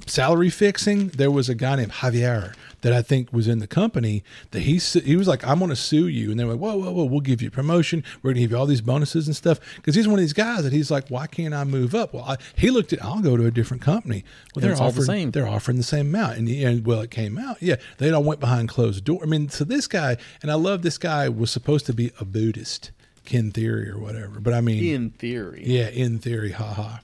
salary 0.07 0.51
fixing, 0.51 1.09
there 1.09 1.31
was 1.31 1.49
a 1.49 1.55
guy 1.55 1.77
named 1.77 1.93
Javier 1.93 2.55
that 2.81 2.93
I 2.93 3.01
think 3.01 3.33
was 3.33 3.47
in 3.47 3.61
the 3.61 3.69
company 3.69 4.25
that 4.51 4.61
he 4.61 4.79
he 4.79 5.15
was 5.15 5.29
like, 5.29 5.47
I'm 5.47 5.61
going 5.61 5.69
to 5.69 5.77
sue 5.77 6.09
you, 6.09 6.33
and 6.33 6.41
they 6.41 6.45
were 6.45 6.53
like, 6.55 6.61
whoa, 6.61 6.77
whoa, 6.77 6.91
whoa, 6.91 7.05
we'll 7.05 7.21
give 7.21 7.41
you 7.41 7.49
promotion, 7.49 8.03
we're 8.23 8.31
going 8.31 8.37
to 8.37 8.41
give 8.41 8.51
you 8.51 8.57
all 8.57 8.67
these 8.67 8.81
bonuses 8.81 9.29
and 9.29 9.37
stuff, 9.37 9.61
because 9.77 9.95
he's 9.95 10.09
one 10.09 10.15
of 10.15 10.21
these 10.23 10.33
guys 10.33 10.65
that 10.65 10.73
he's 10.73 10.91
like, 10.91 11.09
why 11.09 11.29
can't 11.29 11.55
I 11.55 11.63
move 11.63 11.95
up? 11.95 12.13
Well, 12.13 12.25
I, 12.25 12.39
he 12.57 12.71
looked 12.71 12.93
at, 12.93 13.05
I'll 13.05 13.21
go 13.23 13.37
to 13.37 13.47
a 13.47 13.53
different 13.53 13.83
company. 13.85 14.25
Well, 14.57 14.63
they're 14.63 14.73
all 14.73 14.79
the 14.79 14.85
offering, 14.87 15.07
same. 15.07 15.31
they're 15.31 15.47
offering 15.49 15.77
the 15.77 15.85
same 15.85 16.09
amount, 16.09 16.39
and, 16.39 16.49
and 16.49 16.85
well, 16.85 17.01
it 17.03 17.13
came 17.13 17.39
out, 17.39 17.59
yeah, 17.63 17.77
they 17.99 18.11
all 18.11 18.25
went 18.25 18.41
behind 18.41 18.69
closed 18.69 19.05
door. 19.05 19.21
I 19.23 19.27
mean, 19.27 19.49
so 19.49 19.63
this 19.63 19.87
guy, 19.87 20.17
and 20.43 20.51
I 20.51 20.55
love 20.55 20.83
this 20.83 20.99
guy 20.99 21.29
was 21.29 21.53
supposed 21.53 21.87
to 21.87 21.93
be 21.93 22.11
a 22.19 22.25
Buddhist, 22.25 22.91
Kent 23.25 23.55
Thiry 23.55 23.89
or 23.89 23.99
whatever, 24.01 24.41
but 24.41 24.53
I 24.55 24.61
mean, 24.61 24.83
In 24.93 25.11
theory. 25.11 25.63
yeah, 25.65 25.89
in 25.89 26.19
theory, 26.19 26.51
haha. 26.51 26.97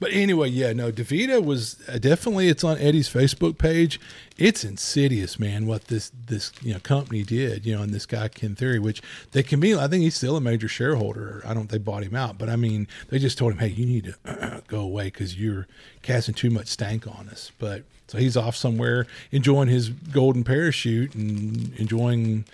But 0.00 0.12
anyway, 0.12 0.48
yeah, 0.48 0.72
no, 0.72 0.90
Davita 0.90 1.44
was 1.44 1.76
uh, 1.86 1.98
definitely. 1.98 2.48
It's 2.48 2.64
on 2.64 2.78
Eddie's 2.78 3.08
Facebook 3.08 3.58
page. 3.58 4.00
It's 4.38 4.64
insidious, 4.64 5.38
man. 5.38 5.66
What 5.66 5.84
this 5.84 6.10
this 6.26 6.52
you 6.62 6.72
know 6.72 6.80
company 6.80 7.22
did, 7.22 7.66
you 7.66 7.76
know, 7.76 7.82
and 7.82 7.92
this 7.92 8.06
guy 8.06 8.28
Kent 8.28 8.58
Thiry, 8.58 8.80
which 8.80 9.02
they 9.32 9.42
can 9.42 9.60
be. 9.60 9.74
I 9.74 9.88
think 9.88 10.02
he's 10.02 10.14
still 10.16 10.36
a 10.36 10.40
major 10.40 10.68
shareholder. 10.68 11.42
I 11.44 11.52
don't. 11.52 11.68
They 11.68 11.76
bought 11.76 12.02
him 12.02 12.16
out, 12.16 12.38
but 12.38 12.48
I 12.48 12.56
mean, 12.56 12.88
they 13.10 13.18
just 13.18 13.36
told 13.36 13.52
him, 13.52 13.58
hey, 13.58 13.68
you 13.68 13.84
need 13.84 14.16
to 14.24 14.62
go 14.68 14.80
away 14.80 15.04
because 15.04 15.38
you're 15.38 15.66
casting 16.00 16.34
too 16.34 16.48
much 16.48 16.68
stank 16.68 17.06
on 17.06 17.28
us. 17.28 17.52
But 17.58 17.82
so 18.06 18.16
he's 18.16 18.38
off 18.38 18.56
somewhere 18.56 19.06
enjoying 19.30 19.68
his 19.68 19.90
golden 19.90 20.44
parachute 20.44 21.14
and 21.14 21.74
enjoying. 21.74 22.46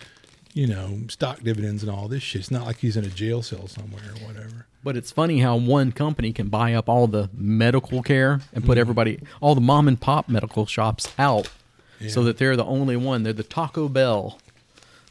You 0.56 0.66
know, 0.66 1.00
stock 1.08 1.40
dividends 1.42 1.82
and 1.82 1.92
all 1.92 2.08
this 2.08 2.22
shit. 2.22 2.40
It's 2.40 2.50
not 2.50 2.64
like 2.64 2.78
he's 2.78 2.96
in 2.96 3.04
a 3.04 3.08
jail 3.10 3.42
cell 3.42 3.68
somewhere 3.68 4.02
or 4.08 4.26
whatever. 4.26 4.66
But 4.82 4.96
it's 4.96 5.10
funny 5.12 5.40
how 5.40 5.56
one 5.56 5.92
company 5.92 6.32
can 6.32 6.48
buy 6.48 6.72
up 6.72 6.88
all 6.88 7.06
the 7.06 7.28
medical 7.36 8.02
care 8.02 8.32
and 8.32 8.42
Mm-hmm. 8.62 8.66
put 8.66 8.78
everybody, 8.78 9.20
all 9.42 9.54
the 9.54 9.60
mom 9.60 9.86
and 9.86 10.00
pop 10.00 10.28
medical 10.30 10.64
shops 10.64 11.12
out 11.18 11.50
so 12.08 12.22
that 12.24 12.38
they're 12.38 12.56
the 12.56 12.64
only 12.64 12.96
one. 12.96 13.22
They're 13.22 13.32
the 13.34 13.42
Taco 13.42 13.88
Bell 13.88 14.38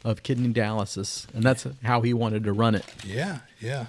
of 0.04 0.22
kidney 0.24 0.52
dialysis. 0.52 1.26
And 1.32 1.44
that's 1.44 1.66
how 1.84 2.00
he 2.00 2.12
wanted 2.12 2.42
to 2.44 2.52
run 2.52 2.74
it. 2.74 2.84
Yeah, 3.04 3.38
yeah. 3.60 3.86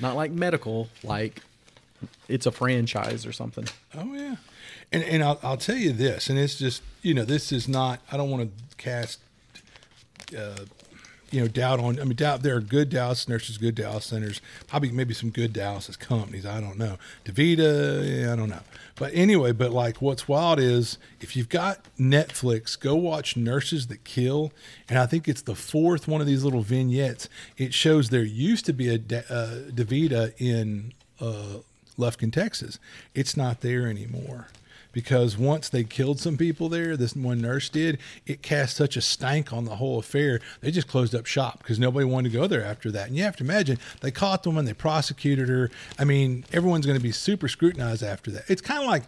Not 0.00 0.14
like 0.14 0.30
medical, 0.30 0.88
like 1.02 1.40
it's 2.28 2.46
a 2.46 2.52
franchise 2.52 3.26
or 3.26 3.32
something. 3.32 3.66
Oh 3.96 4.14
yeah, 4.14 4.36
and 4.92 5.02
and 5.02 5.22
I'll, 5.24 5.40
I'll 5.42 5.56
tell 5.56 5.76
you 5.76 5.90
this, 5.92 6.28
and 6.28 6.38
it's 6.38 6.58
just 6.58 6.82
you 7.02 7.14
know 7.14 7.24
this 7.24 7.50
is 7.50 7.66
not. 7.66 8.00
I 8.12 8.16
don't 8.18 8.30
want 8.30 8.42
to 8.42 8.76
cast, 8.76 9.20
uh, 10.36 10.64
you 11.30 11.40
know, 11.40 11.48
doubt 11.48 11.80
on. 11.80 12.00
I 12.00 12.04
mean, 12.04 12.14
doubt 12.14 12.42
there 12.42 12.56
are 12.56 12.60
good 12.60 12.90
dialysis 12.90 13.28
nurses, 13.28 13.58
good 13.58 13.74
dialysis 13.74 14.02
centers, 14.02 14.40
probably 14.66 14.90
maybe 14.92 15.12
some 15.12 15.30
good 15.30 15.52
dialysis 15.52 15.98
companies. 15.98 16.46
I 16.46 16.60
don't 16.60 16.78
know. 16.78 16.98
Davita, 17.24 18.22
yeah, 18.22 18.32
I 18.32 18.36
don't 18.36 18.48
know. 18.48 18.62
But 18.94 19.12
anyway, 19.12 19.52
but 19.52 19.72
like 19.72 20.00
what's 20.00 20.28
wild 20.28 20.60
is 20.60 20.98
if 21.20 21.36
you've 21.36 21.48
got 21.48 21.84
Netflix, 21.98 22.78
go 22.78 22.94
watch 22.94 23.36
Nurses 23.36 23.88
That 23.88 24.04
Kill, 24.04 24.52
and 24.88 24.98
I 24.98 25.06
think 25.06 25.28
it's 25.28 25.42
the 25.42 25.56
fourth 25.56 26.06
one 26.06 26.20
of 26.20 26.26
these 26.26 26.44
little 26.44 26.62
vignettes. 26.62 27.28
It 27.56 27.74
shows 27.74 28.10
there 28.10 28.22
used 28.22 28.64
to 28.66 28.72
be 28.72 28.88
a 28.88 28.94
uh, 28.94 29.70
Davita 29.70 30.32
in 30.38 30.92
uh, 31.20 31.58
Lufkin, 31.98 32.32
Texas. 32.32 32.78
It's 33.14 33.36
not 33.36 33.62
there 33.62 33.88
anymore 33.88 34.48
because 34.96 35.36
once 35.36 35.68
they 35.68 35.84
killed 35.84 36.18
some 36.18 36.38
people 36.38 36.70
there, 36.70 36.96
this 36.96 37.14
one 37.14 37.42
nurse 37.42 37.68
did, 37.68 37.98
it 38.24 38.40
cast 38.40 38.74
such 38.74 38.96
a 38.96 39.02
stank 39.02 39.52
on 39.52 39.66
the 39.66 39.76
whole 39.76 39.98
affair. 39.98 40.40
They 40.62 40.70
just 40.70 40.88
closed 40.88 41.14
up 41.14 41.26
shop 41.26 41.58
because 41.58 41.78
nobody 41.78 42.06
wanted 42.06 42.32
to 42.32 42.38
go 42.38 42.46
there 42.46 42.64
after 42.64 42.90
that. 42.92 43.08
And 43.08 43.14
you 43.14 43.22
have 43.22 43.36
to 43.36 43.44
imagine 43.44 43.78
they 44.00 44.10
caught 44.10 44.42
the 44.42 44.48
woman, 44.48 44.64
they 44.64 44.72
prosecuted 44.72 45.50
her. 45.50 45.70
I 45.98 46.04
mean, 46.04 46.46
everyone's 46.50 46.86
going 46.86 46.96
to 46.96 47.02
be 47.02 47.12
super 47.12 47.46
scrutinized 47.46 48.02
after 48.02 48.30
that. 48.30 48.44
It's 48.48 48.62
kind 48.62 48.80
of 48.80 48.88
like 48.88 49.02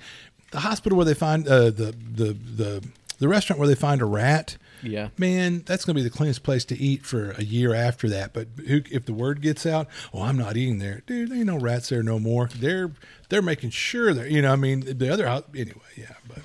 the 0.51 0.61
hospital 0.61 0.99
where 0.99 1.07
they 1.07 1.15
find 1.15 1.49
uh, 1.49 1.71
the 1.71 1.95
the 2.15 2.37
the 2.57 2.87
the 3.19 3.27
restaurant 3.27 3.59
where 3.59 3.69
they 3.69 3.75
find 3.75 4.03
a 4.03 4.05
rat. 4.05 4.59
Yeah. 4.83 5.09
Man, 5.19 5.63
that's 5.67 5.85
going 5.85 5.97
to 5.97 6.03
be 6.03 6.09
the 6.09 6.15
cleanest 6.15 6.43
place 6.43 6.65
to 6.67 6.77
eat 6.79 7.05
for 7.05 7.33
a 7.33 7.43
year 7.43 7.75
after 7.75 8.09
that. 8.11 8.33
But 8.33 8.49
who, 8.67 8.83
if 8.91 9.05
the 9.05 9.13
word 9.13 9.41
gets 9.41 9.67
out, 9.67 9.89
oh, 10.13 10.23
I'm 10.23 10.37
not 10.37 10.57
eating 10.57 10.79
there, 10.79 11.03
dude. 11.07 11.31
There 11.31 11.39
ain't 11.39 11.47
no 11.47 11.59
rats 11.59 11.89
there 11.89 12.03
no 12.03 12.19
more. 12.19 12.49
They're 12.55 12.93
they're 13.29 13.43
making 13.43 13.71
sure 13.71 14.15
that 14.15 14.31
you 14.31 14.43
know. 14.43 14.53
I 14.53 14.57
mean, 14.57 14.99
the 14.99 15.13
other 15.13 15.27
house 15.27 15.45
anyway. 15.55 15.81
Yeah, 15.97 16.15
but 16.27 16.39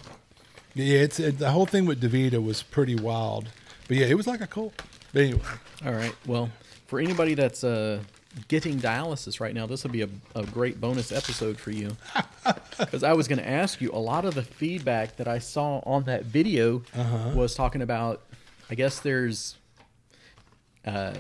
yeah, 0.75 0.99
it's 0.99 1.19
it, 1.19 1.39
the 1.39 1.51
whole 1.51 1.65
thing 1.65 1.85
with 1.85 2.01
Davita 2.01 2.43
was 2.43 2.63
pretty 2.63 2.95
wild. 2.95 3.49
But 3.87 3.97
yeah, 3.97 4.07
it 4.07 4.15
was 4.15 4.27
like 4.27 4.41
a 4.41 4.47
cult. 4.47 4.73
But 5.11 5.21
anyway, 5.23 5.41
All 5.85 5.93
right. 5.93 6.15
Well, 6.25 6.49
for 6.87 6.99
anybody 6.99 7.35
that's 7.35 7.63
uh, 7.63 7.99
getting 8.47 8.79
dialysis 8.79 9.39
right 9.39 9.53
now, 9.53 9.65
this 9.65 9.83
will 9.83 9.91
be 9.91 10.01
a, 10.01 10.09
a 10.35 10.43
great 10.45 10.79
bonus 10.81 11.11
episode 11.11 11.57
for 11.57 11.71
you. 11.71 11.95
Because 12.77 13.03
I 13.03 13.13
was 13.13 13.27
going 13.27 13.37
to 13.39 13.47
ask 13.47 13.79
you, 13.81 13.91
a 13.93 13.99
lot 13.99 14.25
of 14.25 14.33
the 14.33 14.41
feedback 14.41 15.15
that 15.17 15.27
I 15.27 15.37
saw 15.39 15.77
on 15.85 16.03
that 16.05 16.25
video 16.25 16.81
Uh-huh. 16.95 17.29
was 17.35 17.53
talking 17.55 17.81
about, 17.83 18.21
I 18.69 18.75
guess 18.75 18.99
there's 18.99 19.55
uh, 20.85 21.13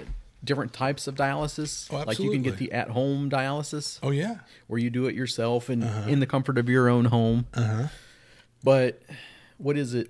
different 0.43 0.73
types 0.73 1.07
of 1.07 1.15
dialysis. 1.15 1.87
Oh, 1.93 2.03
like 2.05 2.17
you 2.19 2.31
can 2.31 2.41
get 2.41 2.57
the 2.57 2.71
at 2.73 2.89
home 2.89 3.29
dialysis 3.29 3.99
oh 4.03 4.09
yeah, 4.11 4.37
where 4.67 4.79
you 4.79 4.89
do 4.89 5.05
it 5.05 5.15
yourself 5.15 5.69
and 5.69 5.83
in 6.09 6.19
the 6.19 6.25
comfort 6.27 6.57
of 6.57 6.67
your 6.67 6.89
own 6.89 7.05
home. 7.05 7.45
uh-huh. 7.53 7.87
But 8.63 9.01
what 9.57 9.77
is 9.77 9.93
it 9.93 10.09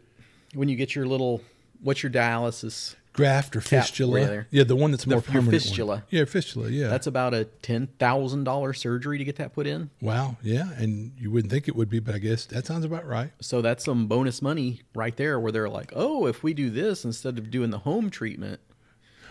when 0.56 0.70
you 0.70 0.76
get 0.78 0.96
your 0.96 1.06
little, 1.06 1.42
what's 1.82 2.02
your 2.04 2.12
dialysis? 2.12 2.96
Graft 3.14 3.56
or 3.56 3.62
fistula. 3.62 4.46
Yeah, 4.52 4.64
the 4.64 4.76
one 4.76 4.92
that's 4.92 5.04
The- 5.06 5.12
more 5.12 5.18
your 5.18 5.22
permanent. 5.22 5.46
one. 5.46 5.52
fistula. 5.62 6.04
Yeah, 6.10 6.26
fistula. 6.26 6.70
Yeah, 6.70 6.88
That's 6.90 7.08
about 7.08 7.34
a 7.34 7.46
ten 7.62 7.88
thousand 8.00 8.44
dollar 8.44 8.74
surgery 8.74 9.18
to 9.20 9.24
get 9.24 9.36
that 9.38 9.54
put 9.54 9.68
in. 9.68 9.90
wow. 10.02 10.38
Yeah, 10.44 10.72
and 10.78 11.12
you 11.20 11.32
wouldn't 11.32 11.52
think 11.52 11.68
it 11.68 11.76
would 11.76 11.90
be, 11.90 12.00
but 12.00 12.16
I 12.16 12.18
guess 12.20 12.46
that 12.48 12.66
sounds 12.66 12.86
about 12.86 13.06
right. 13.08 13.32
So 13.40 13.62
that's 13.62 13.84
some 13.86 14.08
bonus 14.08 14.42
money 14.42 14.82
right 14.96 15.16
there, 15.16 15.40
where 15.40 15.52
they're 15.52 15.70
like, 15.70 15.92
"Oh, 15.96 16.26
if 16.26 16.44
we 16.44 16.54
do 16.54 16.70
this 16.70 17.06
instead 17.06 17.38
of 17.38 17.50
doing 17.52 17.70
the 17.70 17.80
home 17.80 18.10
treatment, 18.10 18.60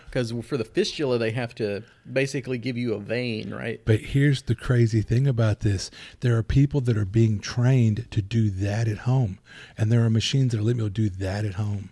because 0.06 0.32
for 0.42 0.56
the 0.58 0.64
fistula 0.64 1.16
they 1.18 1.30
have 1.30 1.54
to 1.56 1.82
basically 2.10 2.58
give 2.58 2.76
you 2.76 2.92
a 2.94 3.00
vein, 3.00 3.50
right? 3.52 3.80
But 3.84 4.00
here's 4.00 4.42
the 4.42 4.54
crazy 4.54 5.00
thing 5.00 5.26
about 5.26 5.60
this. 5.60 5.90
There 6.20 6.36
are 6.36 6.42
people 6.42 6.80
that 6.82 6.96
are 6.98 7.06
being 7.06 7.40
trained 7.40 8.06
to 8.10 8.20
do 8.20 8.50
that 8.50 8.88
at 8.88 8.98
home. 8.98 9.38
And 9.78 9.90
there 9.90 10.04
are 10.04 10.10
machines 10.10 10.52
that 10.52 10.60
are 10.60 10.62
letting 10.62 10.78
people 10.80 10.90
do 10.90 11.08
that 11.08 11.44
at 11.46 11.54
home. 11.54 11.90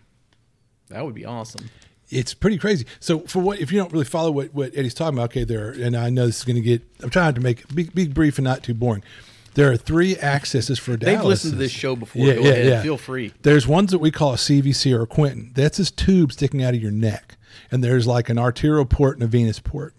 That 0.91 1.05
would 1.05 1.15
be 1.15 1.25
awesome. 1.25 1.71
It's 2.11 2.35
pretty 2.35 2.59
crazy. 2.59 2.87
So 2.99 3.21
for 3.21 3.39
what 3.39 3.61
if 3.61 3.71
you 3.73 3.79
don't 3.79 3.93
really 3.93 4.05
follow 4.05 4.31
what, 4.33 4.53
what 4.53 4.77
Eddie's 4.77 4.95
talking 4.95 5.17
about, 5.17 5.31
okay, 5.31 5.45
there 5.45 5.69
are, 5.69 5.71
and 5.71 5.97
I 5.97 6.11
know 6.11 6.27
this 6.27 6.39
is 6.39 6.45
gonna 6.45 6.61
get 6.61 6.83
I'm 7.03 7.11
trying 7.11 7.35
to 7.35 7.41
make 7.41 7.73
be, 7.75 7.85
be 7.85 8.09
brief 8.09 8.39
and 8.39 8.45
not 8.45 8.63
too 8.63 8.75
boring. 8.75 9.03
There 9.55 9.71
are 9.71 9.77
three 9.77 10.17
accesses 10.17 10.79
for 10.79 10.97
dialysis. 10.97 11.05
They've 11.05 11.25
listened 11.25 11.53
to 11.55 11.59
this 11.59 11.73
show 11.73 11.97
before. 11.97 12.25
Go 12.25 12.41
ahead, 12.41 12.83
feel 12.83 12.97
free. 12.97 13.33
There's 13.43 13.67
ones 13.67 13.91
that 13.91 13.99
we 13.99 14.11
call 14.11 14.33
a 14.33 14.37
CVC 14.37 14.97
or 14.97 15.03
a 15.03 15.07
Quinton. 15.07 15.53
That's 15.55 15.79
this 15.79 15.91
tube 15.91 16.33
sticking 16.33 16.63
out 16.63 16.75
of 16.75 16.81
your 16.81 16.93
neck. 16.93 17.37
And 17.71 17.83
there's 17.83 18.07
like 18.07 18.29
an 18.29 18.39
arterial 18.39 18.85
port 18.85 19.17
and 19.17 19.25
a 19.25 19.27
venous 19.27 19.59
port. 19.59 19.95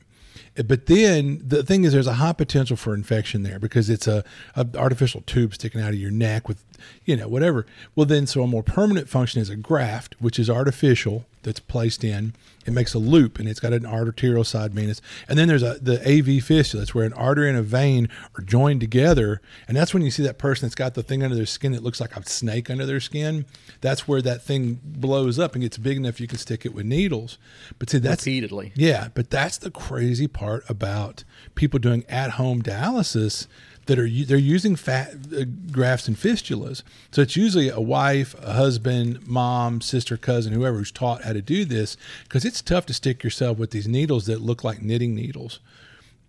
Eh, 0.58 0.62
but 0.62 0.86
then 0.86 1.42
the 1.46 1.64
thing 1.64 1.84
is, 1.84 1.94
there's 1.94 2.08
a 2.08 2.14
high 2.14 2.34
potential 2.34 2.78
for 2.78 2.94
infection 2.94 3.44
there 3.44 3.60
because 3.60 3.90
it's 3.90 4.08
a, 4.08 4.24
a 4.56 4.66
artificial 4.78 5.22
tube 5.22 5.54
sticking 5.54 5.82
out 5.82 5.90
of 5.90 5.96
your 5.96 6.12
neck 6.12 6.48
with 6.48 6.64
you 7.06 7.15
know, 7.15 7.28
whatever. 7.28 7.65
Well, 7.96 8.06
then, 8.06 8.28
so 8.28 8.44
a 8.44 8.48
more 8.48 8.63
permanent 8.63 9.10
function 9.10 9.41
is 9.41 9.50
a 9.50 9.56
graft, 9.56 10.15
which 10.20 10.39
is 10.39 10.50
artificial 10.50 11.26
that's 11.44 11.60
placed 11.60 12.04
in. 12.04 12.34
It 12.67 12.72
makes 12.74 12.94
a 12.94 13.00
loop 13.00 13.39
and 13.39 13.50
it's 13.50 13.60
got 13.60 13.74
an 13.74 13.88
arterial 13.88 14.44
side 14.44 14.76
venous. 14.76 15.02
And 15.28 15.39
then 15.39 15.48
there's 15.48 15.63
a 15.63 15.80
the 15.82 16.00
AV 16.08 16.44
fistula. 16.44 16.82
That's 16.82 16.94
where 16.94 17.06
an 17.06 17.13
artery 17.13 17.50
and 17.50 17.58
a 17.58 17.63
vein 17.63 18.08
are 18.38 18.44
joined 18.44 18.80
together. 18.82 19.41
And 19.67 19.76
that's 19.76 19.91
when 19.91 20.04
you 20.04 20.12
see 20.12 20.22
that 20.22 20.38
person 20.38 20.67
that's 20.67 20.76
got 20.76 20.94
the 20.94 21.02
thing 21.02 21.24
under 21.24 21.36
their 21.36 21.48
skin 21.48 21.72
that 21.72 21.82
looks 21.82 22.00
like 22.00 22.15
a 22.15 22.24
snake 22.30 22.70
under 22.70 22.86
their 22.86 23.00
skin. 23.00 23.46
That's 23.82 24.08
where 24.08 24.22
that 24.22 24.44
thing 24.44 24.80
blows 24.84 25.39
up 25.39 25.54
and 25.56 25.63
gets 25.63 25.80
big 25.80 25.98
enough 25.98 26.22
you 26.22 26.28
can 26.28 26.38
stick 26.38 26.63
it 26.63 26.76
with 26.76 26.86
needles. 26.86 27.39
But 27.80 27.89
see, 27.89 27.98
that's 27.98 28.24
Repeatedly. 28.28 28.72
yeah, 28.76 29.08
but 29.15 29.32
that's 29.32 29.58
the 29.58 29.72
crazy 29.72 30.28
part 30.28 30.63
about 30.70 31.24
people 31.56 31.80
doing 31.80 32.06
at 32.08 32.32
home 32.32 32.62
dialysis 32.62 33.48
that 33.86 34.00
are 34.00 34.08
they're 34.08 34.38
using 34.38 34.76
fat 34.76 35.13
uh, 35.36 35.44
grafts 35.72 36.08
and 36.08 36.17
fistulas. 36.17 36.84
So 37.12 37.22
it's 37.22 37.36
usually 37.36 37.70
a 37.70 37.80
wife, 37.80 38.36
a 38.41 38.54
husband, 38.54 39.28
mom, 39.28 39.82
sister, 39.82 40.17
cousin, 40.17 40.54
whoever 40.54 40.78
who's 40.78 40.91
taught 40.91 41.24
how 41.24 41.34
to 41.34 41.41
do 41.41 41.65
this 41.65 41.98
because 42.24 42.46
it's 42.46 42.62
tough 42.62 42.86
to 42.88 42.94
stick 42.94 43.24
yourself 43.24 43.58
with 43.58 43.72
these 43.72 43.88
needles 43.88 44.26
that 44.28 44.41
look 44.41 44.63
like 44.63 44.82
knitting 44.82 45.15
needles. 45.15 45.60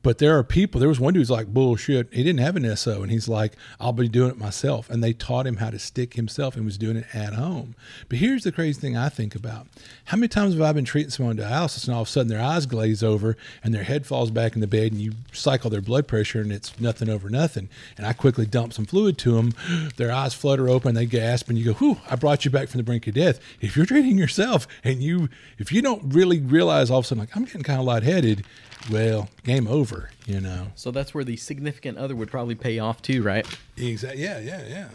But 0.03 0.19
there 0.19 0.37
are 0.37 0.43
people. 0.43 0.81
There 0.81 0.89
was 0.89 0.99
one 0.99 1.15
dude's 1.15 1.31
like 1.31 1.47
bullshit. 1.47 2.13
He 2.13 2.25
didn't 2.25 2.41
have 2.41 2.57
an 2.57 2.77
SO, 2.77 3.03
and 3.03 3.11
he's 3.11 3.29
like, 3.29 3.53
"I'll 3.81 3.93
be 3.93 4.09
doing 4.09 4.31
it 4.31 4.39
myself." 4.39 4.91
And 4.91 5.03
they 5.03 5.13
taught 5.13 5.47
him 5.47 5.59
how 5.59 5.71
to 5.71 5.79
stick 5.79 6.15
himself, 6.15 6.57
and 6.57 6.65
was 6.65 6.77
doing 6.77 6.97
it 6.97 7.07
at 7.15 7.35
home. 7.35 7.77
But 8.09 8.19
here's 8.19 8.43
the 8.43 8.53
crazy 8.53 8.81
thing 8.81 8.97
I 8.97 9.09
think 9.09 9.35
about: 9.35 9.69
How 10.07 10.17
many 10.17 10.29
times 10.29 10.55
have 10.55 10.63
I 10.63 10.73
been 10.73 10.85
treating 10.85 11.11
someone 11.11 11.39
on 11.39 11.47
dialysis, 11.47 11.87
and 11.87 11.95
all 11.95 12.03
of 12.03 12.09
a 12.09 12.11
sudden 12.11 12.29
their 12.29 12.43
eyes 12.43 12.67
glaze 12.67 13.03
over, 13.03 13.37
and 13.63 13.73
their 13.73 13.85
head 13.85 14.05
falls 14.05 14.31
back 14.31 14.55
in 14.55 14.61
the 14.61 14.67
bed, 14.67 14.93
and 14.93 15.01
you 15.01 15.13
cycle 15.33 15.71
their 15.71 15.81
blood 15.81 16.09
pressure, 16.09 16.41
and 16.41 16.53
it's 16.53 16.79
nothing 16.81 17.09
over 17.09 17.31
nothing. 17.31 17.69
And 17.97 18.05
I 18.05 18.13
quickly 18.13 18.47
dump 18.47 18.73
some 18.73 18.87
fluid 18.87 19.19
to 19.19 19.35
them. 19.35 19.55
Their 19.97 20.11
eyes 20.11 20.35
flutter 20.35 20.69
open, 20.69 20.95
they 20.95 21.07
gasp, 21.07 21.49
and 21.49 21.57
you 21.59 21.65
go, 21.67 21.73
"Whew! 21.75 21.99
I 22.11 22.17
brought 22.17 22.45
you 22.45 22.51
back 22.51 22.69
from 22.69 22.79
the 22.79 22.85
brink 22.85 23.07
of 23.07 23.15
death." 23.15 23.39
If 23.61 23.77
you're 23.77 23.87
treating 23.87 24.19
yourself, 24.19 24.67
and 24.83 25.03
you, 25.03 25.29
if 25.59 25.71
you 25.71 25.81
don't 25.81 26.13
really 26.13 26.41
realize 26.41 26.91
all 26.91 26.99
of 26.99 27.05
a 27.05 27.09
sudden, 27.09 27.21
like 27.21 27.37
I'm 27.37 27.45
getting 27.45 27.63
kind 27.63 27.79
of 27.79 27.87
lightheaded 27.87 28.45
well, 28.91 29.29
game 29.45 29.67
over, 29.67 30.11
you 30.27 30.41
know. 30.41 30.69
So 30.75 30.91
that's 30.91 31.15
where 31.15 31.25
the 31.25 31.37
significant 31.37 31.99
other 31.99 32.17
would 32.17 32.31
probably 32.31 32.55
pay 32.55 32.79
off 32.79 33.03
too, 33.03 33.23
right? 33.23 33.47
Exactly. 33.77 34.23
Yeah, 34.23 34.39
yeah, 34.39 34.63
yeah. 34.69 34.89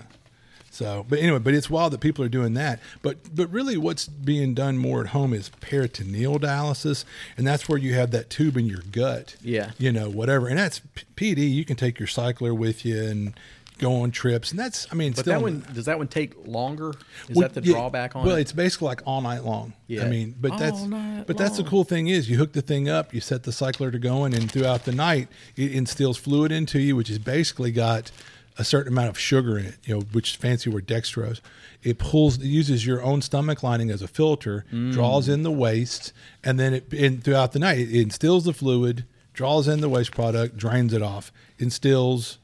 So, 0.78 1.06
but 1.10 1.18
anyway, 1.18 1.40
but 1.40 1.56
it's 1.56 1.72
wild 1.72 1.94
that 1.94 2.02
people 2.02 2.24
are 2.24 2.30
doing 2.30 2.54
that. 2.54 2.80
But 3.02 3.36
but 3.36 3.50
really, 3.52 3.78
what's 3.78 4.08
being 4.08 4.54
done 4.54 4.78
more 4.78 5.02
at 5.02 5.08
home 5.08 5.34
is 5.34 5.50
peritoneal 5.50 6.38
dialysis, 6.38 7.04
and 7.36 7.48
that's 7.48 7.68
where 7.68 7.80
you 7.80 7.96
have 7.96 8.12
that 8.12 8.30
tube 8.30 8.58
in 8.58 8.68
your 8.68 8.84
gut. 8.92 9.38
Yeah. 9.42 9.72
You 9.80 9.92
know, 9.92 10.08
whatever, 10.08 10.48
and 10.48 10.60
that's 10.60 10.82
PD. 11.16 11.52
You 11.52 11.66
can 11.66 11.78
take 11.78 12.00
your 12.00 12.08
cycler 12.08 12.54
with 12.54 12.86
you 12.86 13.02
and 13.02 13.34
go 13.78 14.02
on 14.02 14.12
trips, 14.12 14.52
and 14.52 14.60
that's 14.60 14.88
I 14.92 14.96
mean, 14.96 15.12
But 15.14 15.22
still 15.22 15.34
that 15.34 15.42
one 15.42 15.66
does 15.74 15.86
that 15.86 15.98
one 15.98 16.08
take 16.08 16.48
longer? 16.48 16.94
Is 17.30 17.36
well, 17.36 17.48
that 17.48 17.54
the 17.62 17.68
yeah, 17.68 17.74
drawback 17.74 18.16
on 18.16 18.26
well, 18.26 18.36
it? 18.36 18.42
it's 18.42 18.52
basically 18.52 18.88
like 18.88 19.02
all 19.06 19.22
night 19.22 19.44
long. 19.44 19.74
Yeah. 19.88 20.04
I 20.06 20.10
mean, 20.10 20.36
but 20.40 20.58
that's 20.58 20.80
All 20.82 20.88
night 20.88 21.26
but 21.28 21.38
that's 21.38 21.58
the 21.58 21.64
cool 21.64 21.84
thing 21.84 22.08
is 22.08 22.30
you 22.30 22.38
hook 22.38 22.54
the 22.54 22.62
thing 22.62 22.90
up, 22.90 23.14
you 23.14 23.22
set 23.22 23.44
the 23.44 23.52
cycler 23.52 23.92
to 23.92 24.00
going, 24.00 24.34
and 24.34 24.52
throughout 24.52 24.86
the 24.86 24.92
night 24.92 25.28
it 25.56 25.72
instills 25.72 26.18
fluid 26.18 26.52
into 26.52 26.80
you, 26.80 26.96
which 26.96 27.08
has 27.10 27.20
basically 27.20 27.72
got 27.72 28.12
a 28.60 28.64
certain 28.64 28.92
amount 28.92 29.10
of 29.10 29.20
sugar 29.20 29.58
in 29.60 29.66
it. 29.68 29.76
You 29.86 29.96
know, 29.96 30.02
which 30.12 30.36
fancy 30.38 30.70
word 30.70 30.88
dextrose. 30.88 31.42
It 31.84 32.00
pulls, 32.00 32.38
it 32.38 32.46
uses 32.46 32.86
your 32.88 33.04
own 33.04 33.22
stomach 33.22 33.62
lining 33.62 33.92
as 33.92 34.02
a 34.02 34.08
filter, 34.08 34.66
Mm. 34.74 34.92
draws 34.92 35.30
in 35.30 35.44
the 35.44 35.52
waste, 35.52 36.12
and 36.44 36.60
then 36.60 36.74
it 36.74 36.92
and 36.92 37.24
throughout 37.24 37.52
the 37.52 37.60
night 37.60 37.78
it 37.78 38.02
instills 38.02 38.46
the 38.46 38.54
fluid, 38.54 39.06
draws 39.34 39.68
in 39.68 39.80
the 39.82 39.88
waste 39.90 40.12
product, 40.12 40.58
drains 40.58 40.92
it 40.92 41.04
off, 41.04 41.32
instills 41.60 42.40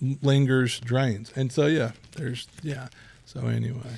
lingers, 0.00 0.80
drains. 0.80 1.32
And 1.36 1.52
so 1.52 1.66
yeah, 1.66 1.92
there's 2.16 2.48
yeah. 2.62 2.88
So 3.24 3.46
anyway. 3.46 3.96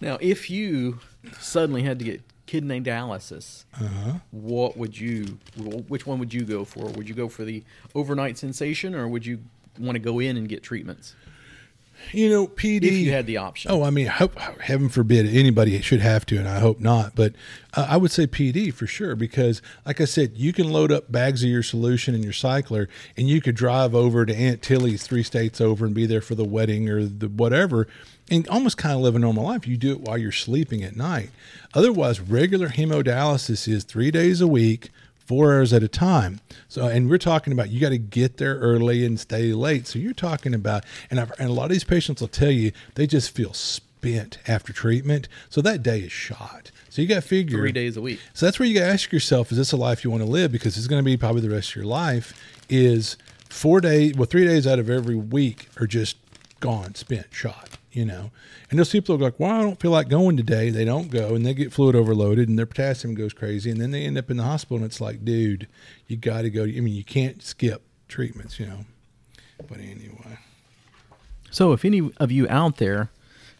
Now, 0.00 0.16
if 0.20 0.48
you 0.50 1.00
suddenly 1.38 1.82
had 1.82 1.98
to 1.98 2.04
get 2.04 2.22
kidney 2.46 2.80
dialysis, 2.80 3.64
Uh-huh. 3.74 4.14
what 4.30 4.76
would 4.76 4.98
you? 4.98 5.38
Which 5.88 6.06
one 6.06 6.18
would 6.18 6.32
you 6.32 6.42
go 6.42 6.64
for? 6.64 6.86
Would 6.86 7.08
you 7.08 7.14
go 7.14 7.28
for 7.28 7.44
the 7.44 7.62
overnight 7.94 8.38
sensation, 8.38 8.94
or 8.94 9.06
would 9.08 9.26
you 9.26 9.40
want 9.78 9.96
to 9.96 10.00
go 10.00 10.18
in 10.18 10.36
and 10.36 10.48
get 10.48 10.62
treatments 10.62 11.14
You 12.12 12.28
know, 12.28 12.46
PD. 12.48 12.84
if 12.84 12.92
you 12.92 13.12
had 13.12 13.26
the 13.26 13.36
option? 13.36 13.70
Oh, 13.70 13.82
I 13.82 13.90
mean, 13.90 14.06
hope, 14.06 14.38
heaven 14.38 14.88
forbid 14.88 15.26
anybody 15.26 15.80
should 15.80 16.00
have 16.00 16.26
to, 16.26 16.38
and 16.38 16.48
I 16.48 16.58
hope 16.58 16.80
not. 16.80 17.14
But 17.14 17.34
uh, 17.74 17.86
I 17.88 17.96
would 17.96 18.10
say 18.10 18.26
PD 18.26 18.72
for 18.72 18.86
sure 18.86 19.14
because, 19.14 19.62
like 19.86 20.00
I 20.00 20.04
said, 20.04 20.32
you 20.36 20.52
can 20.52 20.70
load 20.70 20.90
up 20.90 21.10
bags 21.12 21.42
of 21.42 21.50
your 21.50 21.62
solution 21.62 22.14
in 22.14 22.22
your 22.22 22.32
cycler, 22.32 22.88
and 23.16 23.28
you 23.28 23.40
could 23.40 23.54
drive 23.54 23.94
over 23.94 24.26
to 24.26 24.34
Aunt 24.34 24.62
Tilly's 24.62 25.06
three 25.06 25.22
states 25.22 25.60
over 25.60 25.86
and 25.86 25.94
be 25.94 26.06
there 26.06 26.20
for 26.20 26.34
the 26.34 26.44
wedding 26.44 26.88
or 26.88 27.04
the 27.04 27.28
whatever, 27.28 27.86
and 28.30 28.48
almost 28.48 28.76
kind 28.76 28.94
of 28.94 29.00
live 29.00 29.16
a 29.16 29.18
normal 29.18 29.44
life. 29.44 29.66
You 29.66 29.76
do 29.76 29.92
it 29.92 30.00
while 30.00 30.18
you're 30.18 30.32
sleeping 30.32 30.82
at 30.82 30.96
night. 30.96 31.30
Otherwise, 31.74 32.20
regular 32.20 32.68
hemodialysis 32.68 33.68
is 33.68 33.84
three 33.84 34.10
days 34.10 34.40
a 34.40 34.46
week. 34.48 34.90
Four 35.30 35.54
hours 35.54 35.72
at 35.72 35.84
a 35.84 35.86
time. 35.86 36.40
So, 36.66 36.88
and 36.88 37.08
we're 37.08 37.16
talking 37.16 37.52
about 37.52 37.70
you 37.70 37.78
got 37.78 37.90
to 37.90 37.98
get 37.98 38.38
there 38.38 38.56
early 38.56 39.06
and 39.06 39.20
stay 39.20 39.52
late. 39.52 39.86
So, 39.86 40.00
you're 40.00 40.12
talking 40.12 40.54
about, 40.54 40.82
and, 41.08 41.20
I've, 41.20 41.30
and 41.38 41.48
a 41.48 41.52
lot 41.52 41.66
of 41.66 41.70
these 41.70 41.84
patients 41.84 42.20
will 42.20 42.26
tell 42.26 42.50
you 42.50 42.72
they 42.96 43.06
just 43.06 43.30
feel 43.30 43.52
spent 43.52 44.38
after 44.48 44.72
treatment. 44.72 45.28
So, 45.48 45.60
that 45.60 45.84
day 45.84 46.00
is 46.00 46.10
shot. 46.10 46.72
So, 46.88 47.00
you 47.00 47.06
got 47.06 47.14
to 47.14 47.20
figure 47.20 47.58
Three 47.58 47.70
days 47.70 47.96
a 47.96 48.00
week. 48.00 48.18
so 48.34 48.44
that's 48.44 48.58
where 48.58 48.66
you 48.66 48.74
got 48.74 48.86
to 48.86 48.92
ask 48.92 49.12
yourself: 49.12 49.52
Is 49.52 49.58
this 49.58 49.70
a 49.70 49.76
life 49.76 50.02
you 50.02 50.10
want 50.10 50.24
to 50.24 50.28
live? 50.28 50.50
Because 50.50 50.76
it's 50.76 50.88
going 50.88 51.00
to 51.00 51.04
be 51.04 51.16
probably 51.16 51.42
the 51.42 51.50
rest 51.50 51.68
of 51.70 51.76
your 51.76 51.84
life. 51.84 52.34
Is 52.68 53.16
four 53.48 53.80
days, 53.80 54.16
well, 54.16 54.26
three 54.26 54.44
days 54.44 54.66
out 54.66 54.80
of 54.80 54.90
every 54.90 55.14
week 55.14 55.68
are 55.80 55.86
just 55.86 56.16
gone, 56.60 56.94
spent, 56.94 57.26
shot. 57.32 57.70
You 57.92 58.04
know, 58.04 58.30
and 58.70 58.78
those 58.78 58.90
people 58.90 59.16
are 59.16 59.18
like, 59.18 59.40
"Well, 59.40 59.50
I 59.50 59.62
don't 59.62 59.80
feel 59.80 59.90
like 59.90 60.08
going 60.08 60.36
today." 60.36 60.70
They 60.70 60.84
don't 60.84 61.10
go, 61.10 61.34
and 61.34 61.44
they 61.44 61.54
get 61.54 61.72
fluid 61.72 61.96
overloaded, 61.96 62.48
and 62.48 62.56
their 62.56 62.66
potassium 62.66 63.14
goes 63.16 63.32
crazy, 63.32 63.68
and 63.68 63.80
then 63.80 63.90
they 63.90 64.04
end 64.04 64.16
up 64.16 64.30
in 64.30 64.36
the 64.36 64.44
hospital. 64.44 64.76
And 64.76 64.86
it's 64.86 65.00
like, 65.00 65.24
dude, 65.24 65.66
you 66.06 66.16
got 66.16 66.42
to 66.42 66.50
go. 66.50 66.62
I 66.62 66.66
mean, 66.80 66.94
you 66.94 67.02
can't 67.02 67.42
skip 67.42 67.82
treatments, 68.06 68.60
you 68.60 68.66
know. 68.66 68.84
But 69.68 69.78
anyway, 69.78 70.38
So, 71.50 71.72
if 71.72 71.84
any 71.84 72.12
of 72.18 72.30
you 72.30 72.46
out 72.48 72.76
there 72.76 73.10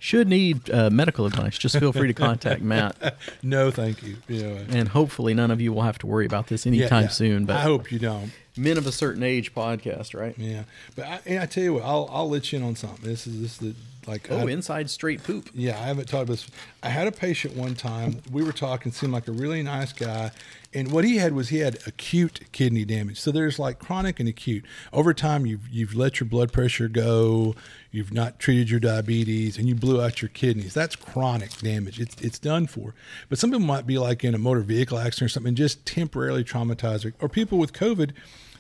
should 0.01 0.27
need 0.27 0.69
uh, 0.71 0.89
medical 0.91 1.27
advice, 1.27 1.57
just 1.59 1.79
feel 1.79 1.93
free 1.93 2.09
to 2.09 2.15
contact 2.15 2.63
Matt, 2.63 3.17
no, 3.43 3.71
thank 3.71 4.03
you. 4.03 4.17
Know, 4.29 4.59
and 4.71 4.89
hopefully 4.89 5.35
none 5.35 5.51
of 5.51 5.61
you 5.61 5.73
will 5.73 5.83
have 5.83 5.99
to 5.99 6.07
worry 6.07 6.25
about 6.27 6.47
this 6.49 6.65
yeah, 6.67 6.73
anytime 6.73 7.03
yeah. 7.05 7.09
soon. 7.11 7.45
But 7.45 7.57
I 7.57 7.61
hope 7.61 7.93
you 7.93 7.99
don't. 7.99 8.33
men 8.57 8.79
of 8.79 8.87
a 8.87 8.93
certain 8.93 9.23
age 9.23 9.55
podcast, 9.55 10.19
right? 10.19 10.35
Yeah, 10.39 10.63
but 10.97 11.05
I, 11.05 11.21
and 11.27 11.39
I 11.41 11.47
tell 11.47 11.63
you 11.63 11.75
what, 11.75 11.85
I'll 11.85 12.09
I'll 12.11 12.29
let 12.31 12.51
you 12.51 12.59
in 12.59 12.65
on 12.65 12.75
something. 12.77 13.09
This 13.09 13.27
is 13.27 13.41
this 13.41 13.53
is 13.53 13.59
the 13.59 13.75
like 14.11 14.31
Oh, 14.31 14.49
I- 14.49 14.51
inside 14.51 14.89
straight 14.89 15.23
poop. 15.23 15.51
Yeah, 15.53 15.79
I 15.79 15.83
haven't 15.83 16.09
talked 16.09 16.23
about 16.25 16.39
this. 16.39 16.49
I 16.83 16.89
had 16.89 17.07
a 17.07 17.13
patient 17.13 17.55
one 17.55 17.75
time. 17.75 18.23
We 18.33 18.43
were 18.43 18.53
talking, 18.53 18.93
seemed 18.93 19.13
like 19.13 19.29
a 19.29 19.33
really 19.33 19.63
nice 19.63 19.93
guy. 19.93 20.31
And 20.73 20.91
what 20.93 21.05
he 21.05 21.17
had 21.17 21.35
was 21.35 21.49
he 21.49 21.59
had 21.59 21.79
acute 21.87 22.41
kidney 22.53 22.85
damage. 22.85 23.21
So 23.21 23.31
there's 23.33 23.59
like 23.59 23.79
chronic 23.81 24.21
and 24.21 24.29
acute. 24.29 24.65
Over 24.93 25.13
time, 25.13 25.45
you've 25.45 25.69
you've 25.69 25.95
let 25.95 26.19
your 26.21 26.29
blood 26.29 26.53
pressure 26.53 26.89
go, 26.89 27.55
you've 27.91 28.13
not 28.13 28.39
treated 28.39 28.71
your 28.71 28.81
diabetes, 28.81 29.59
and 29.59 29.69
you 29.69 29.75
blew 29.75 30.01
out 30.01 30.23
your 30.23 30.29
kidneys. 30.29 30.75
That's 30.75 30.97
chronic 30.97 31.57
damage. 31.59 32.01
It's 32.01 32.21
it's 32.21 32.39
done 32.39 32.67
for. 32.67 32.95
But 33.29 33.39
some 33.39 33.51
people 33.51 33.67
might 33.67 33.87
be 33.87 33.99
like 33.99 34.25
in 34.25 34.35
a 34.35 34.39
motor 34.39 34.61
vehicle 34.61 34.99
accident 34.99 35.31
or 35.31 35.33
something, 35.33 35.55
just 35.55 35.85
temporarily 35.87 36.45
traumatized. 36.45 37.13
Or 37.21 37.29
people 37.29 37.59
with 37.59 37.73
COVID. 37.73 38.13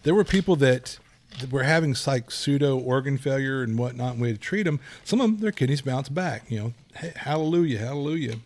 There 0.02 0.14
were 0.14 0.24
people 0.24 0.56
that 0.56 0.98
were 1.50 1.62
having 1.62 1.94
like 2.06 2.30
pseudo 2.30 2.78
organ 2.78 3.18
failure 3.18 3.62
and 3.62 3.78
whatnot, 3.78 4.12
and 4.12 4.20
we 4.20 4.28
had 4.28 4.36
to 4.36 4.42
treat 4.42 4.64
them. 4.64 4.80
Some 5.04 5.20
of 5.20 5.30
them, 5.30 5.40
their 5.40 5.52
kidneys 5.52 5.82
bounce 5.82 6.08
back. 6.08 6.50
You 6.50 6.58
know, 6.58 6.72
hey, 6.96 7.12
hallelujah, 7.16 7.78
hallelujah. 7.78 8.36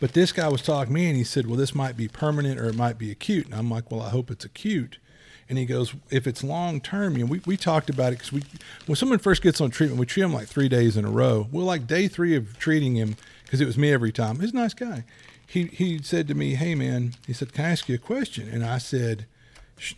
But 0.00 0.12
this 0.12 0.32
guy 0.32 0.48
was 0.48 0.62
talking 0.62 0.92
to 0.92 1.00
me, 1.00 1.06
and 1.06 1.16
he 1.16 1.24
said, 1.24 1.46
"Well, 1.46 1.56
this 1.56 1.74
might 1.74 1.96
be 1.96 2.08
permanent 2.08 2.58
or 2.58 2.66
it 2.66 2.74
might 2.74 2.98
be 2.98 3.10
acute." 3.10 3.46
And 3.46 3.54
I'm 3.54 3.70
like, 3.70 3.90
"Well, 3.90 4.02
I 4.02 4.10
hope 4.10 4.30
it's 4.30 4.44
acute." 4.44 4.98
And 5.48 5.58
he 5.58 5.64
goes, 5.64 5.94
"If 6.10 6.26
it's 6.26 6.42
long 6.42 6.80
term, 6.80 7.16
you 7.16 7.24
know, 7.24 7.30
we, 7.30 7.40
we 7.46 7.56
talked 7.56 7.88
about 7.88 8.12
it 8.12 8.18
because 8.18 8.32
we 8.32 8.42
when 8.86 8.96
someone 8.96 9.18
first 9.20 9.42
gets 9.42 9.60
on 9.60 9.70
treatment, 9.70 10.00
we 10.00 10.06
treat 10.06 10.22
them 10.22 10.32
like 10.34 10.48
three 10.48 10.68
days 10.68 10.96
in 10.96 11.04
a 11.04 11.10
row. 11.10 11.46
Well, 11.52 11.64
like 11.64 11.86
day 11.86 12.08
three 12.08 12.34
of 12.34 12.58
treating 12.58 12.96
him 12.96 13.16
because 13.44 13.60
it 13.60 13.66
was 13.66 13.78
me 13.78 13.92
every 13.92 14.10
time. 14.12 14.40
He's 14.40 14.52
a 14.52 14.56
nice 14.56 14.74
guy. 14.74 15.04
He 15.46 15.66
he 15.66 16.02
said 16.02 16.26
to 16.28 16.34
me, 16.34 16.54
"Hey, 16.56 16.74
man," 16.74 17.14
he 17.26 17.32
said, 17.32 17.52
"Can 17.52 17.64
I 17.64 17.70
ask 17.70 17.88
you 17.88 17.94
a 17.94 17.98
question?" 17.98 18.48
And 18.48 18.64
I 18.64 18.78
said, 18.78 19.26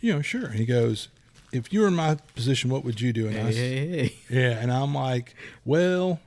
"You 0.01 0.13
know, 0.13 0.21
sure." 0.21 0.45
And 0.45 0.55
he 0.55 0.65
goes, 0.67 1.07
"If 1.51 1.73
you 1.73 1.79
were 1.81 1.87
in 1.87 1.95
my 1.95 2.15
position, 2.35 2.69
what 2.69 2.85
would 2.85 3.01
you 3.01 3.11
do?" 3.11 3.27
And 3.27 3.35
I 3.37 3.41
Hey, 3.41 3.49
s- 3.49 3.55
hey, 3.55 3.87
hey. 3.87 4.15
yeah, 4.29 4.59
and 4.61 4.71
I'm 4.71 4.93
like, 4.93 5.33
well, 5.65 6.19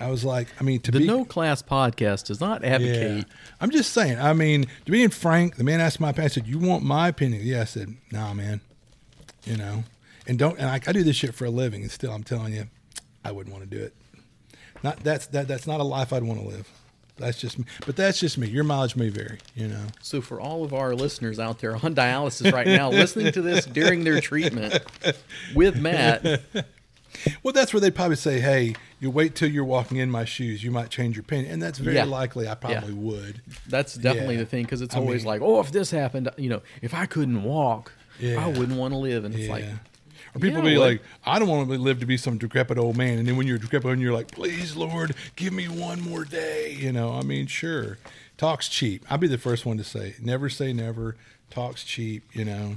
I 0.00 0.10
was 0.10 0.24
like, 0.24 0.48
I 0.60 0.64
mean, 0.64 0.80
to 0.80 0.90
The 0.90 0.98
be 1.00 1.06
No 1.06 1.24
Class 1.24 1.62
podcast 1.62 2.26
does 2.26 2.40
not 2.40 2.64
advocate. 2.64 3.18
yeah, 3.18 3.34
I'm 3.60 3.70
just 3.70 3.92
saying. 3.92 4.18
I 4.18 4.32
mean, 4.32 4.64
to 4.86 4.90
being 4.90 5.08
frank, 5.10 5.56
the 5.56 5.64
man 5.64 5.80
asked 5.80 6.00
my 6.00 6.10
opinion. 6.10 6.24
I 6.24 6.28
said, 6.34 6.46
"You 6.46 6.58
want 6.58 6.82
my 6.82 7.08
opinion?" 7.08 7.42
Yeah, 7.44 7.60
I 7.62 7.64
said, 7.64 7.94
"Nah, 8.10 8.34
man." 8.34 8.60
You 9.44 9.56
know, 9.56 9.84
and 10.26 10.38
don't. 10.38 10.58
And 10.58 10.68
I, 10.68 10.80
I 10.86 10.92
do 10.92 11.04
this 11.04 11.16
shit 11.16 11.34
for 11.34 11.44
a 11.44 11.50
living, 11.50 11.82
and 11.82 11.90
still, 11.90 12.12
I'm 12.12 12.24
telling 12.24 12.54
you, 12.54 12.66
I 13.24 13.30
wouldn't 13.32 13.54
want 13.54 13.68
to 13.70 13.76
do 13.76 13.82
it. 13.84 13.94
Not 14.82 15.00
that's 15.04 15.26
that 15.28 15.46
that's 15.48 15.66
not 15.66 15.80
a 15.80 15.84
life 15.84 16.12
I'd 16.12 16.24
want 16.24 16.40
to 16.40 16.46
live. 16.46 16.68
That's 17.16 17.38
just 17.40 17.60
me. 17.60 17.64
But 17.86 17.94
that's 17.94 18.18
just 18.18 18.36
me. 18.38 18.48
Your 18.48 18.64
mileage 18.64 18.96
may 18.96 19.08
vary. 19.08 19.38
You 19.54 19.68
know. 19.68 19.84
So, 20.02 20.20
for 20.20 20.40
all 20.40 20.64
of 20.64 20.74
our 20.74 20.94
listeners 20.96 21.38
out 21.38 21.60
there 21.60 21.74
on 21.76 21.94
dialysis 21.94 22.52
right 22.52 22.66
now, 22.66 22.90
listening 22.90 23.30
to 23.32 23.40
this 23.42 23.66
during 23.66 24.02
their 24.02 24.20
treatment 24.20 24.80
with 25.54 25.76
Matt, 25.76 26.40
Well, 27.42 27.52
that's 27.52 27.72
where 27.72 27.80
they'd 27.80 27.94
probably 27.94 28.16
say, 28.16 28.40
"Hey, 28.40 28.74
you 29.00 29.10
wait 29.10 29.34
till 29.34 29.50
you're 29.50 29.64
walking 29.64 29.98
in 29.98 30.10
my 30.10 30.24
shoes. 30.24 30.62
You 30.64 30.70
might 30.70 30.90
change 30.90 31.16
your 31.16 31.22
opinion," 31.22 31.52
and 31.52 31.62
that's 31.62 31.78
very 31.78 31.96
Yeah. 31.96 32.04
likely. 32.04 32.48
I 32.48 32.54
probably 32.54 32.92
would. 32.92 33.40
That's 33.68 33.94
definitely 33.94 34.34
Yeah. 34.34 34.40
the 34.40 34.46
thing 34.46 34.64
because 34.64 34.80
it's 34.82 34.94
I 34.94 34.98
always 34.98 35.22
mean- 35.22 35.28
like, 35.28 35.40
oh, 35.42 35.60
if 35.60 35.72
this 35.72 35.90
happened, 35.90 36.28
you 36.36 36.48
know, 36.48 36.62
if 36.82 36.92
I 36.94 37.06
couldn't 37.06 37.42
walk, 37.42 37.92
Yeah. 38.20 38.44
I 38.44 38.48
wouldn't 38.48 38.78
want 38.78 38.92
to 38.94 38.98
live. 38.98 39.24
And 39.24 39.34
it's 39.34 39.48
like, 39.48 39.64
or 40.34 40.40
people 40.40 40.58
yeah, 40.64 40.70
be 40.70 40.78
like, 40.78 41.02
"I 41.24 41.38
don't 41.38 41.48
want 41.48 41.68
to 41.70 41.76
live 41.78 42.00
to 42.00 42.06
be 42.06 42.16
some 42.16 42.38
decrepit 42.38 42.76
old 42.78 42.96
man," 42.96 43.18
and 43.18 43.28
then 43.28 43.36
when 43.36 43.46
you're 43.46 43.58
decrepit 43.58 43.90
and 43.92 44.02
you're 44.02 44.12
like, 44.12 44.30
"Please, 44.32 44.74
Lord, 44.76 45.14
give 45.36 45.52
me 45.52 45.68
one 45.68 46.00
more 46.00 46.24
day." 46.24 46.76
You 46.78 46.90
know, 46.92 47.12
I 47.12 47.22
mean, 47.22 47.46
sure, 47.46 47.98
talk's 48.36 48.68
cheap. 48.68 49.04
I'd 49.08 49.20
be 49.20 49.28
the 49.28 49.38
first 49.38 49.64
one 49.64 49.76
to 49.78 49.84
say, 49.84 50.14
never 50.20 50.48
say 50.48 50.72
never. 50.72 51.16
Talk's 51.50 51.84
cheap. 51.84 52.24
You 52.32 52.44
know. 52.44 52.76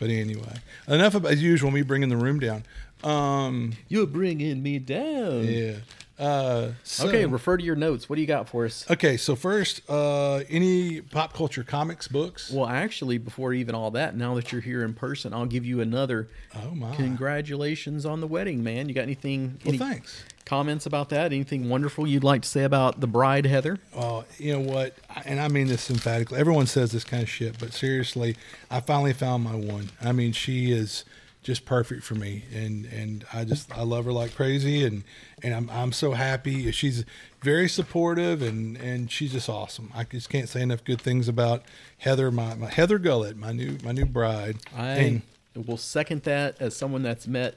But 0.00 0.08
anyway, 0.10 0.56
enough 0.88 1.14
about 1.14 1.30
as 1.30 1.42
usual. 1.42 1.70
Me 1.70 1.82
bringing 1.82 2.08
the 2.08 2.16
room 2.16 2.40
down. 2.40 2.64
Um, 3.04 3.74
you're 3.88 4.06
bringing 4.06 4.62
me 4.62 4.78
down. 4.80 5.44
yeah. 5.44 5.74
Uh, 6.20 6.72
so- 6.84 7.08
Okay, 7.08 7.24
refer 7.24 7.56
to 7.56 7.64
your 7.64 7.76
notes. 7.76 8.08
What 8.08 8.16
do 8.16 8.20
you 8.20 8.28
got 8.28 8.48
for 8.48 8.66
us? 8.66 8.84
Okay, 8.90 9.16
so 9.16 9.34
first, 9.34 9.80
uh, 9.88 10.42
any 10.50 11.00
pop 11.00 11.32
culture 11.32 11.64
comics 11.64 12.06
books? 12.08 12.50
Well, 12.50 12.66
actually, 12.66 13.16
before 13.18 13.54
even 13.54 13.74
all 13.74 13.90
that, 13.92 14.14
now 14.16 14.34
that 14.34 14.52
you're 14.52 14.60
here 14.60 14.84
in 14.84 14.92
person, 14.92 15.32
I'll 15.32 15.46
give 15.46 15.64
you 15.64 15.80
another 15.80 16.28
Oh 16.54 16.74
my! 16.74 16.94
congratulations 16.94 18.04
on 18.04 18.20
the 18.20 18.26
wedding, 18.26 18.62
man. 18.62 18.88
You 18.88 18.94
got 18.94 19.02
anything? 19.02 19.58
Well, 19.64 19.70
any 19.74 19.78
thanks. 19.78 20.22
comments 20.44 20.84
about 20.84 21.08
that? 21.08 21.32
Anything 21.32 21.68
wonderful 21.70 22.06
you'd 22.06 22.24
like 22.24 22.42
to 22.42 22.48
say 22.48 22.64
about 22.64 23.00
the 23.00 23.06
bride, 23.06 23.46
Heather? 23.46 23.78
Uh, 23.96 24.22
you 24.38 24.52
know 24.52 24.60
what? 24.60 24.96
And 25.24 25.40
I 25.40 25.48
mean 25.48 25.68
this 25.68 25.88
emphatically. 25.90 26.38
Everyone 26.38 26.66
says 26.66 26.92
this 26.92 27.04
kind 27.04 27.22
of 27.22 27.30
shit, 27.30 27.58
but 27.58 27.72
seriously, 27.72 28.36
I 28.70 28.80
finally 28.80 29.14
found 29.14 29.42
my 29.44 29.54
one. 29.54 29.90
I 30.02 30.12
mean, 30.12 30.32
she 30.32 30.70
is 30.70 31.04
just 31.42 31.64
perfect 31.64 32.02
for 32.04 32.14
me, 32.14 32.44
and 32.54 32.84
and 32.86 33.24
I 33.32 33.44
just 33.44 33.72
I 33.76 33.82
love 33.82 34.04
her 34.04 34.12
like 34.12 34.34
crazy, 34.34 34.84
and 34.84 35.04
and 35.42 35.54
I'm 35.54 35.70
I'm 35.70 35.92
so 35.92 36.12
happy. 36.12 36.70
She's 36.72 37.04
very 37.42 37.68
supportive, 37.68 38.42
and 38.42 38.76
and 38.76 39.10
she's 39.10 39.32
just 39.32 39.48
awesome. 39.48 39.90
I 39.94 40.04
just 40.04 40.28
can't 40.28 40.48
say 40.48 40.60
enough 40.62 40.84
good 40.84 41.00
things 41.00 41.28
about 41.28 41.62
Heather, 41.98 42.30
my, 42.30 42.54
my 42.54 42.68
Heather 42.70 42.98
Gullett, 42.98 43.36
my 43.36 43.52
new 43.52 43.78
my 43.82 43.92
new 43.92 44.04
bride. 44.06 44.58
I 44.76 44.88
And- 44.92 45.22
will 45.66 45.76
second 45.76 46.22
that 46.22 46.56
as 46.60 46.76
someone 46.76 47.02
that's 47.02 47.26
met 47.26 47.56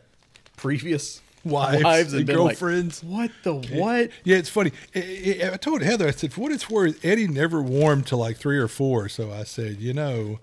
previous 0.58 1.22
Wives 1.44 2.14
and 2.14 2.20
and 2.20 2.26
been 2.26 2.38
like, 2.38 2.58
girlfriends. 2.58 3.04
what 3.04 3.30
the 3.44 3.54
what? 3.56 4.12
Yeah, 4.24 4.38
it's 4.38 4.48
funny. 4.50 4.72
I, 4.96 5.42
I 5.44 5.50
I 5.54 5.58
told 5.58 5.82
Heather, 5.82 6.08
I 6.08 6.12
said, 6.12 6.32
for 6.32 6.40
what 6.42 6.52
it's 6.54 6.70
worth, 6.70 7.04
Eddie 7.04 7.28
never 7.28 7.62
warmed 7.62 8.08
to 8.08 8.16
like 8.16 8.38
three 8.38 8.58
or 8.58 8.70
four. 8.70 9.10
So 9.10 9.30
I 9.32 9.44
said, 9.44 9.82
you 9.82 9.94
know, 9.94 10.40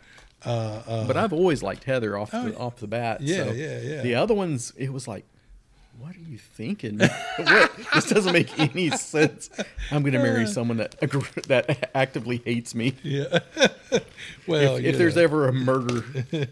uh, 0.47 0.83
uh, 0.87 1.07
But 1.07 1.17
I've 1.17 1.33
always 1.33 1.63
liked 1.63 1.85
Heather 1.85 2.17
off 2.19 2.31
the, 2.31 2.55
Oh, 2.57 2.67
off 2.67 2.77
the 2.77 2.87
bat. 2.87 3.21
yeah, 3.21 3.45
so 3.45 3.53
yeah, 3.53 3.81
yeah. 3.81 4.03
The 4.03 4.15
other 4.15 4.35
ones, 4.35 4.73
it 4.77 4.93
was 4.93 5.07
like, 5.09 5.25
what 6.01 6.17
are 6.17 6.21
you 6.31 6.39
thinking? 6.39 6.99
what? 7.37 7.73
This 7.95 8.07
doesn't 8.09 8.33
make 8.33 8.59
any 8.59 8.91
sense. 8.91 9.51
I'm 9.91 10.03
going 10.03 10.15
to 10.15 10.19
marry 10.19 10.47
someone 10.47 10.79
that 10.79 10.99
that 11.49 11.91
actively 11.95 12.41
hates 12.45 12.75
me. 12.75 12.95
yeah. 13.03 13.41
well, 14.47 14.77
if 14.77 14.85
if 14.85 14.99
there's 14.99 15.17
ever 15.17 15.49
a 15.49 15.53
murder, 15.53 16.03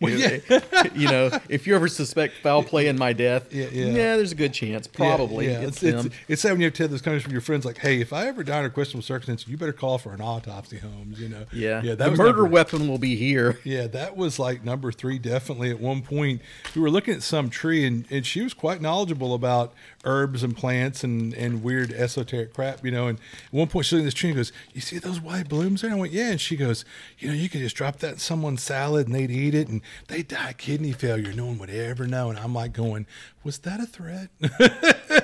Well, 0.00 0.12
you, 0.12 0.40
yeah. 0.48 0.60
you 0.94 1.08
know, 1.08 1.30
if 1.48 1.66
you 1.66 1.74
ever 1.74 1.88
suspect 1.88 2.34
foul 2.42 2.62
play 2.62 2.86
in 2.86 2.98
my 2.98 3.12
death, 3.12 3.52
Yeah, 3.52 3.66
yeah. 3.72 3.84
yeah 3.86 4.16
there's 4.16 4.32
a 4.32 4.36
good 4.36 4.52
chance. 4.52 4.86
Probably 4.86 5.46
Yeah, 5.48 5.60
it's, 5.60 5.82
it's, 5.82 6.06
it's, 6.06 6.14
it's 6.28 6.42
sad 6.42 6.52
when 6.52 6.60
you 6.60 6.66
have 6.66 6.74
to 6.74 6.82
have 6.84 6.90
those 6.90 7.02
conversations 7.02 7.26
with 7.26 7.32
your 7.32 7.40
friends, 7.40 7.64
like, 7.64 7.78
"Hey, 7.78 8.00
if 8.00 8.12
I 8.12 8.26
ever 8.28 8.42
die 8.44 8.58
under 8.58 8.70
questionable 8.70 9.02
circumstances, 9.04 9.48
you 9.48 9.56
better 9.56 9.72
call 9.72 9.98
for 9.98 10.12
an 10.12 10.20
autopsy, 10.20 10.78
Holmes." 10.78 11.20
You 11.20 11.28
know, 11.28 11.46
yeah, 11.52 11.82
yeah. 11.82 11.94
the 11.94 12.10
murder 12.10 12.24
number- 12.24 12.44
weapon 12.46 12.88
will 12.88 12.98
be 12.98 13.16
here. 13.16 13.58
Yeah, 13.64 13.86
that 13.88 14.16
was 14.16 14.38
like 14.38 14.64
number 14.64 14.92
three, 14.92 15.18
definitely. 15.18 15.70
At 15.70 15.80
one 15.80 16.02
point, 16.02 16.40
we 16.74 16.80
were 16.80 16.90
looking 16.90 17.14
at 17.14 17.22
some 17.22 17.50
tree, 17.50 17.84
and, 17.84 18.04
and 18.10 18.24
she 18.24 18.42
was 18.42 18.54
quite 18.54 18.80
knowledgeable 18.86 19.34
about 19.34 19.72
herbs 20.04 20.42
and 20.44 20.56
plants 20.56 21.02
and, 21.02 21.34
and 21.34 21.62
weird 21.62 21.92
esoteric 21.92 22.54
crap, 22.54 22.84
you 22.84 22.90
know. 22.92 23.08
And 23.08 23.18
at 23.18 23.52
one 23.52 23.66
point, 23.66 23.86
she's 23.86 23.94
looking 23.94 24.04
at 24.04 24.06
this 24.06 24.14
tree 24.14 24.30
and 24.30 24.36
goes, 24.36 24.52
You 24.72 24.80
see 24.80 24.98
those 24.98 25.20
white 25.20 25.48
blooms 25.48 25.80
there? 25.82 25.90
And 25.90 25.98
I 25.98 26.00
went, 26.00 26.12
Yeah. 26.12 26.30
And 26.30 26.40
she 26.40 26.56
goes, 26.56 26.84
You 27.18 27.28
know, 27.28 27.34
you 27.34 27.48
could 27.48 27.60
just 27.60 27.74
drop 27.76 27.98
that 27.98 28.12
in 28.12 28.18
someone's 28.18 28.62
salad 28.62 29.06
and 29.06 29.14
they'd 29.14 29.30
eat 29.30 29.54
it 29.54 29.68
and 29.68 29.80
they'd 30.08 30.28
die 30.28 30.50
of 30.50 30.56
kidney 30.58 30.92
failure. 30.92 31.32
No 31.32 31.46
one 31.46 31.58
would 31.58 31.70
ever 31.70 32.06
know. 32.06 32.30
And 32.30 32.38
I'm 32.38 32.54
like, 32.54 32.72
going, 32.72 33.06
Was 33.42 33.58
that 33.58 33.80
a 33.80 33.86
threat? 33.86 34.30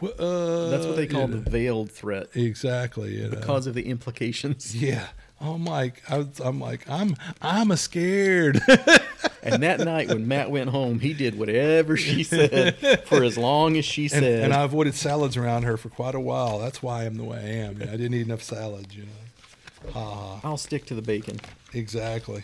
Well, 0.00 0.12
uh, 0.18 0.70
That's 0.70 0.86
what 0.86 0.94
they 0.96 1.06
call 1.06 1.22
you 1.22 1.26
the 1.28 1.36
know, 1.38 1.50
veiled 1.50 1.90
threat 1.90 2.28
exactly. 2.34 3.16
You 3.16 3.24
know. 3.24 3.30
because 3.30 3.66
of 3.66 3.74
the 3.74 3.88
implications. 3.88 4.76
yeah. 4.76 5.08
I'm 5.40 5.64
like, 5.64 6.02
I 6.08 6.26
I'm 6.44 6.60
like, 6.60 6.88
I'm, 6.88 7.16
I'm 7.42 7.70
a 7.70 7.76
scared. 7.76 8.60
And 9.42 9.62
that 9.62 9.80
night 9.80 10.08
when 10.08 10.26
Matt 10.26 10.50
went 10.50 10.70
home, 10.70 11.00
he 11.00 11.12
did 11.12 11.38
whatever 11.38 11.96
she 11.96 12.24
said 12.24 13.02
for 13.06 13.22
as 13.22 13.38
long 13.38 13.76
as 13.76 13.84
she 13.84 14.04
and, 14.04 14.10
said. 14.10 14.44
and 14.44 14.52
I 14.52 14.62
avoided 14.62 14.94
salads 14.94 15.36
around 15.36 15.64
her 15.64 15.76
for 15.76 15.88
quite 15.88 16.14
a 16.14 16.20
while. 16.20 16.58
That's 16.58 16.82
why 16.82 17.04
I'm 17.04 17.16
the 17.16 17.24
way 17.24 17.38
I 17.38 17.64
am. 17.64 17.82
I 17.82 17.96
didn't 17.96 18.14
eat 18.14 18.26
enough 18.26 18.42
salads, 18.42 18.94
you 18.96 19.04
know. 19.04 19.92
Ha. 19.92 20.40
I'll 20.42 20.56
stick 20.56 20.86
to 20.86 20.94
the 20.94 21.02
bacon. 21.02 21.40
Exactly. 21.72 22.42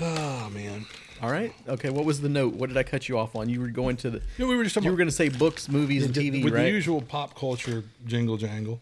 Oh 0.00 0.50
man. 0.52 0.84
All 1.22 1.30
right. 1.30 1.52
Okay. 1.66 1.88
What 1.88 2.04
was 2.04 2.20
the 2.20 2.28
note? 2.28 2.54
What 2.54 2.68
did 2.68 2.76
I 2.76 2.82
cut 2.82 3.08
you 3.08 3.18
off 3.18 3.34
on? 3.34 3.48
You 3.48 3.60
were 3.60 3.68
going 3.68 3.96
to 3.98 4.10
the. 4.10 4.22
Know, 4.38 4.46
we 4.46 4.56
were 4.56 4.64
just 4.64 4.74
talking 4.74 4.86
You 4.86 4.90
were 4.90 4.98
going 4.98 5.08
to 5.08 5.14
say 5.14 5.28
books, 5.30 5.68
movies, 5.68 6.04
and 6.04 6.14
TV, 6.14 6.44
with 6.44 6.52
right? 6.52 6.64
the 6.64 6.70
usual 6.70 7.00
pop 7.00 7.34
culture 7.34 7.84
jingle 8.04 8.36
jangle. 8.36 8.80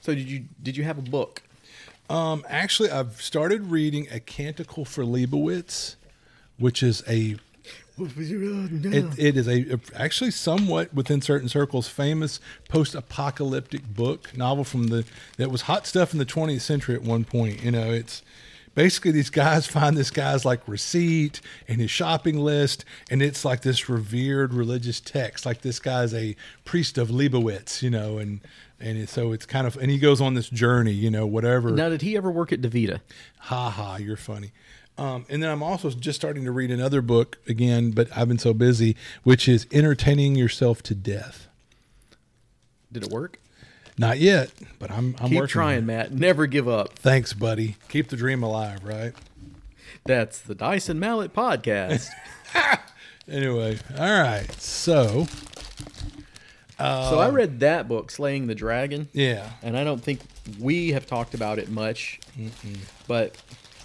so 0.00 0.14
did 0.14 0.28
you 0.28 0.44
did 0.62 0.76
you 0.76 0.84
have 0.84 0.98
a 0.98 1.02
book? 1.02 1.42
Um, 2.08 2.44
actually, 2.48 2.90
I've 2.90 3.20
started 3.20 3.70
reading 3.70 4.06
a 4.10 4.20
Canticle 4.20 4.84
for 4.84 5.04
Leibowitz, 5.04 5.96
which 6.58 6.82
is 6.82 7.02
a 7.08 7.36
It, 8.94 9.18
it 9.18 9.36
is 9.36 9.48
a 9.48 9.80
actually 9.94 10.30
somewhat 10.30 10.92
within 10.92 11.22
certain 11.22 11.48
circles 11.48 11.88
famous 11.88 12.40
post-apocalyptic 12.68 13.94
book 13.94 14.36
novel 14.36 14.64
from 14.64 14.88
the 14.88 15.04
that 15.38 15.50
was 15.50 15.62
hot 15.62 15.86
stuff 15.86 16.12
in 16.12 16.18
the 16.18 16.26
20th 16.26 16.60
century 16.60 16.94
at 16.94 17.02
one 17.02 17.24
point. 17.24 17.62
You 17.62 17.70
know, 17.70 17.90
it's 17.90 18.22
basically 18.74 19.10
these 19.12 19.30
guys 19.30 19.66
find 19.76 19.96
this 19.96 20.10
guy's 20.10 20.44
like 20.44 20.60
receipt 20.68 21.40
and 21.66 21.80
his 21.80 21.90
shopping 21.90 22.38
list, 22.38 22.84
and 23.10 23.22
it's 23.22 23.44
like 23.44 23.62
this 23.62 23.88
revered 23.88 24.54
religious 24.54 25.00
text. 25.00 25.44
Like 25.44 25.62
this 25.62 25.80
guy's 25.80 26.14
a 26.14 26.36
priest 26.64 26.98
of 26.98 27.08
Leibowitz, 27.08 27.82
you 27.82 27.90
know, 27.90 28.18
and 28.18 28.40
and 28.80 29.08
so 29.08 29.32
it's 29.32 29.46
kind 29.46 29.66
of 29.66 29.76
and 29.76 29.90
he 29.90 29.98
goes 29.98 30.20
on 30.20 30.34
this 30.34 30.48
journey, 30.48 30.92
you 30.92 31.10
know, 31.10 31.26
whatever. 31.26 31.70
now, 31.70 31.88
did 31.88 32.02
he 32.02 32.16
ever 32.16 32.30
work 32.30 32.52
at 32.52 32.60
Davita? 32.60 33.00
Ha 33.40 33.70
ha, 33.70 33.96
you're 33.96 34.16
funny. 34.16 34.52
Um, 34.98 35.26
and 35.28 35.42
then 35.42 35.50
I'm 35.50 35.62
also 35.62 35.90
just 35.90 36.18
starting 36.18 36.44
to 36.44 36.52
read 36.52 36.70
another 36.70 37.02
book 37.02 37.38
again, 37.46 37.90
but 37.90 38.08
I've 38.16 38.28
been 38.28 38.38
so 38.38 38.54
busy, 38.54 38.96
which 39.24 39.46
is 39.46 39.66
Entertaining 39.70 40.36
Yourself 40.36 40.82
to 40.84 40.94
Death. 40.94 41.48
Did 42.90 43.04
it 43.04 43.10
work? 43.10 43.38
Not 43.98 44.18
yet, 44.18 44.52
but 44.78 44.90
I'm, 44.90 45.14
I'm 45.20 45.28
Keep 45.30 45.48
trying. 45.48 45.84
Matt. 45.84 46.12
Never 46.12 46.46
give 46.46 46.66
up. 46.66 46.98
Thanks, 46.98 47.34
buddy. 47.34 47.76
Keep 47.90 48.08
the 48.08 48.16
dream 48.16 48.42
alive, 48.42 48.84
right? 48.84 49.12
That's 50.06 50.38
the 50.38 50.54
Dice 50.54 50.88
and 50.88 50.98
Mallet 50.98 51.34
podcast. 51.34 52.08
Anyway, 53.28 53.76
all 53.98 54.22
right. 54.22 54.46
So, 54.60 55.26
so 56.78 57.18
I 57.18 57.28
read 57.30 57.60
that 57.60 57.88
book, 57.88 58.10
Slaying 58.10 58.46
the 58.46 58.54
Dragon. 58.54 59.08
yeah. 59.12 59.50
and 59.62 59.76
I 59.76 59.84
don't 59.84 60.02
think 60.02 60.20
we 60.60 60.90
have 60.92 61.06
talked 61.06 61.34
about 61.34 61.58
it 61.58 61.68
much. 61.70 62.20
But 63.08 63.36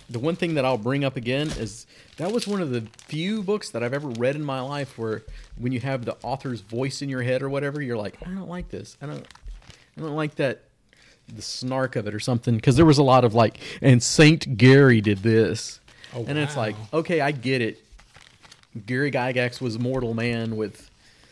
the 0.09 0.19
one 0.19 0.35
thing 0.35 0.55
that 0.55 0.65
I'll 0.65 0.77
bring 0.77 1.05
up 1.05 1.15
again 1.15 1.47
is 1.51 1.85
that 2.17 2.31
was 2.31 2.45
one 2.47 2.61
of 2.61 2.69
the 2.71 2.81
few 3.07 3.41
books 3.43 3.69
that 3.69 3.81
I've 3.81 3.93
ever 3.93 4.09
read 4.09 4.35
in 4.35 4.43
my 4.43 4.59
life 4.59 4.97
where 4.97 5.23
when 5.57 5.71
you 5.71 5.79
have 5.79 6.03
the 6.03 6.17
author's 6.21 6.59
voice 6.61 7.01
in 7.01 7.07
your 7.07 7.21
head 7.21 7.41
or 7.41 7.49
whatever, 7.49 7.81
you're 7.81 7.97
like, 7.97 8.17
I 8.21 8.25
don't 8.25 8.49
like 8.49 8.69
this. 8.69 8.97
I 9.01 9.05
don't, 9.05 9.25
I 9.97 10.01
don't 10.01 10.15
like 10.17 10.35
that, 10.35 10.63
the 11.33 11.41
snark 11.41 11.95
of 11.95 12.07
it 12.07 12.13
or 12.13 12.19
something. 12.19 12.55
Because 12.57 12.75
there 12.75 12.85
was 12.85 12.97
a 12.97 13.03
lot 13.03 13.23
of 13.23 13.33
like, 13.33 13.57
and 13.81 14.03
Saint 14.03 14.57
Gary 14.57 14.99
did 14.99 15.19
this, 15.19 15.79
Oh, 16.13 16.25
and 16.27 16.37
it's 16.37 16.57
like, 16.57 16.75
okay, 16.93 17.21
I 17.21 17.31
get 17.31 17.61
it. 17.61 17.81
Gary 18.85 19.11
Gygax 19.11 19.61
was 19.61 19.75
a 19.77 19.79
mortal 19.79 20.13
man 20.13 20.57
with 20.57 20.90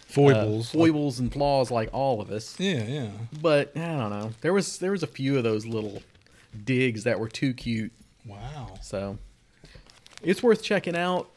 uh, 0.10 0.13
Foibles. 0.13 0.72
foibles 0.72 1.19
and 1.19 1.32
flaws 1.32 1.69
like 1.72 1.89
all 1.93 2.19
of 2.19 2.32
us 2.32 2.60
yeah, 2.60 2.84
yeah. 2.84 3.10
but 3.41 3.72
I 3.78 3.95
don't 3.95 4.10
know. 4.10 4.32
There 4.41 4.54
was 4.54 4.80
there 4.80 4.91
was 4.91 5.04
a 5.04 5.08
few 5.08 5.38
of 5.38 5.43
those 5.43 5.65
little 5.65 6.02
digs 6.65 7.04
that 7.04 7.19
were 7.19 7.30
too 7.30 7.54
cute, 7.54 7.91
Wow. 8.26 8.74
so 8.82 9.17
it's 10.24 10.41
worth 10.43 10.63
checking 10.63 10.95
out. 10.95 11.30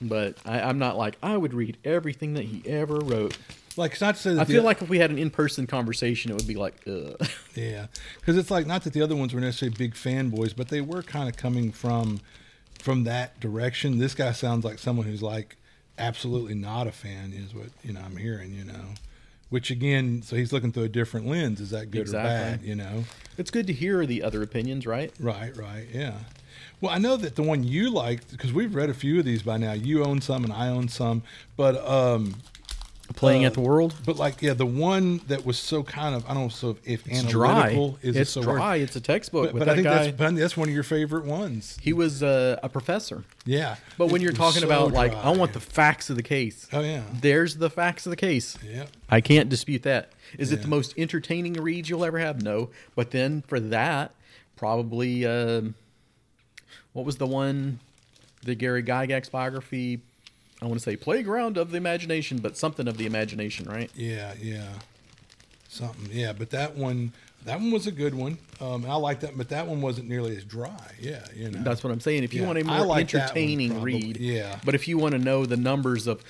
But 0.00 0.36
I, 0.44 0.60
I'm 0.62 0.78
not 0.78 0.96
like 0.96 1.16
I 1.22 1.36
would 1.36 1.54
read 1.54 1.76
everything 1.84 2.34
that 2.34 2.44
he 2.44 2.62
ever 2.68 2.96
wrote. 2.96 3.36
Like, 3.76 3.98
not 4.00 4.16
to 4.16 4.20
say 4.20 4.34
that 4.34 4.40
I 4.40 4.44
feel 4.44 4.62
like 4.64 4.82
if 4.82 4.88
we 4.88 4.98
had 4.98 5.10
an 5.10 5.18
in-person 5.18 5.66
conversation, 5.66 6.30
it 6.30 6.34
would 6.34 6.46
be 6.46 6.56
like, 6.56 6.74
Ugh. 6.86 7.16
Yeah, 7.54 7.86
because 8.18 8.36
it's 8.36 8.50
like 8.50 8.66
not 8.66 8.82
that 8.84 8.94
the 8.94 9.02
other 9.02 9.14
ones 9.14 9.32
were 9.32 9.40
necessarily 9.40 9.76
big 9.76 9.94
fanboys, 9.94 10.54
but 10.56 10.68
they 10.68 10.80
were 10.80 11.02
kind 11.02 11.28
of 11.28 11.36
coming 11.36 11.70
from 11.72 12.20
from 12.80 13.04
that 13.04 13.38
direction. 13.38 13.98
This 13.98 14.14
guy 14.14 14.32
sounds 14.32 14.64
like 14.64 14.78
someone 14.78 15.06
who's 15.06 15.22
like 15.22 15.56
absolutely 15.98 16.54
not 16.54 16.86
a 16.86 16.92
fan, 16.92 17.32
is 17.32 17.54
what 17.54 17.68
you 17.82 17.92
know 17.92 18.00
I'm 18.04 18.16
hearing. 18.16 18.52
You 18.54 18.64
know, 18.64 18.84
which 19.50 19.70
again, 19.70 20.22
so 20.22 20.36
he's 20.36 20.52
looking 20.52 20.72
through 20.72 20.84
a 20.84 20.88
different 20.88 21.26
lens. 21.26 21.60
Is 21.60 21.70
that 21.70 21.90
good 21.90 22.08
or 22.08 22.12
bad? 22.12 22.62
You 22.62 22.74
know. 22.74 23.04
It's 23.38 23.50
good 23.50 23.66
to 23.66 23.72
hear 23.72 24.04
the 24.06 24.22
other 24.22 24.42
opinions, 24.42 24.86
right? 24.86 25.12
Right, 25.18 25.56
right, 25.56 25.86
yeah. 25.92 26.14
Well, 26.80 26.92
I 26.92 26.98
know 26.98 27.16
that 27.16 27.36
the 27.36 27.42
one 27.42 27.62
you 27.62 27.90
liked 27.90 28.30
because 28.30 28.52
we've 28.52 28.74
read 28.74 28.90
a 28.90 28.94
few 28.94 29.18
of 29.18 29.24
these 29.24 29.42
by 29.42 29.56
now. 29.56 29.72
You 29.72 30.04
own 30.04 30.20
some 30.20 30.44
and 30.44 30.52
I 30.52 30.68
own 30.68 30.88
some, 30.88 31.22
but 31.56 31.76
um, 31.86 32.34
Playing 33.16 33.44
Uh, 33.44 33.48
at 33.48 33.54
the 33.54 33.60
world. 33.60 33.94
but 34.04 34.16
like 34.16 34.40
yeah, 34.42 34.54
the 34.54 34.66
one 34.66 35.20
that 35.28 35.44
was 35.44 35.58
so 35.58 35.82
kind 35.82 36.14
of 36.14 36.24
I 36.28 36.34
don't 36.34 36.44
know 36.44 36.48
so 36.48 36.76
if 36.84 37.06
It's 37.06 37.22
dry. 37.24 37.50
analytical 37.50 37.98
is 38.02 38.16
It's 38.16 38.30
so 38.30 38.42
dry. 38.42 38.76
word. 38.78 38.82
It's 38.82 38.96
a 38.96 39.00
textbook 39.00 39.46
But, 39.46 39.54
with 39.54 39.60
but 39.60 39.68
I 39.68 39.72
that 39.72 39.74
think 39.76 39.84
guy. 39.86 40.04
that's 40.04 40.16
but 40.16 40.24
I 40.24 40.28
think 40.28 40.40
that's 40.40 40.56
one 40.56 40.68
of 40.68 40.74
your 40.74 40.82
favorite 40.84 41.24
ones. 41.24 41.78
he 41.80 41.92
was 41.92 42.22
uh, 42.22 42.58
a 42.62 42.68
professor. 42.68 43.24
Yeah, 43.44 43.76
But 43.98 44.06
when 44.08 44.20
you're 44.22 44.32
talking 44.32 44.60
so 44.60 44.66
about 44.66 44.92
like, 44.92 45.12
dry. 45.12 45.20
I 45.22 45.30
want 45.36 45.52
the 45.52 45.60
facts 45.60 46.10
of 46.10 46.16
the 46.16 46.22
case. 46.22 46.68
oh 46.72 46.80
yeah 46.80 47.02
There's 47.20 47.56
the 47.56 47.70
facts 47.70 48.06
of 48.06 48.10
the 48.10 48.16
case. 48.16 48.56
yeah 48.64 48.86
I 49.08 49.20
can't 49.20 49.48
dispute 49.48 49.82
that. 49.82 50.10
Is 50.38 50.52
it 50.52 50.62
the 50.62 50.68
most 50.68 50.94
entertaining 50.96 51.52
read 51.54 51.88
you'll 51.88 52.04
ever 52.04 52.18
have? 52.18 52.42
No. 52.42 52.70
But 52.94 53.10
then 53.10 53.42
for 53.46 53.60
that, 53.60 54.14
probably 54.56 55.26
um, 55.26 55.74
what 56.94 57.04
was 57.04 57.16
the 57.16 57.26
one, 57.26 57.78
the 58.42 58.54
Gary 58.54 58.82
Gygax 58.82 59.30
biography? 59.30 60.00
I 60.62 60.66
want 60.66 60.78
to 60.78 60.84
say 60.84 60.96
Playground 60.96 61.58
of 61.58 61.72
the 61.72 61.76
Imagination, 61.76 62.38
but 62.38 62.56
something 62.56 62.86
of 62.86 62.96
the 62.96 63.06
imagination, 63.06 63.68
right? 63.68 63.90
yeah 63.94 64.34
yeah 64.40 64.68
something 65.68 66.08
yeah. 66.12 66.32
But 66.32 66.50
that 66.50 66.76
one 66.76 67.12
that 67.44 67.58
one 67.58 67.72
was 67.72 67.88
a 67.88 67.92
good 67.92 68.14
one. 68.14 68.38
Um, 68.60 68.86
I 68.86 68.94
like 68.94 69.20
that, 69.20 69.36
but 69.36 69.48
that 69.48 69.66
one 69.66 69.80
wasn't 69.80 70.08
nearly 70.08 70.36
as 70.36 70.44
dry. 70.44 70.92
Yeah, 71.00 71.24
you 71.34 71.50
know 71.50 71.62
That's 71.62 71.82
what 71.82 71.92
I'm 71.92 71.98
saying. 72.00 72.22
If 72.22 72.32
you 72.32 72.42
Yeah, 72.42 72.46
want 72.46 72.58
a 72.60 72.64
more 72.64 72.78
like 72.80 72.88
one 72.88 73.00
entertaining 73.00 73.82
read, 73.82 74.18
yeah. 74.18 74.60
But 74.64 74.76
if 74.76 74.86
you 74.86 74.96
want 74.98 75.12
to 75.12 75.18
know 75.18 75.44
the 75.44 75.56
numbers 75.56 76.06
of 76.06 76.22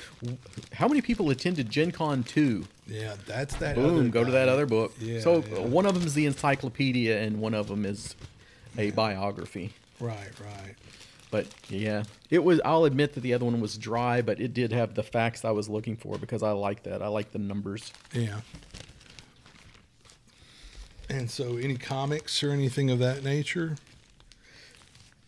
how 0.73 0.89
many 0.89 1.03
people 1.03 1.29
attended 1.29 1.69
Gen 1.69 1.91
Con 1.91 2.23
2, 2.23 2.65
yeah. 2.87 3.17
That's 3.27 3.55
that. 3.57 3.75
boom, 3.75 4.11
go 4.11 4.25
to 4.25 4.31
that 4.31 4.49
other 4.49 4.65
book. 4.65 4.95
Yeah, 4.99 5.21
so 5.21 5.45
yeah. 5.45 5.61
one 5.61 5.85
of 5.85 5.95
them 5.95 6.05
is 6.07 6.15
the 6.15 6.25
encyclopedia, 6.25 7.21
and 7.21 7.41
one 7.41 7.53
of 7.53 7.69
them 7.69 7.85
is 7.85 8.17
a 8.79 8.91
biography. 8.93 9.75
Right, 10.01 10.31
right. 10.41 10.75
But 11.33 11.47
yeah, 11.69 12.05
it 12.31 12.45
was. 12.45 12.61
I'll 12.65 12.85
admit 12.85 13.15
that 13.15 13.23
the 13.23 13.33
other 13.35 13.47
one 13.47 13.59
was 13.61 13.77
dry, 13.79 14.21
but 14.23 14.39
it 14.39 14.53
did 14.55 14.71
have 14.71 14.95
the 14.95 15.03
facts 15.03 15.45
I 15.45 15.51
was 15.51 15.69
looking 15.69 15.97
for 15.97 16.19
because 16.19 16.43
I 16.43 16.53
like 16.53 16.85
that. 16.85 17.03
I 17.03 17.09
like 17.09 17.33
the 17.33 17.39
numbers. 17.41 17.91
Yeah. 18.13 18.43
And 21.09 21.31
so, 21.31 21.57
any 21.57 21.77
comics 21.77 22.43
or 22.43 22.51
anything 22.53 22.91
of 22.91 22.99
that 23.01 23.25
nature? 23.25 23.77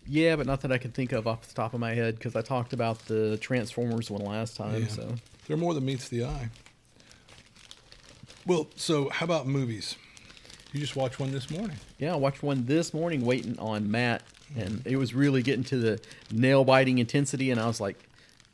Yeah, 0.06 0.36
but 0.36 0.46
not 0.46 0.60
that 0.60 0.70
I 0.70 0.76
can 0.76 0.92
think 0.92 1.12
of 1.12 1.26
off 1.26 1.48
the 1.48 1.54
top 1.54 1.72
of 1.72 1.80
my 1.80 1.94
head 1.94 2.16
because 2.16 2.36
I 2.36 2.42
talked 2.42 2.74
about 2.74 2.98
the 3.06 3.38
Transformers 3.38 4.10
one 4.10 4.22
last 4.24 4.56
time. 4.58 4.82
Yeah. 4.82 4.88
So 4.88 5.14
They're 5.48 5.56
more 5.56 5.72
than 5.72 5.86
meets 5.86 6.08
the 6.10 6.26
eye. 6.26 6.50
Well, 8.46 8.68
so 8.76 9.08
how 9.08 9.24
about 9.24 9.46
movies? 9.46 9.96
You 10.74 10.80
just 10.80 10.96
watched 10.96 11.18
one 11.18 11.32
this 11.32 11.50
morning. 11.50 11.76
yeah, 11.98 12.12
I 12.12 12.16
watched 12.16 12.42
one 12.42 12.66
this 12.66 12.92
morning 12.92 13.24
waiting 13.24 13.58
on 13.58 13.90
Matt, 13.90 14.22
and 14.56 14.82
it 14.86 14.96
was 14.96 15.14
really 15.14 15.42
getting 15.42 15.64
to 15.64 15.76
the 15.76 16.00
nail 16.32 16.64
biting 16.64 16.98
intensity, 16.98 17.50
and 17.50 17.60
I 17.60 17.66
was 17.66 17.80
like, 17.80 17.96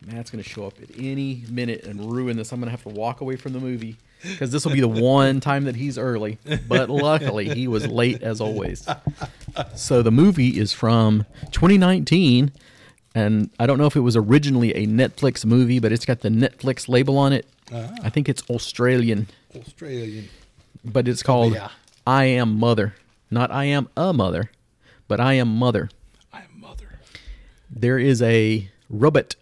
Matt's 0.07 0.31
gonna 0.31 0.43
show 0.43 0.67
up 0.67 0.75
at 0.83 0.89
any 0.99 1.45
minute 1.51 1.85
and 1.85 2.11
ruin 2.11 2.37
this. 2.37 2.53
I'm 2.53 2.61
gonna 2.61 2.71
have 2.71 2.83
to 2.85 2.89
walk 2.89 3.21
away 3.21 3.37
from 3.37 3.53
the 3.53 3.61
movie 3.61 3.97
because 4.23 4.51
this 4.51 4.65
will 4.65 4.73
be 4.73 4.81
the 4.81 4.89
one 4.89 5.41
time 5.41 5.65
that 5.65 5.77
he's 5.77 5.99
early. 5.99 6.39
But 6.69 6.89
luckily, 6.91 7.49
he 7.51 7.69
was 7.69 7.87
late 7.87 8.23
as 8.23 8.41
always. 8.41 8.87
So 9.75 10.03
the 10.03 10.11
movie 10.11 10.59
is 10.59 10.73
from 10.73 11.27
2019, 11.53 12.53
and 13.15 13.51
I 13.59 13.67
don't 13.67 13.79
know 13.79 13.87
if 13.87 13.97
it 13.97 14.01
was 14.01 14.17
originally 14.17 14.75
a 14.75 14.87
Netflix 14.87 15.45
movie, 15.45 15.79
but 15.81 15.93
it's 15.93 16.05
got 16.07 16.21
the 16.21 16.29
Netflix 16.31 16.89
label 16.89 17.19
on 17.19 17.33
it. 17.33 17.47
Ah. 17.73 17.91
I 18.03 18.09
think 18.11 18.29
it's 18.29 18.43
Australian, 18.51 19.27
Australian. 19.55 20.29
but 20.85 21.07
it's 21.09 21.23
called 21.23 21.53
Yeah. 21.55 21.69
I 22.07 22.25
Am 22.25 22.59
Mother. 22.59 22.95
Not 23.31 23.51
I 23.51 23.65
Am 23.67 23.89
a 23.97 24.13
Mother, 24.13 24.51
but 25.11 25.19
I 25.19 25.33
Am 25.35 25.57
Mother. 25.57 25.91
I 26.33 26.43
am 26.43 26.61
mother. 26.61 27.01
There 27.69 27.99
is 27.99 28.23
a 28.23 28.71
robot 28.89 29.35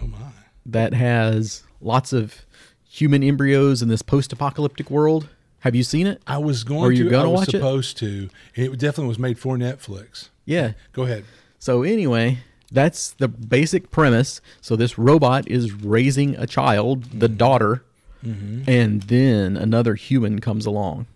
Oh 0.00 0.06
my. 0.06 0.18
that 0.64 0.94
has 0.94 1.64
lots 1.80 2.12
of 2.12 2.46
human 2.88 3.24
embryos 3.24 3.82
in 3.82 3.88
this 3.88 4.02
post-apocalyptic 4.02 4.88
world. 4.88 5.28
Have 5.58 5.74
you 5.74 5.82
seen 5.82 6.06
it? 6.06 6.22
I 6.28 6.38
was 6.38 6.62
going 6.62 6.82
Or 6.84 6.92
you 6.92 7.04
to. 7.04 7.10
gonna 7.10 7.24
I 7.28 7.32
was 7.32 7.40
watch 7.40 7.48
it? 7.48 7.58
supposed 7.58 7.96
to. 7.98 8.30
It 8.54 8.78
definitely 8.78 9.08
was 9.08 9.18
made 9.18 9.36
for 9.36 9.56
Netflix. 9.56 10.28
Yeah. 10.44 10.74
Go 10.92 11.02
ahead. 11.02 11.24
So 11.58 11.82
anyway, 11.82 12.38
that's 12.70 13.10
the 13.10 13.26
basic 13.26 13.90
premise. 13.90 14.40
So 14.60 14.76
this 14.76 14.96
robot 14.96 15.48
is 15.48 15.72
raising 15.72 16.36
a 16.36 16.46
child, 16.46 17.18
the 17.18 17.26
mm-hmm. 17.26 17.36
daughter, 17.36 17.82
mm-hmm. 18.24 18.62
and 18.70 19.02
then 19.02 19.56
another 19.56 19.96
human 19.96 20.38
comes 20.40 20.66
along. 20.66 21.06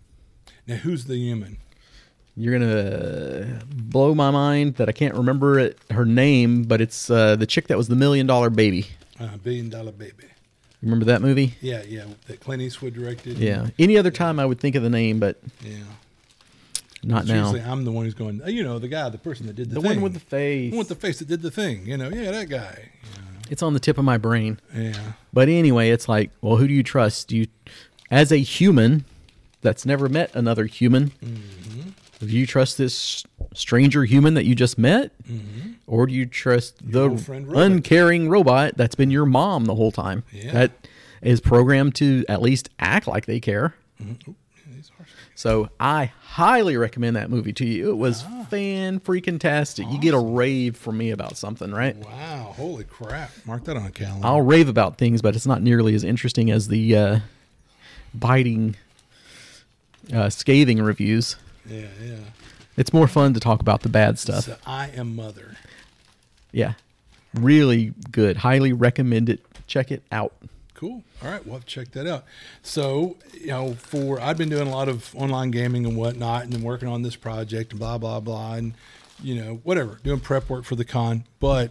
Now, 0.66 0.76
who's 0.76 1.04
the 1.04 1.16
human? 1.16 1.59
You're 2.37 2.59
gonna 2.59 3.61
blow 3.68 4.14
my 4.14 4.31
mind 4.31 4.75
that 4.77 4.88
I 4.88 4.92
can't 4.92 5.14
remember 5.14 5.59
it, 5.59 5.79
her 5.90 6.05
name, 6.05 6.64
but 6.64 6.81
it's 6.81 7.09
uh, 7.09 7.37
the 7.37 7.47
chick 7.47 7.68
that 7.68 7.79
was 7.79 7.87
the 7.88 7.94
million 7.94 8.27
dollar 8.27 8.51
baby. 8.51 8.87
Uh, 9.20 9.37
Billion 9.37 9.68
Dollar 9.70 9.92
Baby. 9.92 10.25
Remember 10.83 11.05
that 11.05 11.23
movie? 11.23 11.55
Yeah, 11.61 11.83
yeah. 11.88 12.05
That 12.27 12.40
Clint 12.40 12.61
Eastwood 12.61 12.94
directed. 12.94 13.38
Yeah. 13.38 13.68
Any 13.79 13.97
other 13.97 14.11
time 14.11 14.40
I 14.40 14.44
would 14.44 14.59
think 14.59 14.75
of 14.75 14.83
the 14.83 14.90
name, 14.90 15.20
but 15.20 15.38
Yeah. 15.64 15.77
not 17.05 17.23
It's 17.23 17.29
now. 17.31 17.42
Usually, 17.53 17.61
I'm 17.62 17.85
the 17.85 17.92
one 17.92 18.05
who's 18.07 18.14
going. 18.14 18.42
"Oh, 18.44 18.49
You 18.49 18.64
know, 18.64 18.81
the 18.81 18.88
guy, 18.88 19.09
the 19.11 19.16
person 19.18 19.47
that 19.47 19.55
did 19.55 19.70
the, 19.70 19.77
The 19.77 19.81
thing. 19.83 19.90
one 19.92 20.01
with 20.03 20.14
the 20.14 20.20
face. 20.20 20.70
The 20.73 20.77
one 20.77 20.79
with 20.81 20.88
the 20.88 20.94
face 20.97 21.20
that 21.20 21.29
did 21.29 21.42
the 21.42 21.51
thing. 21.53 21.87
You 21.87 21.97
know, 21.97 22.09
yeah, 22.11 22.33
that 22.33 22.49
guy. 22.49 22.90
It's 23.51 23.62
on 23.62 23.73
the 23.75 23.81
tip 23.81 23.97
of 23.99 24.05
my 24.05 24.18
brain. 24.18 24.59
Yeah. 24.75 24.94
But 25.33 25.49
anyway, 25.49 25.90
it's 25.90 26.09
like, 26.09 26.31
well, 26.40 26.57
who 26.57 26.66
do 26.66 26.75
you 26.75 26.83
trust? 26.83 27.29
Do 27.29 27.37
you, 27.37 27.47
as 28.11 28.33
a 28.33 28.38
human 28.38 29.05
that's 29.62 29.87
never 29.87 30.09
met 30.09 30.35
another 30.35 30.64
human, 30.66 31.12
Mm-hmm. 31.25 31.63
Do 32.29 32.37
you 32.37 32.47
trust 32.47 32.79
this 32.79 33.25
stranger 33.55 34.05
human 34.05 34.35
that 34.35 34.45
you 34.45 34.55
just 34.55 34.79
met, 34.79 35.13
or 35.87 36.07
do 36.07 36.15
you 36.15 36.27
trust 36.27 36.77
the 36.83 37.11
robot. 37.11 37.57
uncaring 37.57 38.29
robot 38.29 38.77
that's 38.77 38.95
been 38.95 39.11
your 39.11 39.27
mom 39.27 39.65
the 39.67 39.75
whole 39.75 39.93
time? 39.93 40.25
Yeah. 40.33 40.53
That 40.53 40.73
is 41.23 41.41
programmed 41.41 41.95
to 41.97 42.25
at 42.29 42.43
least 42.43 42.69
act 42.79 43.07
like 43.07 43.27
they 43.27 43.41
care. 43.41 43.75
Mm-hmm. 44.03 44.33
So 45.37 45.69
I 45.81 46.13
highly 46.23 46.77
recommend 46.77 47.17
that 47.17 47.29
movie 47.29 47.53
to 47.55 47.67
you. 47.67 47.91
It 47.91 47.97
was 47.97 48.23
Ah. 48.25 48.47
fan 48.49 49.01
freaking 49.01 49.41
tastic. 49.41 49.85
You 49.91 49.99
get 49.99 50.15
a 50.15 50.19
rave 50.19 50.77
from 50.77 50.97
me 50.97 51.11
about 51.11 51.37
something, 51.37 51.73
right? 51.73 51.97
Wow, 51.97 52.55
holy 52.57 52.85
crap. 52.85 53.33
Mark 53.45 53.65
that 53.65 53.77
on 53.77 53.85
a 53.85 53.91
calendar. 53.91 54.25
I'll 54.27 54.43
rave 54.43 54.69
about 54.69 54.97
things, 54.97 55.23
but 55.23 55.35
it's 55.35 55.45
not 55.47 55.61
nearly 55.61 55.95
as 55.97 56.05
interesting 56.05 56.53
as 56.53 56.69
the 56.69 56.97
uh, 56.97 57.19
biting, 58.15 58.77
uh, 60.13 60.31
scathing 60.31 60.81
reviews. 60.81 61.35
Yeah, 61.66 61.87
yeah. 62.03 62.16
It's 62.77 62.92
more 62.92 63.07
fun 63.07 63.35
to 63.35 63.40
talk 63.40 63.61
about 63.61 63.83
the 63.83 63.88
bad 63.88 64.18
stuff. 64.18 64.44
So 64.44 64.57
I 64.66 64.88
am 64.90 65.14
mother. 65.14 65.57
Yeah, 66.53 66.74
really 67.35 67.94
good. 68.11 68.38
Highly 68.38 68.72
recommend 68.72 69.29
it. 69.29 69.40
Check 69.66 69.90
it 69.90 70.03
out. 70.11 70.33
Cool. 70.74 71.05
All 71.22 71.31
right, 71.31 71.44
we'll 71.46 71.55
have 71.55 71.64
to 71.64 71.70
check 71.70 71.92
that 71.92 72.07
out. 72.07 72.24
So, 72.62 73.16
you 73.33 73.46
know, 73.46 73.74
for 73.74 74.20
I've 74.20 74.37
been 74.37 74.48
doing 74.48 74.66
a 74.66 74.70
lot 74.70 74.88
of 74.88 75.14
online 75.14 75.50
gaming 75.50 75.87
and 75.87 75.96
whatnot, 75.96 76.44
and 76.44 76.53
then 76.53 76.62
working 76.62 76.88
on 76.88 77.03
this 77.03 77.16
project 77.16 77.70
and 77.70 77.79
blah 77.79 77.96
blah 77.96 78.20
blah, 78.20 78.55
and 78.55 78.74
you 79.22 79.37
know, 79.37 79.61
whatever, 79.62 79.98
doing 80.03 80.20
prep 80.20 80.50
work 80.50 80.64
for 80.64 80.74
the 80.74 80.85
con. 80.85 81.24
But 81.38 81.70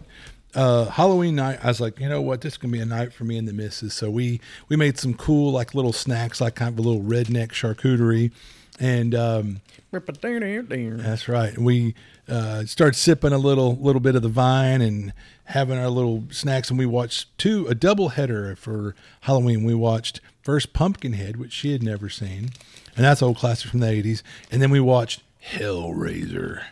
uh, 0.54 0.86
Halloween 0.86 1.34
night, 1.34 1.58
I 1.62 1.68
was 1.68 1.80
like, 1.80 2.00
you 2.00 2.08
know 2.08 2.22
what, 2.22 2.40
this 2.40 2.54
is 2.54 2.56
gonna 2.56 2.72
be 2.72 2.80
a 2.80 2.86
night 2.86 3.12
for 3.12 3.24
me 3.24 3.36
and 3.36 3.46
the 3.46 3.52
missus. 3.52 3.92
So 3.92 4.10
we 4.10 4.40
we 4.68 4.76
made 4.76 4.98
some 4.98 5.14
cool 5.14 5.52
like 5.52 5.74
little 5.74 5.92
snacks, 5.92 6.40
like 6.40 6.54
kind 6.54 6.72
of 6.72 6.78
a 6.78 6.88
little 6.88 7.02
redneck 7.02 7.48
charcuterie, 7.48 8.32
and 8.80 9.14
um, 9.14 9.60
that's 9.92 11.28
right. 11.28 11.56
We 11.56 11.94
uh, 12.28 12.64
started 12.64 12.94
sipping 12.96 13.32
a 13.32 13.38
little 13.38 13.76
little 13.76 14.00
bit 14.00 14.16
of 14.16 14.22
the 14.22 14.28
vine 14.28 14.80
and 14.80 15.12
having 15.44 15.78
our 15.78 15.88
little 15.88 16.24
snacks, 16.30 16.70
and 16.70 16.78
we 16.78 16.86
watched 16.86 17.36
two 17.38 17.66
a 17.68 17.74
double 17.74 18.10
header 18.10 18.56
for 18.56 18.94
Halloween. 19.22 19.64
We 19.64 19.74
watched 19.74 20.20
first 20.42 20.72
Pumpkinhead, 20.72 21.36
which 21.36 21.52
she 21.52 21.72
had 21.72 21.82
never 21.82 22.08
seen, 22.08 22.50
and 22.96 23.04
that's 23.04 23.22
an 23.22 23.28
old 23.28 23.36
classic 23.38 23.70
from 23.70 23.80
the 23.80 23.88
eighties, 23.88 24.22
and 24.50 24.60
then 24.60 24.70
we 24.70 24.80
watched 24.80 25.22
Hellraiser. 25.52 26.62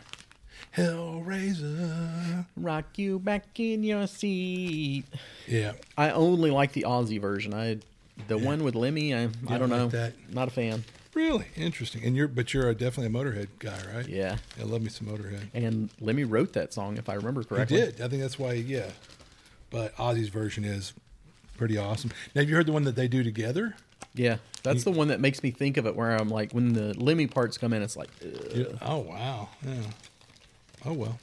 Hellraiser. 0.75 2.45
Rock 2.57 2.97
you 2.97 3.19
back 3.19 3.59
in 3.59 3.83
your 3.83 4.07
seat. 4.07 5.05
Yeah. 5.47 5.73
I 5.97 6.09
only 6.09 6.49
like 6.49 6.73
the 6.73 6.85
Ozzy 6.87 7.21
version. 7.21 7.53
I 7.53 7.77
the 8.27 8.37
one 8.37 8.63
with 8.63 8.75
Lemmy. 8.75 9.13
I, 9.13 9.23
I 9.23 9.25
don't 9.25 9.59
don't 9.59 9.69
know. 9.69 9.83
like 9.83 9.91
that? 9.91 10.13
Not 10.33 10.47
a 10.47 10.51
fan. 10.51 10.83
Really 11.13 11.45
interesting. 11.55 12.03
And 12.03 12.15
you're 12.15 12.27
but 12.27 12.53
you're 12.53 12.69
a, 12.69 12.73
definitely 12.73 13.07
a 13.17 13.23
Motorhead 13.23 13.47
guy, 13.59 13.77
right? 13.93 14.07
Yeah. 14.07 14.37
I 14.59 14.63
love 14.63 14.81
me 14.81 14.89
some 14.89 15.07
Motorhead. 15.07 15.47
And 15.53 15.89
Lemmy 15.99 16.23
wrote 16.23 16.53
that 16.53 16.73
song, 16.73 16.97
if 16.97 17.07
I 17.09 17.13
remember 17.13 17.43
correctly. 17.43 17.79
He 17.79 17.85
did. 17.85 18.01
I 18.01 18.07
think 18.07 18.21
that's 18.21 18.39
why. 18.39 18.53
Yeah. 18.53 18.89
But 19.69 19.95
Ozzy's 19.97 20.29
version 20.29 20.63
is 20.65 20.93
pretty 21.57 21.77
awesome. 21.77 22.11
Now, 22.33 22.41
have 22.41 22.49
you 22.49 22.55
heard 22.55 22.65
the 22.65 22.71
one 22.71 22.83
that 22.83 22.95
they 22.95 23.07
do 23.07 23.23
together? 23.23 23.75
Yeah, 24.15 24.37
that's 24.61 24.83
the 24.83 24.91
one 24.91 25.07
that 25.07 25.19
makes 25.19 25.41
me 25.41 25.49
think 25.49 25.77
of 25.77 25.87
it. 25.87 25.95
Where 25.95 26.11
I'm 26.11 26.29
like, 26.29 26.51
when 26.51 26.73
the 26.73 26.93
Lemmy 26.99 27.25
parts 27.25 27.57
come 27.57 27.73
in, 27.73 27.81
it's 27.81 27.97
like, 27.97 28.09
ugh. 28.23 28.77
Oh 28.81 28.99
wow. 28.99 29.49
Yeah. 29.65 29.81
Oh 30.85 30.93
well. 30.93 31.19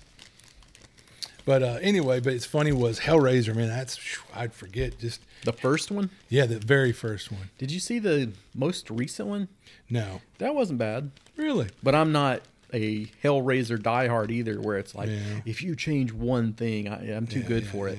But 1.50 1.64
uh, 1.64 1.78
anyway, 1.82 2.20
but 2.20 2.32
it's 2.32 2.44
funny 2.46 2.70
was 2.70 3.00
Hellraiser, 3.00 3.56
man. 3.56 3.66
That's 3.66 3.98
I'd 4.32 4.54
forget 4.54 5.00
just 5.00 5.20
The 5.44 5.52
first 5.52 5.90
one. 5.90 6.10
yeah, 6.28 6.46
the 6.46 6.60
very 6.60 6.92
first 6.92 7.32
one. 7.32 7.50
Did 7.58 7.72
you 7.72 7.80
see 7.80 7.98
the 7.98 8.30
most 8.54 8.88
recent 8.88 9.26
one? 9.26 9.48
No, 9.90 10.20
That 10.38 10.54
wasn't 10.54 10.78
bad. 10.78 11.10
really. 11.36 11.66
But 11.82 11.96
I'm 11.96 12.12
not 12.12 12.42
a 12.72 13.06
Hellraiser 13.24 13.78
diehard 13.78 14.30
either, 14.30 14.60
where 14.60 14.78
it's 14.78 14.94
like 14.94 15.08
Yeah. 15.08 15.40
if 15.44 15.60
you 15.60 15.74
change 15.74 16.12
one 16.12 16.52
thing, 16.52 16.86
I, 16.86 17.12
I'm 17.16 17.26
too 17.26 17.40
Yeah, 17.40 17.46
good 17.48 17.64
yeah, 17.64 17.70
for 17.72 17.88
it. 17.88 17.98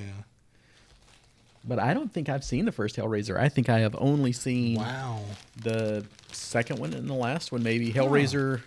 But 1.62 1.78
I 1.78 1.92
don't 1.92 2.10
think 2.10 2.30
I've 2.30 2.44
seen 2.44 2.64
the 2.64 2.72
first 2.72 2.96
Hellraiser. 2.96 3.36
I 3.38 3.50
think 3.50 3.68
I 3.68 3.80
have 3.80 3.94
only 3.98 4.32
seen 4.32 4.78
Wow. 4.78 5.20
the 5.62 6.06
second 6.32 6.78
one 6.78 6.94
and 6.94 7.06
the 7.06 7.12
last 7.12 7.52
one, 7.52 7.62
maybe 7.62 7.92
Hellraiser 7.92 8.62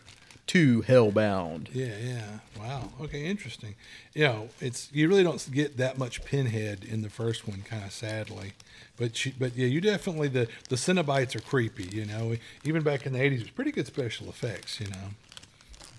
Two 0.48 0.84
Hellbound. 0.84 1.70
Yeah, 1.74 1.98
yeah. 2.00 2.39
Wow. 2.60 2.89
Okay, 3.02 3.26
interesting. 3.26 3.74
You 4.14 4.24
know, 4.26 4.50
it's 4.62 4.89
you 4.93 5.08
really 5.10 5.24
don't 5.24 5.43
get 5.52 5.78
that 5.78 5.98
much 5.98 6.24
Pinhead 6.24 6.84
in 6.84 7.02
the 7.02 7.10
first 7.10 7.48
one, 7.48 7.64
kind 7.64 7.84
of 7.84 7.91
sadly. 7.91 8.54
But 8.96 9.16
she, 9.18 9.32
but 9.32 9.56
yeah, 9.58 9.66
you 9.66 9.82
definitely 9.82 10.28
the 10.28 10.48
the 10.70 10.76
Cenobites 10.76 11.36
are 11.36 11.41
creepy. 11.41 11.86
You 11.86 12.06
know, 12.06 12.36
even 12.64 12.84
back 12.84 13.06
in 13.08 13.14
the 13.14 13.22
eighties, 13.22 13.41
it 13.41 13.46
was 13.46 13.52
pretty 13.52 13.72
good 13.72 13.88
special 13.88 14.30
effects. 14.30 14.80
You 14.80 14.88
know, 14.88 15.10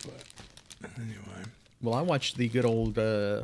but 0.05 0.91
anyway, 0.97 1.45
Well, 1.83 1.95
I 1.95 2.03
watched 2.03 2.37
the 2.37 2.49
good 2.49 2.65
old, 2.65 2.97
uh, 2.99 3.43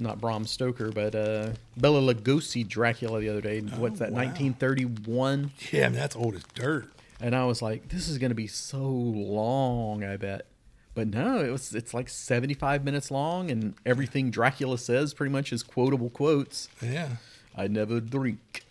not 0.00 0.20
Bram 0.20 0.46
Stoker, 0.46 0.90
but 0.90 1.14
uh, 1.14 1.50
Bela 1.76 2.14
Lugosi 2.14 2.66
Dracula 2.66 3.20
the 3.20 3.28
other 3.28 3.40
day. 3.42 3.60
What's 3.60 3.98
that? 3.98 4.08
Oh, 4.08 4.12
wow. 4.12 4.24
1931. 4.24 5.50
yeah, 5.70 5.84
I 5.86 5.88
mean 5.90 5.98
that's 5.98 6.16
old 6.16 6.34
as 6.34 6.42
dirt. 6.54 6.88
And 7.20 7.34
I 7.34 7.44
was 7.44 7.62
like, 7.62 7.88
"This 7.88 8.08
is 8.08 8.18
going 8.18 8.30
to 8.30 8.34
be 8.34 8.46
so 8.46 8.78
long." 8.82 10.04
I 10.04 10.16
bet, 10.16 10.46
but 10.94 11.08
no, 11.08 11.40
it 11.44 11.50
was. 11.50 11.74
It's 11.74 11.94
like 11.94 12.08
seventy-five 12.08 12.84
minutes 12.84 13.10
long, 13.10 13.50
and 13.50 13.74
everything 13.86 14.30
Dracula 14.30 14.78
says 14.78 15.14
pretty 15.14 15.32
much 15.32 15.52
is 15.52 15.62
quotable 15.62 16.10
quotes. 16.10 16.68
Yeah. 16.82 17.16
I 17.56 17.68
never 17.68 18.00
drink 18.00 18.64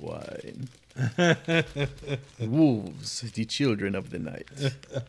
wine. 0.00 0.68
Wolves, 2.40 3.20
the 3.32 3.44
children 3.44 3.94
of 3.94 4.10
the 4.10 4.18
night. 4.18 4.48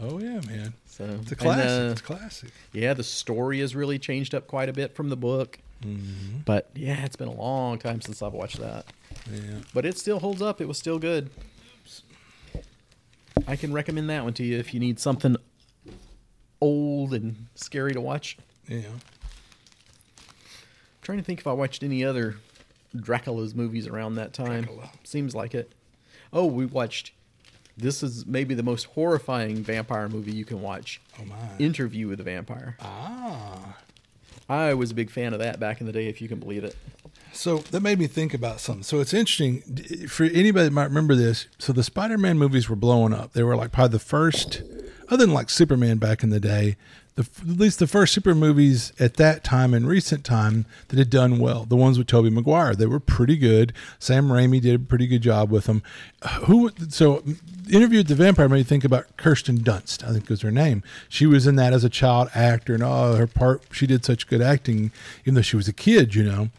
Oh 0.00 0.20
yeah, 0.20 0.40
man. 0.46 0.74
So 0.86 1.02
It's 1.22 1.32
a 1.32 1.34
and, 1.34 1.38
classic. 1.38 1.68
uh, 1.68 1.90
it's 1.90 2.00
a 2.00 2.04
classic. 2.04 2.50
yeah, 2.72 2.94
the 2.94 3.02
story 3.02 3.58
has 3.58 3.74
really 3.74 3.98
changed 3.98 4.32
up 4.32 4.46
quite 4.46 4.68
a 4.68 4.72
bit 4.72 4.94
from 4.94 5.08
the 5.08 5.16
book. 5.16 5.58
Mm-hmm. 5.82 6.38
But 6.44 6.70
yeah, 6.76 7.04
it's 7.04 7.16
been 7.16 7.26
a 7.26 7.32
long 7.34 7.78
time 7.80 8.00
since 8.00 8.22
I've 8.22 8.32
watched 8.32 8.60
that. 8.60 8.86
Yeah. 9.28 9.56
But 9.74 9.84
it 9.84 9.98
still 9.98 10.20
holds 10.20 10.40
up. 10.40 10.60
It 10.60 10.68
was 10.68 10.78
still 10.78 11.00
good. 11.00 11.30
I 13.46 13.56
can 13.56 13.72
recommend 13.72 14.10
that 14.10 14.24
one 14.24 14.32
to 14.34 14.44
you 14.44 14.58
if 14.58 14.74
you 14.74 14.80
need 14.80 14.98
something 14.98 15.36
old 16.60 17.14
and 17.14 17.46
scary 17.54 17.92
to 17.92 18.00
watch. 18.00 18.36
Yeah. 18.66 18.78
I'm 18.78 20.24
trying 21.02 21.18
to 21.18 21.24
think 21.24 21.40
if 21.40 21.46
I 21.46 21.52
watched 21.52 21.82
any 21.82 22.04
other 22.04 22.36
Dracula's 22.96 23.54
movies 23.54 23.86
around 23.86 24.16
that 24.16 24.32
time. 24.32 24.64
Dracula. 24.64 24.90
Seems 25.04 25.34
like 25.34 25.54
it. 25.54 25.72
Oh, 26.32 26.46
we 26.46 26.66
watched. 26.66 27.12
This 27.76 28.02
is 28.02 28.26
maybe 28.26 28.54
the 28.54 28.62
most 28.62 28.84
horrifying 28.86 29.56
vampire 29.62 30.08
movie 30.08 30.32
you 30.32 30.44
can 30.44 30.60
watch. 30.60 31.00
Oh 31.20 31.24
my. 31.24 31.36
Interview 31.58 32.08
with 32.08 32.18
the 32.18 32.24
Vampire. 32.24 32.76
ah. 32.80 33.76
I 34.48 34.74
was 34.74 34.90
a 34.90 34.94
big 34.94 35.10
fan 35.10 35.32
of 35.32 35.40
that 35.40 35.60
back 35.60 35.80
in 35.80 35.86
the 35.86 35.92
day, 35.92 36.06
if 36.06 36.22
you 36.22 36.28
can 36.28 36.38
believe 36.38 36.64
it. 36.64 36.74
So 37.32 37.58
that 37.58 37.82
made 37.82 37.98
me 37.98 38.06
think 38.06 38.32
about 38.32 38.60
something. 38.60 38.82
So 38.82 39.00
it's 39.00 39.12
interesting 39.12 39.60
for 40.08 40.24
anybody 40.24 40.64
that 40.64 40.72
might 40.72 40.84
remember 40.84 41.14
this. 41.14 41.46
So 41.58 41.72
the 41.72 41.82
Spider-Man 41.82 42.38
movies 42.38 42.68
were 42.68 42.76
blowing 42.76 43.12
up. 43.12 43.34
They 43.34 43.42
were 43.42 43.56
like 43.56 43.72
probably 43.72 43.92
the 43.92 43.98
first, 43.98 44.62
other 45.08 45.26
than 45.26 45.34
like 45.34 45.50
Superman 45.50 45.98
back 45.98 46.22
in 46.22 46.30
the 46.30 46.40
day, 46.40 46.76
the 47.18 47.28
at 47.50 47.58
least 47.58 47.80
the 47.80 47.88
first 47.88 48.14
super 48.14 48.32
movies 48.32 48.92
at 49.00 49.14
that 49.14 49.42
time 49.42 49.74
in 49.74 49.86
recent 49.86 50.24
time 50.24 50.66
that 50.86 50.98
had 50.98 51.10
done 51.10 51.40
well. 51.40 51.64
The 51.64 51.74
ones 51.74 51.98
with 51.98 52.06
Tobey 52.06 52.30
Maguire, 52.30 52.76
they 52.76 52.86
were 52.86 53.00
pretty 53.00 53.36
good. 53.36 53.72
Sam 53.98 54.28
Raimi 54.28 54.60
did 54.60 54.74
a 54.76 54.78
pretty 54.78 55.08
good 55.08 55.22
job 55.22 55.50
with 55.50 55.64
them. 55.64 55.82
Who? 56.44 56.70
So 56.88 57.24
interview 57.70 57.98
with 57.98 58.08
the 58.08 58.14
vampire 58.14 58.48
made 58.48 58.58
me 58.58 58.62
think 58.62 58.84
about 58.84 59.16
Kirsten 59.16 59.58
Dunst. 59.58 60.08
I 60.08 60.12
think 60.12 60.28
was 60.28 60.42
her 60.42 60.52
name. 60.52 60.84
She 61.08 61.26
was 61.26 61.46
in 61.46 61.56
that 61.56 61.72
as 61.72 61.82
a 61.82 61.90
child 61.90 62.28
actor, 62.36 62.74
and 62.74 62.84
oh, 62.84 63.16
her 63.16 63.26
part. 63.26 63.62
She 63.72 63.88
did 63.88 64.04
such 64.04 64.28
good 64.28 64.40
acting, 64.40 64.92
even 65.22 65.34
though 65.34 65.42
she 65.42 65.56
was 65.56 65.66
a 65.66 65.72
kid. 65.72 66.14
You 66.14 66.22
know. 66.22 66.50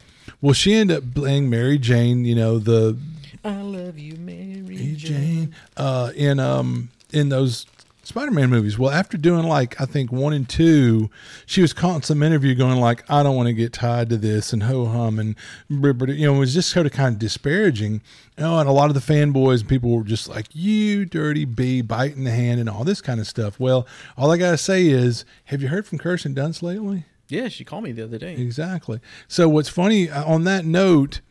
Well, 0.42 0.54
she 0.54 0.74
ended 0.74 0.98
up 0.98 1.16
playing 1.16 1.50
Mary 1.50 1.78
Jane, 1.78 2.26
you 2.26 2.36
know, 2.36 2.60
the 2.60 2.98
I 3.44 3.62
love 3.62 3.98
you, 3.98 4.18
Mary 4.18 4.62
Mary 4.62 4.96
Jane. 4.96 4.98
Jane, 4.98 5.56
uh, 5.78 6.12
in 6.16 6.40
um 6.40 6.90
in 7.12 7.30
those 7.30 7.66
Spider-Man 8.10 8.50
movies. 8.50 8.78
Well, 8.78 8.90
after 8.92 9.18
doing 9.18 9.46
like 9.46 9.80
I 9.80 9.86
think 9.86 10.12
one 10.12 10.34
and 10.34 10.50
two, 10.50 11.10
she 11.46 11.62
was 11.62 11.74
caught 11.74 11.96
in 11.98 12.02
some 12.02 12.24
interview 12.24 12.56
going 12.56 12.80
like, 12.80 13.10
"I 13.10 13.24
don't 13.24 13.36
want 13.36 13.48
to 13.48 13.54
get 13.54 13.72
tied 13.72 14.10
to 14.10 14.18
this," 14.18 14.52
and 14.52 14.64
ho 14.64 14.86
hum, 14.88 15.20
and 15.20 15.36
you 15.70 16.26
know, 16.26 16.36
it 16.36 16.40
was 16.40 16.54
just 16.54 16.70
sort 16.70 16.86
of 16.86 16.92
kind 16.92 17.14
of 17.14 17.20
disparaging. 17.20 18.02
Oh, 18.38 18.60
and 18.60 18.68
a 18.68 18.74
lot 18.74 18.90
of 18.90 18.96
the 18.96 19.14
fanboys 19.14 19.62
and 19.62 19.70
people 19.70 19.92
were 19.92 20.04
just 20.04 20.28
like, 20.28 20.48
"You 20.54 21.06
dirty 21.06 21.46
bee, 21.46 21.82
biting 21.82 22.24
the 22.24 22.32
hand," 22.32 22.60
and 22.60 22.68
all 22.68 22.84
this 22.84 23.00
kind 23.00 23.20
of 23.20 23.28
stuff. 23.28 23.60
Well, 23.60 23.88
all 24.18 24.32
I 24.32 24.38
gotta 24.38 24.58
say 24.58 24.88
is, 24.88 25.24
have 25.46 25.62
you 25.62 25.68
heard 25.70 25.86
from 25.86 26.00
Kirsten 26.00 26.34
Dunst 26.34 26.62
lately? 26.62 27.06
Yeah, 27.28 27.48
she 27.48 27.64
called 27.64 27.84
me 27.84 27.92
the 27.92 28.04
other 28.04 28.18
day. 28.18 28.34
Exactly. 28.36 29.00
So 29.28 29.48
what's 29.48 29.70
funny 29.70 30.10
uh, 30.10 30.26
on 30.26 30.46
that 30.46 30.66
note, 30.66 31.22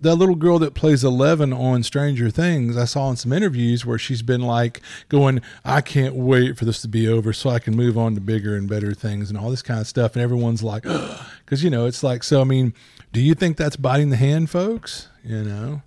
that 0.00 0.16
little 0.16 0.34
girl 0.34 0.58
that 0.58 0.74
plays 0.74 1.04
Eleven 1.04 1.52
on 1.52 1.82
Stranger 1.82 2.30
Things, 2.30 2.76
I 2.76 2.84
saw 2.84 3.10
in 3.10 3.16
some 3.16 3.32
interviews 3.32 3.86
where 3.86 3.98
she's 3.98 4.22
been 4.22 4.40
like 4.40 4.80
going, 5.08 5.40
"I 5.64 5.80
can't 5.80 6.14
wait 6.14 6.56
for 6.58 6.64
this 6.64 6.82
to 6.82 6.88
be 6.88 7.06
over 7.06 7.32
so 7.32 7.50
I 7.50 7.58
can 7.58 7.76
move 7.76 7.96
on 7.96 8.14
to 8.14 8.20
bigger 8.20 8.56
and 8.56 8.68
better 8.68 8.92
things 8.94 9.30
and 9.30 9.38
all 9.38 9.50
this 9.50 9.62
kind 9.62 9.80
of 9.80 9.86
stuff." 9.86 10.14
And 10.14 10.22
everyone's 10.22 10.62
like, 10.62 10.82
because 11.44 11.62
you 11.62 11.70
know, 11.70 11.86
it's 11.86 12.02
like, 12.02 12.22
so 12.24 12.40
I 12.40 12.44
mean, 12.44 12.74
do 13.12 13.20
you 13.20 13.34
think 13.34 13.56
that's 13.56 13.76
biting 13.76 14.10
the 14.10 14.16
hand, 14.16 14.50
folks? 14.50 15.08
You 15.24 15.44
know. 15.44 15.82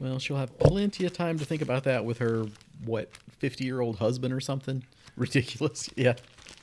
Well, 0.00 0.18
she'll 0.18 0.36
have 0.36 0.58
plenty 0.58 1.06
of 1.06 1.12
time 1.12 1.38
to 1.38 1.44
think 1.44 1.62
about 1.62 1.84
that 1.84 2.04
with 2.04 2.18
her 2.18 2.46
what 2.84 3.10
fifty 3.38 3.64
year 3.64 3.80
old 3.80 3.96
husband 3.98 4.34
or 4.34 4.40
something. 4.40 4.84
Ridiculous. 5.16 5.88
Yeah, 5.96 6.14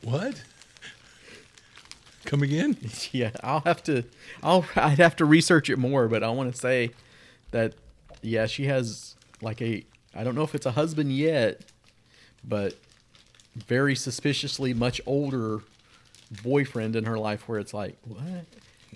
What? 0.04 0.44
Come 2.34 2.42
again? 2.42 2.76
yeah. 3.12 3.30
I'll 3.44 3.60
have 3.60 3.84
to. 3.84 4.04
I'll. 4.42 4.66
I'd 4.76 4.98
have 4.98 5.16
to 5.18 5.26
research 5.26 5.70
it 5.70 5.78
more, 5.78 6.08
but 6.08 6.24
I 6.24 6.30
want 6.30 6.52
to 6.52 6.60
say 6.60 6.90
that 7.52 7.76
yeah, 8.24 8.48
she 8.48 8.66
has 8.66 9.16
like 9.40 9.62
a. 9.62 9.86
I 10.16 10.24
don't 10.24 10.34
know 10.34 10.42
if 10.42 10.56
it's 10.56 10.66
a 10.66 10.72
husband 10.72 11.16
yet, 11.16 11.62
but 12.44 12.74
very 13.56 13.96
suspiciously 13.96 14.74
much 14.74 15.00
older 15.06 15.60
boyfriend 16.42 16.96
in 16.96 17.04
her 17.04 17.20
life 17.20 17.48
where 17.48 17.60
it's 17.60 17.72
like 17.72 17.98
what 18.04 18.18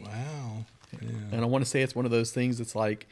Wow. 0.03 0.65
Yeah. 0.99 1.09
and 1.31 1.41
I 1.41 1.45
want 1.45 1.63
to 1.63 1.69
say 1.69 1.83
it's 1.83 1.93
one 1.93 2.05
of 2.05 2.11
those 2.11 2.31
things 2.31 2.57
that's 2.57 2.75
like 2.75 3.05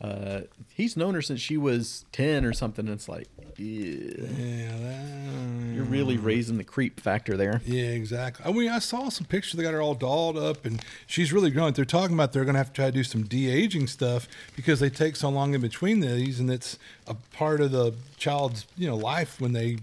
uh, 0.00 0.40
he's 0.72 0.96
known 0.96 1.14
her 1.14 1.22
since 1.22 1.40
she 1.40 1.56
was 1.56 2.04
10 2.12 2.44
or 2.44 2.52
something 2.52 2.86
and 2.86 2.94
it's 2.94 3.08
like 3.08 3.28
ew. 3.58 4.14
Yeah. 4.38 4.76
That, 4.78 5.74
you're 5.74 5.84
really 5.84 6.16
raising 6.16 6.56
the 6.58 6.64
creep 6.64 7.00
factor 7.00 7.36
there 7.36 7.60
Yeah, 7.64 7.88
exactly. 7.88 8.44
I 8.44 8.52
mean, 8.52 8.68
I 8.70 8.78
saw 8.80 9.08
some 9.08 9.26
pictures. 9.26 9.54
They 9.54 9.62
got 9.62 9.72
her 9.72 9.80
all 9.80 9.94
dolled 9.94 10.36
up, 10.36 10.64
and 10.64 10.82
she's 11.06 11.32
really 11.32 11.50
growing. 11.50 11.72
They're 11.72 11.84
talking 11.84 12.14
about 12.14 12.32
they're 12.32 12.44
going 12.44 12.54
to 12.54 12.58
have 12.58 12.68
to 12.68 12.72
try 12.74 12.86
to 12.86 12.92
do 12.92 13.04
some 13.04 13.22
de 13.24 13.50
aging 13.50 13.86
stuff 13.86 14.28
because 14.56 14.80
they 14.80 14.90
take 14.90 15.16
so 15.16 15.28
long 15.28 15.54
in 15.54 15.60
between 15.60 16.00
these, 16.00 16.40
and 16.40 16.50
it's 16.50 16.78
a 17.06 17.14
part 17.14 17.60
of 17.60 17.70
the 17.72 17.94
child's 18.16 18.66
you 18.76 18.86
know 18.86 18.96
life 18.96 19.40
when 19.40 19.52
they 19.52 19.78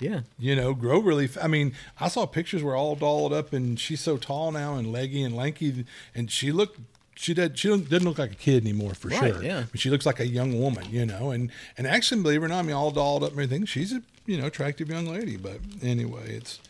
yeah 0.00 0.20
you 0.38 0.54
know 0.54 0.74
grow 0.74 0.98
really. 0.98 1.24
f- 1.26 1.38
I 1.42 1.46
mean, 1.46 1.72
I 1.98 2.08
saw 2.08 2.26
pictures 2.26 2.62
where 2.62 2.76
all 2.76 2.94
dolled 2.94 3.32
up, 3.32 3.52
and 3.52 3.78
she's 3.78 4.00
so 4.00 4.16
tall 4.16 4.52
now 4.52 4.74
and 4.74 4.92
leggy 4.92 5.22
and 5.22 5.34
lanky, 5.34 5.84
and 6.14 6.30
she 6.30 6.52
looked. 6.52 6.78
She 7.20 7.34
did. 7.34 7.58
She 7.58 7.66
doesn't 7.68 8.04
look 8.04 8.18
like 8.18 8.30
a 8.30 8.36
kid 8.36 8.62
anymore, 8.62 8.94
for 8.94 9.08
Right, 9.08 9.34
sure. 9.34 9.42
yeah. 9.42 9.64
But 9.72 9.80
she 9.80 9.90
looks 9.90 10.06
like 10.06 10.20
a 10.20 10.26
young 10.26 10.60
woman, 10.60 10.86
you 10.88 11.04
know. 11.04 11.32
And 11.32 11.50
and 11.76 11.84
actually, 11.84 12.22
believe 12.22 12.42
it 12.42 12.44
or 12.44 12.48
not, 12.48 12.60
I 12.60 12.62
mean, 12.62 12.76
all 12.76 12.92
dolled 12.92 13.24
up 13.24 13.30
and 13.32 13.40
everything. 13.40 13.64
She's 13.66 13.92
a 13.92 14.00
you 14.24 14.38
know 14.40 14.46
attractive 14.46 14.88
young 14.88 15.06
lady. 15.06 15.36
But 15.36 15.58
anyway, 15.82 16.36
it's 16.36 16.60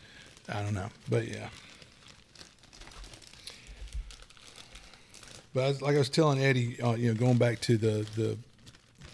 I 0.51 0.63
don't 0.63 0.73
know. 0.73 0.89
But 1.07 1.27
yeah. 1.27 1.49
But 5.53 5.63
I 5.63 5.67
was, 5.67 5.81
like 5.83 5.95
I 5.95 5.99
was 5.99 6.09
telling 6.09 6.39
Eddie, 6.43 6.81
uh, 6.81 6.93
you 6.95 7.09
know, 7.09 7.13
going 7.19 7.37
back 7.37 7.59
to 7.61 7.77
the 7.77 8.07
the 8.15 8.37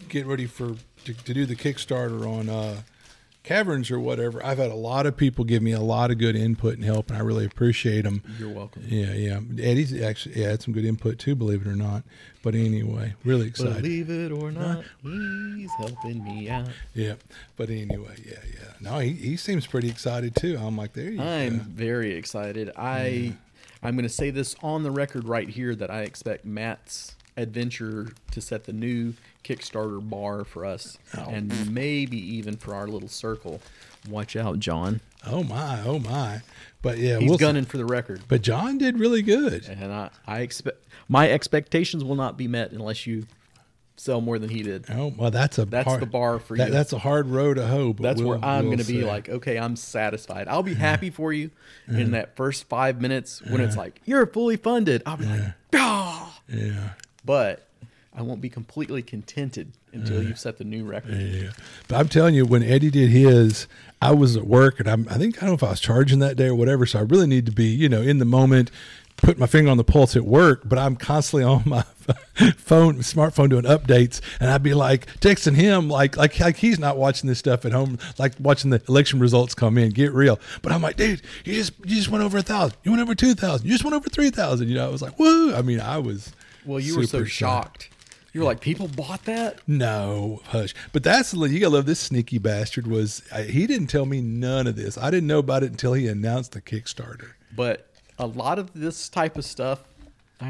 get 0.07 0.25
ready 0.25 0.45
for 0.45 0.75
to, 1.03 1.13
to 1.13 1.33
do 1.33 1.45
the 1.45 1.55
Kickstarter 1.55 2.25
on 2.25 2.47
uh, 2.49 2.81
caverns 3.45 3.91
or 3.91 3.99
whatever. 3.99 4.43
I've 4.43 4.57
had 4.57 4.71
a 4.71 4.75
lot 4.75 5.05
of 5.05 5.15
people 5.15 5.45
give 5.45 5.61
me 5.61 5.71
a 5.71 5.79
lot 5.79 6.11
of 6.11 6.17
good 6.17 6.35
input 6.35 6.75
and 6.75 6.83
help, 6.83 7.09
and 7.09 7.17
I 7.17 7.21
really 7.21 7.45
appreciate 7.45 8.03
them. 8.03 8.23
you're 8.39 8.49
welcome 8.49 8.83
Yeah, 8.87 9.13
yeah. 9.13 9.39
Eddie's 9.61 9.99
actually 10.01 10.41
yeah, 10.41 10.49
had 10.49 10.61
some 10.61 10.73
good 10.73 10.85
input 10.85 11.19
too, 11.19 11.35
believe 11.35 11.61
it 11.61 11.67
or 11.67 11.75
not. 11.75 12.03
But 12.43 12.55
anyway, 12.55 13.13
really 13.23 13.47
excited. 13.47 13.81
believe 13.81 14.09
it 14.09 14.31
or 14.31 14.51
not 14.51 14.83
he's 15.01 15.71
helping 15.79 16.23
me 16.23 16.49
out 16.49 16.67
Yeah. 16.93 17.15
But 17.55 17.69
anyway, 17.69 18.15
yeah, 18.25 18.39
yeah. 18.51 18.73
No, 18.81 18.99
he, 18.99 19.13
he 19.13 19.37
seems 19.37 19.65
pretty 19.65 19.89
excited 19.89 20.35
too. 20.35 20.57
I'm 20.59 20.77
like, 20.77 20.93
there 20.93 21.09
you 21.09 21.17
go. 21.17 21.23
I'm 21.23 21.57
go. 21.57 21.63
very 21.67 22.13
excited 22.13 22.71
I 22.75 23.35
I'm 23.83 23.95
going 23.95 24.03
to 24.03 24.09
say 24.09 24.31
this 24.31 24.55
on 24.63 24.83
the 24.83 24.91
record 24.91 25.25
right 25.25 25.47
here 25.47 25.75
that 25.75 25.91
I 25.91 26.01
expect 26.01 26.45
Matt's 26.45 27.15
adventure 27.37 28.13
to 28.31 28.41
set 28.41 28.63
the 28.65 28.73
new 28.73 29.13
Kickstarter 29.43 30.07
bar 30.07 30.43
for 30.43 30.65
us, 30.65 30.97
Oh. 31.17 31.25
and 31.29 31.71
maybe 31.73 32.17
even 32.17 32.55
for 32.57 32.73
our 32.73 32.87
little 32.87 33.09
circle. 33.09 33.61
Watch 34.09 34.35
out, 34.35 34.59
John. 34.59 35.01
Oh 35.25 35.43
my, 35.43 35.81
oh 35.83 35.99
my. 35.99 36.41
But 36.81 36.97
yeah, 36.99 37.17
He's 37.19 37.29
we'll 37.29 37.37
see. 37.37 37.43
gunning 37.45 37.65
for 37.65 37.77
the 37.77 37.85
record, 37.85 38.21
But 38.27 38.41
John 38.43 38.77
did 38.77 38.99
really 38.99 39.21
good. 39.23 39.65
and 39.67 39.91
I, 39.91 40.09
I 40.27 40.39
expect 40.41 40.77
my 41.07 41.29
expectations 41.29 42.03
will 42.03 42.15
not 42.15 42.37
be 42.37 42.47
met 42.47 42.71
unless 42.71 43.05
you 43.07 43.25
sell 43.97 44.21
more 44.21 44.37
than 44.37 44.49
he 44.49 44.61
did. 44.61 44.85
Oh 44.91 45.13
well, 45.17 45.31
that's 45.31 45.57
a 45.57 45.65
That's 45.65 45.87
hard- 45.87 46.01
the 46.01 46.05
bar 46.05 46.37
for 46.39 46.55
that- 46.57 46.67
you. 46.67 46.73
That's 46.73 46.93
a 46.93 46.99
hard 46.99 47.27
road 47.27 47.55
to 47.55 47.65
hoe. 47.65 47.93
That's 47.93 48.19
we'll- 48.21 48.31
where 48.39 48.45
I'm 48.45 48.65
we'll 48.67 48.75
going 48.77 48.85
to 48.85 48.91
be 48.91 49.03
like, 49.03 49.29
okay, 49.29 49.57
I'm 49.57 49.75
satisfied. 49.75 50.47
I'll 50.47 50.63
be 50.63 50.73
happy 50.75 51.09
for 51.09 51.33
you 51.33 51.49
in 51.87 52.11
that 52.11 52.35
first 52.35 52.65
five 52.69 53.01
minutes 53.01 53.41
when 53.41 53.61
it's 53.61 53.77
like 53.77 54.01
you're 54.05 54.25
fully 54.27 54.57
funded. 54.57 55.01
I'll 55.05 55.17
be 55.17 55.25
like, 55.25 55.41
ah. 55.75 56.39
yeah, 56.47 56.89
But 57.25 57.65
I 58.15 58.21
won't 58.21 58.41
be 58.41 58.49
completely 58.49 59.01
contented 59.01 59.71
until 59.91 60.21
you've 60.23 60.39
set 60.39 60.57
the 60.57 60.63
new 60.63 60.83
record. 60.85 61.15
yeah. 61.19 61.49
But 61.87 61.97
I'm 61.97 62.07
telling 62.09 62.35
you, 62.35 62.45
when 62.45 62.63
Eddie 62.63 62.89
did 62.91 63.09
his, 63.09 63.67
I 64.01 64.11
was 64.11 64.35
at 64.35 64.45
work, 64.45 64.79
and 64.79 64.89
I'm, 64.89 65.07
I 65.09 65.17
think 65.17 65.37
I 65.37 65.41
don't 65.41 65.49
know 65.51 65.55
if 65.55 65.63
I 65.63 65.69
was 65.69 65.79
charging 65.79 66.19
that 66.19 66.37
day 66.37 66.47
or 66.47 66.55
whatever. 66.55 66.85
So 66.85 66.99
I 66.99 67.03
really 67.03 67.27
need 67.27 67.45
to 67.45 67.51
be, 67.51 67.65
you 67.65 67.89
know, 67.89 68.01
in 68.01 68.19
the 68.19 68.25
moment, 68.25 68.71
put 69.17 69.37
my 69.37 69.47
finger 69.47 69.71
on 69.71 69.77
the 69.77 69.83
pulse 69.85 70.15
at 70.15 70.25
work. 70.25 70.61
But 70.65 70.79
I'm 70.79 70.95
constantly 70.97 71.43
on 71.45 71.63
my 71.65 71.81
phone, 72.57 72.99
smartphone, 72.99 73.49
doing 73.49 73.63
updates, 73.63 74.21
and 74.39 74.49
I'd 74.49 74.63
be 74.63 74.73
like 74.73 75.07
texting 75.19 75.55
him, 75.55 75.89
like, 75.89 76.17
like, 76.17 76.39
like 76.39 76.57
he's 76.57 76.79
not 76.79 76.97
watching 76.97 77.27
this 77.27 77.39
stuff 77.39 77.65
at 77.65 77.71
home, 77.71 77.97
like 78.17 78.33
watching 78.39 78.69
the 78.69 78.81
election 78.87 79.19
results 79.19 79.55
come 79.55 79.77
in. 79.77 79.89
Get 79.91 80.13
real. 80.13 80.39
But 80.61 80.71
I'm 80.71 80.81
like, 80.81 80.97
dude, 80.97 81.21
you 81.45 81.53
just, 81.53 81.73
you 81.79 81.95
just 81.95 82.09
went 82.09 82.23
over 82.23 82.37
a 82.37 82.41
thousand. 82.41 82.77
You 82.83 82.91
went 82.91 83.01
over 83.01 83.15
two 83.15 83.33
thousand. 83.33 83.65
You 83.65 83.73
just 83.73 83.83
went 83.83 83.95
over 83.95 84.09
three 84.09 84.29
thousand. 84.29 84.67
You 84.69 84.75
know, 84.75 84.87
I 84.87 84.91
was 84.91 85.01
like, 85.01 85.17
woo. 85.19 85.53
I 85.53 85.61
mean, 85.61 85.79
I 85.81 85.97
was. 85.97 86.31
Well, 86.65 86.79
you 86.79 86.95
were 86.95 87.03
so 87.03 87.19
super 87.19 87.25
shocked. 87.25 87.89
You 88.33 88.41
were 88.41 88.45
like, 88.45 88.59
people 88.59 88.89
bought 88.89 89.23
that? 89.25 89.59
No, 89.65 90.41
hush. 90.47 90.73
But 90.91 91.03
that's 91.03 91.31
the 91.31 91.39
you 91.45 91.59
gotta 91.61 91.73
love 91.73 91.85
this 91.85 92.01
sneaky 92.01 92.37
bastard. 92.37 92.85
Was 92.85 93.21
I, 93.33 93.43
he 93.43 93.65
didn't 93.65 93.87
tell 93.87 94.05
me 94.05 94.19
none 94.19 94.67
of 94.67 94.75
this. 94.75 94.97
I 94.97 95.09
didn't 95.09 95.27
know 95.27 95.39
about 95.39 95.63
it 95.63 95.71
until 95.71 95.93
he 95.93 96.07
announced 96.07 96.51
the 96.51 96.61
Kickstarter. 96.61 97.31
But 97.55 97.87
a 98.19 98.27
lot 98.27 98.59
of 98.59 98.73
this 98.73 99.07
type 99.07 99.37
of 99.37 99.45
stuff, 99.45 99.85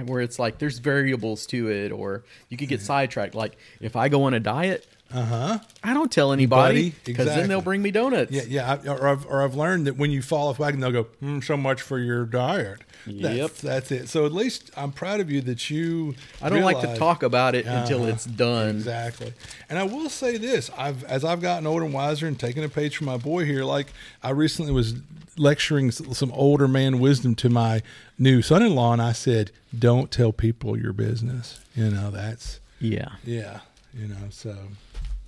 where 0.05 0.21
it's 0.21 0.39
like 0.39 0.57
there's 0.57 0.79
variables 0.79 1.45
to 1.47 1.69
it, 1.69 1.91
or 1.91 2.23
you 2.49 2.57
could 2.57 2.69
get 2.69 2.81
sidetracked. 2.81 3.35
Like 3.35 3.55
if 3.79 3.95
I 3.95 4.09
go 4.09 4.23
on 4.23 4.33
a 4.33 4.39
diet, 4.39 4.87
Uh 5.13 5.23
huh. 5.23 5.59
I 5.83 5.93
don't 5.93 6.11
tell 6.11 6.33
anybody 6.33 6.93
because 7.05 7.27
then 7.27 7.47
they'll 7.47 7.61
bring 7.61 7.81
me 7.81 7.91
donuts. 7.91 8.31
Yeah, 8.31 8.41
yeah. 8.47 8.71
I, 8.83 8.87
or, 8.89 9.07
I've, 9.07 9.25
or 9.27 9.43
I've 9.43 9.55
learned 9.55 9.87
that 9.87 9.95
when 9.97 10.09
you 10.11 10.21
fall 10.21 10.49
off 10.49 10.59
wagon, 10.59 10.79
they'll 10.79 10.91
go, 10.91 11.07
mm, 11.23 11.43
"So 11.43 11.55
much 11.55 11.81
for 11.81 11.99
your 11.99 12.25
diet." 12.25 12.79
Yep. 13.05 13.21
That's, 13.51 13.61
that's 13.61 13.91
it. 13.91 14.09
So 14.09 14.25
at 14.25 14.33
least 14.33 14.71
I'm 14.75 14.91
proud 14.91 15.19
of 15.19 15.29
you 15.29 15.39
that 15.41 15.69
you. 15.69 16.15
I 16.41 16.49
don't 16.49 16.63
like 16.63 16.81
to 16.81 16.97
talk 16.97 17.21
about 17.21 17.53
it 17.53 17.65
until 17.67 18.01
Uh-huh. 18.01 18.11
it's 18.13 18.25
done. 18.25 18.69
Exactly. 18.77 19.31
And 19.69 19.77
I 19.77 19.83
will 19.83 20.09
say 20.09 20.37
this: 20.37 20.71
I've 20.77 21.03
as 21.03 21.23
I've 21.23 21.39
gotten 21.41 21.67
older 21.67 21.85
and 21.85 21.93
wiser 21.93 22.25
and 22.27 22.37
taken 22.37 22.63
a 22.63 22.69
page 22.69 22.97
from 22.97 23.05
my 23.05 23.17
boy 23.17 23.45
here. 23.45 23.63
Like 23.63 23.93
I 24.23 24.31
recently 24.31 24.71
was 24.71 24.95
lecturing 25.37 25.91
some 25.91 26.31
older 26.31 26.67
man 26.67 26.99
wisdom 26.99 27.35
to 27.35 27.49
my 27.49 27.83
new 28.17 28.41
son-in-law, 28.41 28.93
and 28.93 29.01
I 29.03 29.11
said, 29.11 29.51
"Don't 29.77 30.09
tell 30.09 30.33
people 30.33 30.77
your 30.77 30.93
business." 30.93 31.59
You 31.75 31.91
know, 31.91 32.09
that's 32.09 32.59
Yeah. 32.79 33.09
yeah. 33.23 33.59
You 33.95 34.09
know, 34.09 34.29
so 34.29 34.55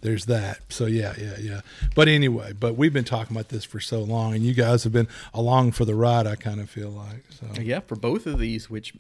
there's 0.02 0.26
that. 0.26 0.60
So 0.70 0.86
yeah, 0.86 1.14
yeah, 1.18 1.36
yeah. 1.40 1.62
But 1.96 2.08
anyway, 2.08 2.54
but 2.54 2.76
we've 2.76 2.94
been 2.94 3.06
talking 3.06 3.36
about 3.36 3.50
this 3.50 3.64
for 3.64 3.80
so 3.80 4.02
long, 4.02 4.34
and 4.34 4.44
you 4.44 4.54
guys 4.54 4.84
have 4.84 4.94
been 4.94 5.08
along 5.34 5.72
for 5.72 5.86
the 5.86 5.96
ride. 5.96 6.28
I 6.28 6.36
kind 6.36 6.60
of 6.60 6.70
feel 6.70 6.90
like 6.90 7.24
so. 7.30 7.62
Yeah, 7.62 7.80
for 7.80 7.96
both 7.96 8.26
of 8.26 8.40
these, 8.40 8.70
which 8.70 8.94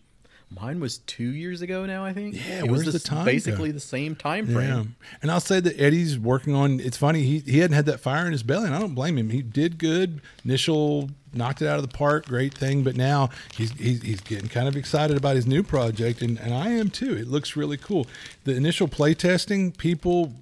mine 0.49 0.79
was 0.79 0.99
two 0.99 1.29
years 1.29 1.61
ago 1.61 1.85
now, 1.85 2.05
I 2.05 2.13
think. 2.13 2.35
Yeah, 2.35 2.59
it 2.59 2.71
was 2.71 2.85
the 2.85 2.99
time 2.99 3.25
basically 3.25 3.69
go? 3.69 3.73
the 3.73 3.79
same 3.79 4.15
time 4.15 4.47
frame. 4.47 4.69
Yeah. 4.69 4.83
And 5.21 5.31
I'll 5.31 5.39
say 5.39 5.59
that 5.59 5.79
Eddie's 5.79 6.17
working 6.17 6.55
on 6.55 6.79
it's 6.79 6.97
funny, 6.97 7.23
he 7.23 7.39
he 7.39 7.59
hadn't 7.59 7.75
had 7.75 7.85
that 7.87 7.99
fire 7.99 8.25
in 8.25 8.31
his 8.31 8.43
belly, 8.43 8.65
and 8.65 8.75
I 8.75 8.79
don't 8.79 8.95
blame 8.95 9.17
him. 9.17 9.29
He 9.29 9.41
did 9.41 9.77
good. 9.77 10.21
Initial 10.43 11.09
knocked 11.37 11.61
it 11.61 11.67
out 11.67 11.77
of 11.77 11.83
the 11.89 11.95
park, 11.97 12.25
great 12.27 12.53
thing, 12.53 12.83
but 12.83 12.95
now 12.95 13.29
he's 13.55 13.71
he's, 13.71 14.01
he's 14.01 14.21
getting 14.21 14.49
kind 14.49 14.67
of 14.67 14.75
excited 14.75 15.15
about 15.17 15.35
his 15.35 15.45
new 15.47 15.63
project 15.63 16.21
and, 16.21 16.39
and 16.39 16.53
I 16.53 16.69
am 16.69 16.89
too. 16.89 17.15
It 17.15 17.27
looks 17.27 17.55
really 17.55 17.77
cool. 17.77 18.07
The 18.43 18.55
initial 18.55 18.87
play 18.87 19.13
testing, 19.13 19.71
people 19.71 20.33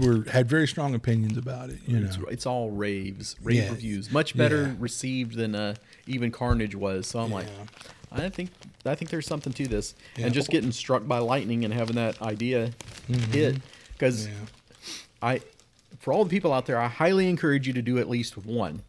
were 0.00 0.24
had 0.30 0.48
very 0.48 0.66
strong 0.68 0.94
opinions 0.94 1.36
about 1.36 1.70
it, 1.70 1.78
you 1.86 1.98
know. 1.98 2.06
It's, 2.06 2.18
it's 2.30 2.46
all 2.46 2.70
raves, 2.70 3.36
rave 3.42 3.56
Yeah. 3.64 3.70
reviews, 3.70 4.10
much 4.12 4.36
better 4.36 4.62
Yeah. 4.62 4.74
received 4.78 5.34
than 5.36 5.54
uh, 5.54 5.74
even 6.06 6.30
Carnage 6.30 6.74
was. 6.74 7.06
So 7.06 7.20
I'm 7.20 7.30
like, 7.32 7.46
I 8.12 8.28
think 8.28 8.50
I 8.84 8.94
think 8.94 9.10
there's 9.10 9.26
something 9.26 9.52
to 9.52 9.66
this, 9.68 9.94
Yeah. 10.16 10.26
and 10.26 10.34
just 10.34 10.50
getting 10.50 10.72
struck 10.72 11.06
by 11.06 11.18
lightning 11.18 11.64
and 11.64 11.72
having 11.72 11.96
that 11.96 12.20
idea 12.22 12.70
hit 13.30 13.56
because 13.92 14.26
Mm-hmm. 14.26 14.32
Yeah. 14.42 14.46
I, 15.22 15.40
for 15.98 16.14
all 16.14 16.24
the 16.24 16.30
people 16.30 16.52
out 16.52 16.64
there, 16.66 16.78
I 16.78 16.88
highly 16.88 17.28
encourage 17.28 17.66
you 17.66 17.74
to 17.74 17.82
do 17.82 17.98
at 17.98 18.08
least 18.08 18.38
one. 18.38 18.82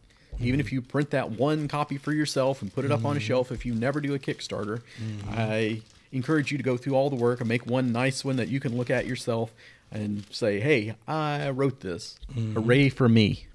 Even 0.44 0.60
if 0.60 0.72
you 0.72 0.82
print 0.82 1.10
that 1.10 1.30
one 1.32 1.68
copy 1.68 1.98
for 1.98 2.12
yourself 2.12 2.62
and 2.62 2.72
put 2.72 2.84
it 2.84 2.92
up 2.92 3.04
on 3.04 3.16
a 3.16 3.18
mm-hmm. 3.18 3.26
shelf, 3.26 3.52
if 3.52 3.66
you 3.66 3.74
never 3.74 4.00
do 4.00 4.14
a 4.14 4.18
Kickstarter, 4.18 4.82
mm-hmm. 5.00 5.30
I 5.30 5.82
encourage 6.12 6.52
you 6.52 6.58
to 6.58 6.64
go 6.64 6.76
through 6.76 6.94
all 6.94 7.10
the 7.10 7.16
work 7.16 7.40
and 7.40 7.48
make 7.48 7.66
one 7.66 7.92
nice 7.92 8.24
one 8.24 8.36
that 8.36 8.48
you 8.48 8.60
can 8.60 8.76
look 8.76 8.90
at 8.90 9.06
yourself 9.06 9.52
and 9.90 10.24
say, 10.30 10.60
"Hey, 10.60 10.94
I 11.06 11.50
wrote 11.50 11.80
this. 11.80 12.18
Mm-hmm. 12.34 12.54
Hooray 12.54 12.88
for 12.88 13.08
me!" 13.08 13.46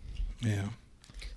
Yeah. 0.41 0.69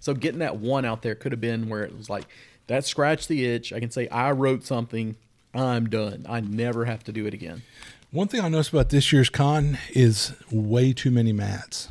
So 0.01 0.14
getting 0.14 0.40
that 0.40 0.57
one 0.57 0.84
out 0.84 1.03
there 1.03 1.14
could 1.14 1.32
have 1.32 1.40
been 1.40 1.68
where 1.68 1.84
it 1.84 1.96
was 1.96 2.09
like 2.09 2.24
that 2.66 2.84
scratched 2.86 3.28
the 3.28 3.44
itch. 3.44 3.72
I 3.72 3.80
can 3.80 3.90
say 3.90 4.09
I 4.09 4.30
wrote 4.32 4.64
something. 4.64 5.16
I'm 5.53 5.88
done. 5.88 6.24
I 6.28 6.40
never 6.40 6.84
have 6.84 7.03
to 7.05 7.12
do 7.12 7.26
it 7.26 7.34
again. 7.34 7.62
One 8.12 8.28
thing 8.28 8.40
I 8.40 8.48
noticed 8.48 8.72
about 8.72 8.90
this 8.90 9.12
year's 9.12 9.28
con 9.28 9.78
is 9.90 10.32
way 10.51 10.92
too 10.92 11.11
many 11.11 11.32
mats. 11.32 11.88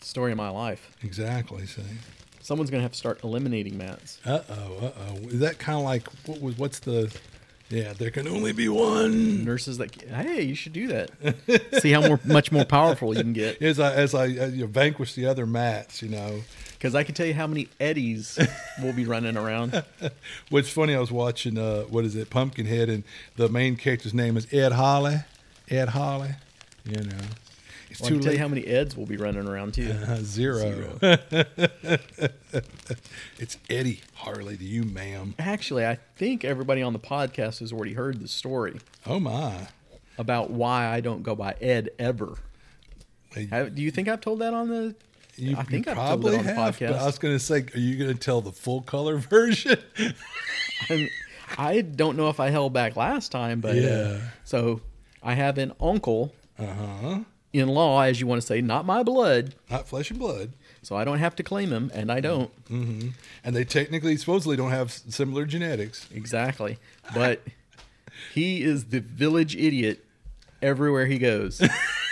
Story 0.00 0.32
of 0.32 0.38
my 0.38 0.48
life. 0.48 0.96
Exactly. 1.02 1.66
See. 1.66 1.82
Someone's 2.50 2.68
gonna 2.68 2.82
have 2.82 2.90
to 2.90 2.98
start 2.98 3.22
eliminating 3.22 3.78
mats. 3.78 4.18
Uh 4.26 4.40
oh. 4.48 4.86
Uh 4.86 4.90
oh. 5.08 5.28
Is 5.28 5.38
that 5.38 5.60
kind 5.60 5.78
of 5.78 5.84
like 5.84 6.08
what 6.26 6.40
was? 6.40 6.58
What's 6.58 6.80
the? 6.80 7.16
Yeah, 7.68 7.92
there 7.92 8.10
can 8.10 8.26
only 8.26 8.50
be 8.50 8.68
one. 8.68 9.44
Nurses 9.44 9.78
that 9.78 9.94
hey, 10.02 10.42
you 10.42 10.56
should 10.56 10.72
do 10.72 10.88
that. 10.88 11.12
See 11.80 11.92
how 11.92 12.00
more 12.00 12.18
much 12.24 12.50
more 12.50 12.64
powerful 12.64 13.16
you 13.16 13.22
can 13.22 13.34
get. 13.34 13.62
As 13.62 13.78
I 13.78 13.94
as 13.94 14.16
I 14.16 14.30
as 14.30 14.56
you 14.56 14.66
vanquish 14.66 15.14
the 15.14 15.26
other 15.26 15.46
mats, 15.46 16.02
you 16.02 16.08
know. 16.08 16.40
Because 16.72 16.96
I 16.96 17.04
can 17.04 17.14
tell 17.14 17.26
you 17.26 17.34
how 17.34 17.46
many 17.46 17.68
eddies 17.78 18.36
will 18.82 18.94
be 18.94 19.04
running 19.04 19.36
around. 19.36 19.84
What's 20.48 20.70
funny, 20.70 20.96
I 20.96 20.98
was 20.98 21.12
watching 21.12 21.56
uh, 21.56 21.82
what 21.82 22.04
is 22.04 22.16
it, 22.16 22.30
Pumpkinhead, 22.30 22.88
and 22.88 23.04
the 23.36 23.48
main 23.48 23.76
character's 23.76 24.12
name 24.12 24.36
is 24.36 24.52
Ed 24.52 24.72
Harley. 24.72 25.18
Ed 25.68 25.90
Harley. 25.90 26.30
You 26.84 27.04
know, 27.04 27.16
it's 27.90 28.00
Well, 28.00 28.06
I 28.06 28.10
too 28.10 28.18
tell 28.20 28.26
late. 28.28 28.32
you 28.34 28.38
how 28.38 28.48
many 28.48 28.66
eds 28.66 28.96
will 28.96 29.06
be 29.06 29.16
running 29.16 29.46
around 29.46 29.74
too. 29.74 29.90
Uh, 29.90 30.16
zero. 30.22 30.98
it's 33.38 33.58
Eddie 33.68 34.00
Harley 34.14 34.56
to 34.56 34.64
you, 34.64 34.84
ma'am. 34.84 35.34
Actually, 35.38 35.86
I 35.86 35.98
think 36.16 36.44
everybody 36.44 36.82
on 36.82 36.92
the 36.92 36.98
podcast 36.98 37.60
has 37.60 37.72
already 37.72 37.94
heard 37.94 38.20
the 38.20 38.28
story 38.28 38.78
Oh 39.06 39.18
my. 39.20 39.68
about 40.18 40.50
why 40.50 40.86
I 40.86 41.00
don't 41.00 41.22
go 41.22 41.34
by 41.34 41.54
Ed 41.60 41.90
ever. 41.98 42.34
Hey, 43.32 43.46
Have, 43.46 43.74
do 43.74 43.82
you 43.82 43.90
think 43.90 44.08
I've 44.08 44.20
told 44.20 44.40
that 44.40 44.54
on 44.54 44.68
the? 44.68 44.94
You, 45.36 45.56
I 45.56 45.62
think 45.62 45.86
you 45.86 45.92
I've 45.92 45.96
told 45.98 46.08
probably 46.22 46.34
it 46.34 46.38
on 46.40 46.44
the 46.46 46.54
have, 46.54 46.78
but. 46.78 46.92
I 46.92 47.06
was 47.06 47.18
going 47.18 47.34
to 47.34 47.38
say, 47.38 47.64
are 47.74 47.78
you 47.78 47.96
going 47.96 48.12
to 48.12 48.18
tell 48.18 48.40
the 48.40 48.52
full 48.52 48.82
color 48.82 49.16
version? 49.18 49.78
I 51.56 51.80
don't 51.82 52.16
know 52.16 52.28
if 52.28 52.40
I 52.40 52.50
held 52.50 52.72
back 52.72 52.96
last 52.96 53.30
time, 53.32 53.60
but 53.60 53.76
uh, 53.76 53.80
Yeah. 53.80 54.18
so 54.44 54.80
I 55.22 55.34
have 55.34 55.58
an 55.58 55.72
uncle 55.80 56.34
Uh 56.58 56.66
huh. 56.66 57.18
In 57.52 57.68
law, 57.68 58.00
as 58.02 58.20
you 58.20 58.26
want 58.26 58.40
to 58.40 58.46
say, 58.46 58.60
not 58.60 58.84
my 58.86 59.02
blood, 59.02 59.54
Not 59.70 59.88
flesh 59.88 60.10
and 60.10 60.18
blood. 60.18 60.52
so 60.82 60.96
I 60.96 61.04
don't 61.04 61.18
have 61.18 61.34
to 61.36 61.42
claim 61.42 61.70
him, 61.70 61.90
and 61.94 62.10
I 62.12 62.20
don't 62.20 62.50
hmm 62.68 63.08
And 63.44 63.56
they 63.56 63.64
technically, 63.64 64.16
supposedly, 64.16 64.56
don't 64.56 64.70
have 64.70 64.92
similar 64.92 65.44
genetics. 65.46 66.06
exactly. 66.14 66.78
But 67.14 67.42
he 68.34 68.62
is 68.62 68.86
the 68.86 69.00
village 69.00 69.56
idiot 69.56 70.04
everywhere 70.62 71.06
he 71.06 71.18
goes. 71.18 71.60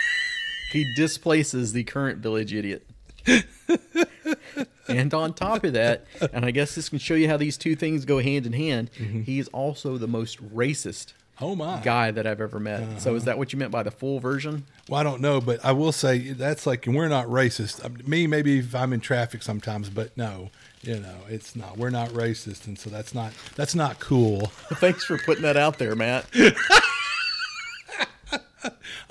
he 0.71 0.91
displaces 0.95 1.71
the 1.73 1.83
current 1.83 2.19
village 2.19 2.53
idiot. 2.53 2.85
and 4.87 5.13
on 5.13 5.33
top 5.33 5.63
of 5.63 5.73
that, 5.73 6.05
and 6.33 6.45
I 6.45 6.51
guess 6.51 6.75
this 6.75 6.89
can 6.89 6.99
show 6.99 7.13
you 7.13 7.27
how 7.29 7.37
these 7.37 7.57
two 7.57 7.75
things 7.75 8.05
go 8.05 8.19
hand 8.19 8.45
in 8.45 8.53
hand, 8.53 8.89
he 9.25 9.39
is 9.39 9.47
also 9.49 9.97
the 9.97 10.07
most 10.07 10.43
racist 10.53 11.13
Oh 11.41 11.55
my. 11.55 11.79
guy 11.81 12.11
that 12.11 12.27
I've 12.27 12.41
ever 12.41 12.59
met. 12.59 13.01
So 13.01 13.15
is 13.15 13.23
that 13.25 13.37
what 13.37 13.53
you 13.53 13.59
meant 13.59 13.71
by 13.71 13.83
the 13.83 13.91
full 13.91 14.19
version? 14.19 14.65
Well, 14.89 14.99
I 14.99 15.03
don't 15.03 15.21
know, 15.21 15.39
but 15.39 15.63
I 15.63 15.71
will 15.71 15.91
say 15.91 16.31
that's 16.33 16.65
like, 16.67 16.85
and 16.85 16.95
we're 16.95 17.07
not 17.07 17.27
racist. 17.27 17.83
Um, 17.85 17.97
Me, 18.05 18.27
maybe 18.27 18.59
if 18.59 18.75
I'm 18.75 18.91
in 18.91 18.99
traffic 18.99 19.41
sometimes, 19.43 19.89
but 19.89 20.15
no, 20.17 20.49
you 20.81 20.99
know, 20.99 21.15
it's 21.29 21.55
not. 21.55 21.77
We're 21.77 21.89
not 21.91 22.09
racist, 22.09 22.67
and 22.67 22.77
so 22.77 22.89
that's 22.89 23.13
not 23.13 23.31
that's 23.55 23.75
not 23.75 23.99
cool. 23.99 24.47
Thanks 24.73 25.05
for 25.05 25.17
putting 25.17 25.43
that 25.43 25.55
out 25.57 25.77
there, 25.77 25.95
Matt. 25.95 26.25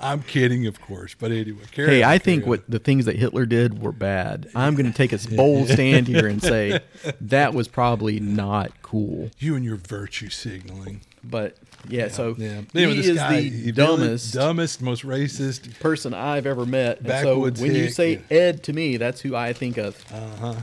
I'm 0.01 0.23
kidding, 0.23 0.65
of 0.65 0.79
course. 0.81 1.13
But 1.19 1.31
anyway, 1.31 1.63
Hey, 1.75 2.03
I 2.03 2.17
think 2.19 2.43
on. 2.43 2.49
what 2.49 2.69
the 2.69 2.79
things 2.79 3.05
that 3.05 3.17
Hitler 3.17 3.45
did 3.45 3.81
were 3.81 3.91
bad. 3.91 4.49
I'm 4.55 4.75
going 4.75 4.85
to 4.91 4.97
take 4.97 5.11
a 5.11 5.19
bold 5.35 5.67
stand 5.69 6.07
here 6.07 6.25
and 6.27 6.41
say 6.41 6.79
that 7.21 7.53
was 7.53 7.67
probably 7.67 8.19
not 8.19 8.71
cool. 8.81 9.29
you 9.39 9.55
and 9.55 9.65
your 9.65 9.75
virtue 9.75 10.29
signaling. 10.29 11.01
But 11.21 11.57
yeah, 11.89 12.07
so 12.07 12.35
Yeah, 12.37 12.61
he 12.73 12.83
Anyway, 12.83 12.95
this 12.97 13.07
is 13.07 13.17
guy, 13.17 13.41
the 13.41 13.49
he- 13.49 13.71
dumbest 13.73 14.33
dumbest, 14.33 14.81
most 14.81 15.03
racist. 15.05 15.77
person 15.81 16.13
I've 16.13 16.45
ever 16.45 16.65
met. 16.65 16.99
And 17.01 17.09
so 17.21 17.39
when 17.41 17.55
you 17.75 17.83
hick, 17.83 17.93
say 17.93 18.21
Ed 18.31 18.63
to 18.63 18.73
me, 18.73 18.95
that's 18.95 19.19
who 19.19 19.35
I 19.35 19.51
think 19.51 19.77
of. 19.77 20.01
Uh 20.13 20.35
huh. 20.37 20.55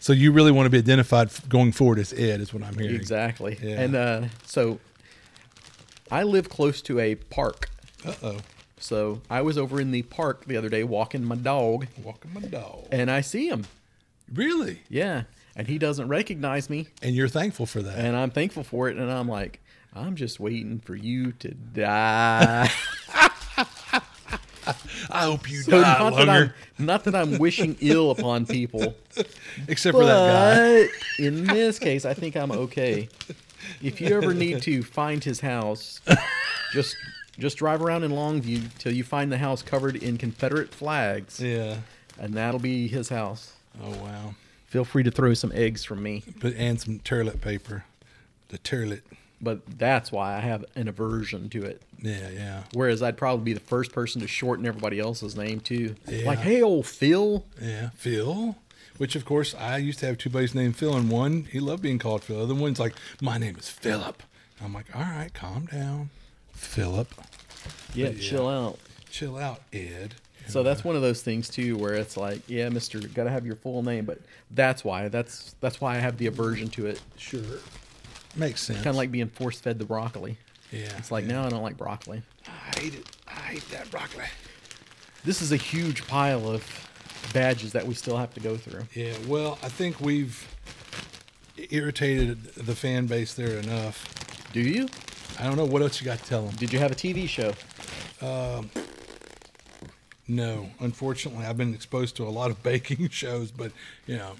So 0.00 0.12
you 0.12 0.32
really 0.32 0.50
want 0.50 0.66
to 0.66 0.70
be 0.70 0.78
identified 0.78 1.30
going 1.48 1.70
forward 1.70 2.00
as 2.00 2.12
Ed, 2.12 2.40
is 2.40 2.52
what 2.52 2.64
I'm 2.64 2.76
hearing. 2.76 2.96
Exactly. 2.96 3.56
Yeah. 3.62 3.80
And 3.80 3.94
uh, 3.94 4.22
so 4.44 4.80
I 6.10 6.24
live 6.24 6.48
close 6.48 6.82
to 6.82 6.98
a 6.98 7.14
park. 7.14 7.68
Uh 8.04 8.14
oh, 8.24 8.36
So 8.82 9.22
I 9.30 9.42
was 9.42 9.56
over 9.56 9.80
in 9.80 9.92
the 9.92 10.02
park 10.02 10.44
the 10.46 10.56
other 10.56 10.68
day 10.68 10.82
walking 10.82 11.24
my 11.24 11.36
dog, 11.36 11.86
walking 12.02 12.34
my 12.34 12.40
dog. 12.40 12.86
and 12.90 13.10
I 13.10 13.20
see 13.20 13.48
him. 13.48 13.64
Really? 14.32 14.80
Yeah. 14.88 15.22
And 15.54 15.68
he 15.68 15.78
doesn't 15.78 16.08
recognize 16.08 16.68
me. 16.68 16.88
And 17.02 17.14
you're 17.14 17.28
thankful 17.28 17.66
for 17.66 17.80
that. 17.82 17.98
And 17.98 18.16
I'm 18.16 18.30
thankful 18.30 18.64
for 18.64 18.88
it. 18.88 18.96
And 18.96 19.10
I'm 19.10 19.28
like, 19.28 19.60
I'm 19.94 20.16
just 20.16 20.40
waiting 20.40 20.80
for 20.80 20.96
you 20.96 21.32
to 21.32 21.48
die. 21.52 22.70
I 25.10 25.24
hope 25.24 25.50
you 25.50 25.62
So 25.62 25.80
die, 25.80 25.98
not, 25.98 26.16
that 26.16 26.28
I'm, 26.28 26.52
not 26.78 27.04
that 27.04 27.14
I'm 27.14 27.38
wishing 27.38 27.76
ill 27.80 28.10
upon 28.10 28.46
people, 28.46 28.94
Except 29.68 29.96
for 29.96 30.04
that 30.04 30.28
guy. 30.28 30.82
but 31.18 31.24
in 31.24 31.44
this 31.44 31.78
case, 31.78 32.04
I 32.04 32.14
think 32.14 32.36
I'm 32.36 32.52
okay. 32.52 33.08
If 33.82 34.00
you 34.00 34.16
ever 34.16 34.32
need 34.34 34.62
to 34.62 34.82
find 34.82 35.22
his 35.22 35.40
house, 35.40 36.00
just 36.72 36.96
just 37.38 37.56
drive 37.58 37.82
around 37.82 38.04
in 38.04 38.12
Longview 38.12 38.76
till 38.78 38.92
you 38.92 39.04
find 39.04 39.30
the 39.32 39.38
house 39.38 39.62
covered 39.62 39.96
in 39.96 40.18
Confederate 40.18 40.74
flags, 40.74 41.40
Yeah. 41.40 41.78
and 42.18 42.34
that'll 42.34 42.60
be 42.60 42.88
his 42.88 43.08
house. 43.08 43.52
Oh 43.82 43.90
wow. 44.02 44.34
Feel 44.66 44.84
free 44.84 45.02
to 45.02 45.10
throw 45.10 45.34
some 45.34 45.52
eggs 45.54 45.84
from 45.84 46.02
me, 46.02 46.22
But 46.40 46.54
and 46.56 46.80
some 46.80 46.98
toilet 47.00 47.40
paper. 47.40 47.84
The 48.48 48.58
toilet. 48.58 49.02
but 49.40 49.60
that's 49.78 50.12
why 50.12 50.36
I 50.36 50.40
have 50.40 50.64
an 50.74 50.88
aversion 50.88 51.48
to 51.50 51.62
it. 51.64 51.82
Yeah, 52.00 52.28
yeah, 52.30 52.62
Whereas 52.74 53.02
I'd 53.02 53.16
probably 53.16 53.44
be 53.44 53.52
the 53.52 53.60
first 53.60 53.92
person 53.92 54.20
to 54.22 54.28
shorten 54.28 54.66
everybody 54.66 54.98
else's 54.98 55.36
name 55.36 55.60
too. 55.60 55.94
Yeah. 56.08 56.26
Like, 56.26 56.40
hey, 56.40 56.62
old 56.62 56.86
Phil. 56.86 57.44
yeah. 57.60 57.90
Phil. 57.94 58.56
Which 58.98 59.16
of 59.16 59.24
course 59.24 59.54
I 59.54 59.78
used 59.78 59.98
to 60.00 60.06
have 60.06 60.18
two 60.18 60.28
buddies 60.30 60.54
named 60.54 60.76
Phil, 60.76 60.94
and 60.96 61.10
one 61.10 61.44
he 61.50 61.60
loved 61.60 61.82
being 61.82 61.98
called 61.98 62.22
Phil. 62.24 62.36
The 62.38 62.42
other 62.44 62.54
one's 62.54 62.78
like, 62.78 62.94
my 63.20 63.38
name 63.38 63.56
is 63.56 63.68
Philip. 63.68 64.22
I'm 64.62 64.72
like, 64.74 64.94
all 64.94 65.00
right, 65.02 65.32
calm 65.34 65.66
down, 65.66 66.10
Philip. 66.52 67.08
Yeah, 67.94 68.08
yeah. 68.08 68.20
chill 68.20 68.48
out. 68.48 68.78
Chill 69.10 69.36
out, 69.36 69.60
Ed. 69.72 70.14
So 70.48 70.62
that's 70.62 70.82
one 70.82 70.96
of 70.96 71.02
those 71.02 71.22
things 71.22 71.48
too, 71.48 71.76
where 71.76 71.94
it's 71.94 72.16
like, 72.16 72.40
yeah, 72.48 72.68
Mister, 72.68 72.98
got 72.98 73.24
to 73.24 73.30
have 73.30 73.46
your 73.46 73.56
full 73.56 73.82
name, 73.82 74.04
but 74.04 74.18
that's 74.50 74.84
why 74.84 75.08
that's 75.08 75.54
that's 75.60 75.80
why 75.80 75.96
I 75.96 75.98
have 75.98 76.18
the 76.18 76.26
aversion 76.26 76.68
to 76.70 76.86
it. 76.86 77.00
Sure. 77.16 77.40
Makes 78.34 78.62
sense. 78.62 78.78
Kind 78.78 78.88
of 78.88 78.96
like 78.96 79.12
being 79.12 79.28
force 79.28 79.60
fed 79.60 79.78
the 79.78 79.84
broccoli. 79.84 80.38
yeah. 80.70 80.88
It's 80.98 81.10
like 81.10 81.26
yeah. 81.26 81.32
now 81.32 81.46
I 81.46 81.48
don't 81.50 81.62
like 81.62 81.76
broccoli. 81.76 82.22
I 82.46 82.80
hate 82.80 82.94
it. 82.94 83.06
I 83.28 83.30
hate 83.30 83.70
that 83.70 83.90
broccoli. 83.90 84.24
This 85.24 85.42
is 85.42 85.52
a 85.52 85.56
huge 85.56 86.06
pile 86.06 86.50
of 86.50 86.64
badges 87.32 87.72
that 87.72 87.86
we 87.86 87.94
still 87.94 88.16
have 88.16 88.34
to 88.34 88.40
go 88.40 88.56
through. 88.56 88.82
Yeah, 88.94 89.12
well, 89.28 89.58
I 89.62 89.68
think 89.68 90.00
we've 90.00 90.48
irritated 91.70 92.42
the 92.54 92.74
fan 92.74 93.06
base 93.06 93.34
there 93.34 93.58
enough. 93.58 94.04
Do 94.52 94.60
you? 94.60 94.88
I 95.38 95.44
don't 95.44 95.56
know 95.56 95.64
what 95.64 95.82
else 95.82 96.00
you 96.00 96.04
got 96.04 96.18
to 96.18 96.24
tell 96.24 96.42
them. 96.46 96.54
Did 96.56 96.72
you 96.72 96.78
have 96.78 96.92
a 96.92 96.94
TV 96.94 97.28
show? 97.28 97.52
No, 100.28 100.68
unfortunately, 100.80 101.44
I've 101.44 101.56
been 101.56 101.74
exposed 101.74 102.16
to 102.16 102.24
a 102.24 102.30
lot 102.30 102.50
of 102.50 102.62
baking 102.62 103.08
shows, 103.08 103.50
but 103.50 103.72
you 104.06 104.16
know, 104.16 104.32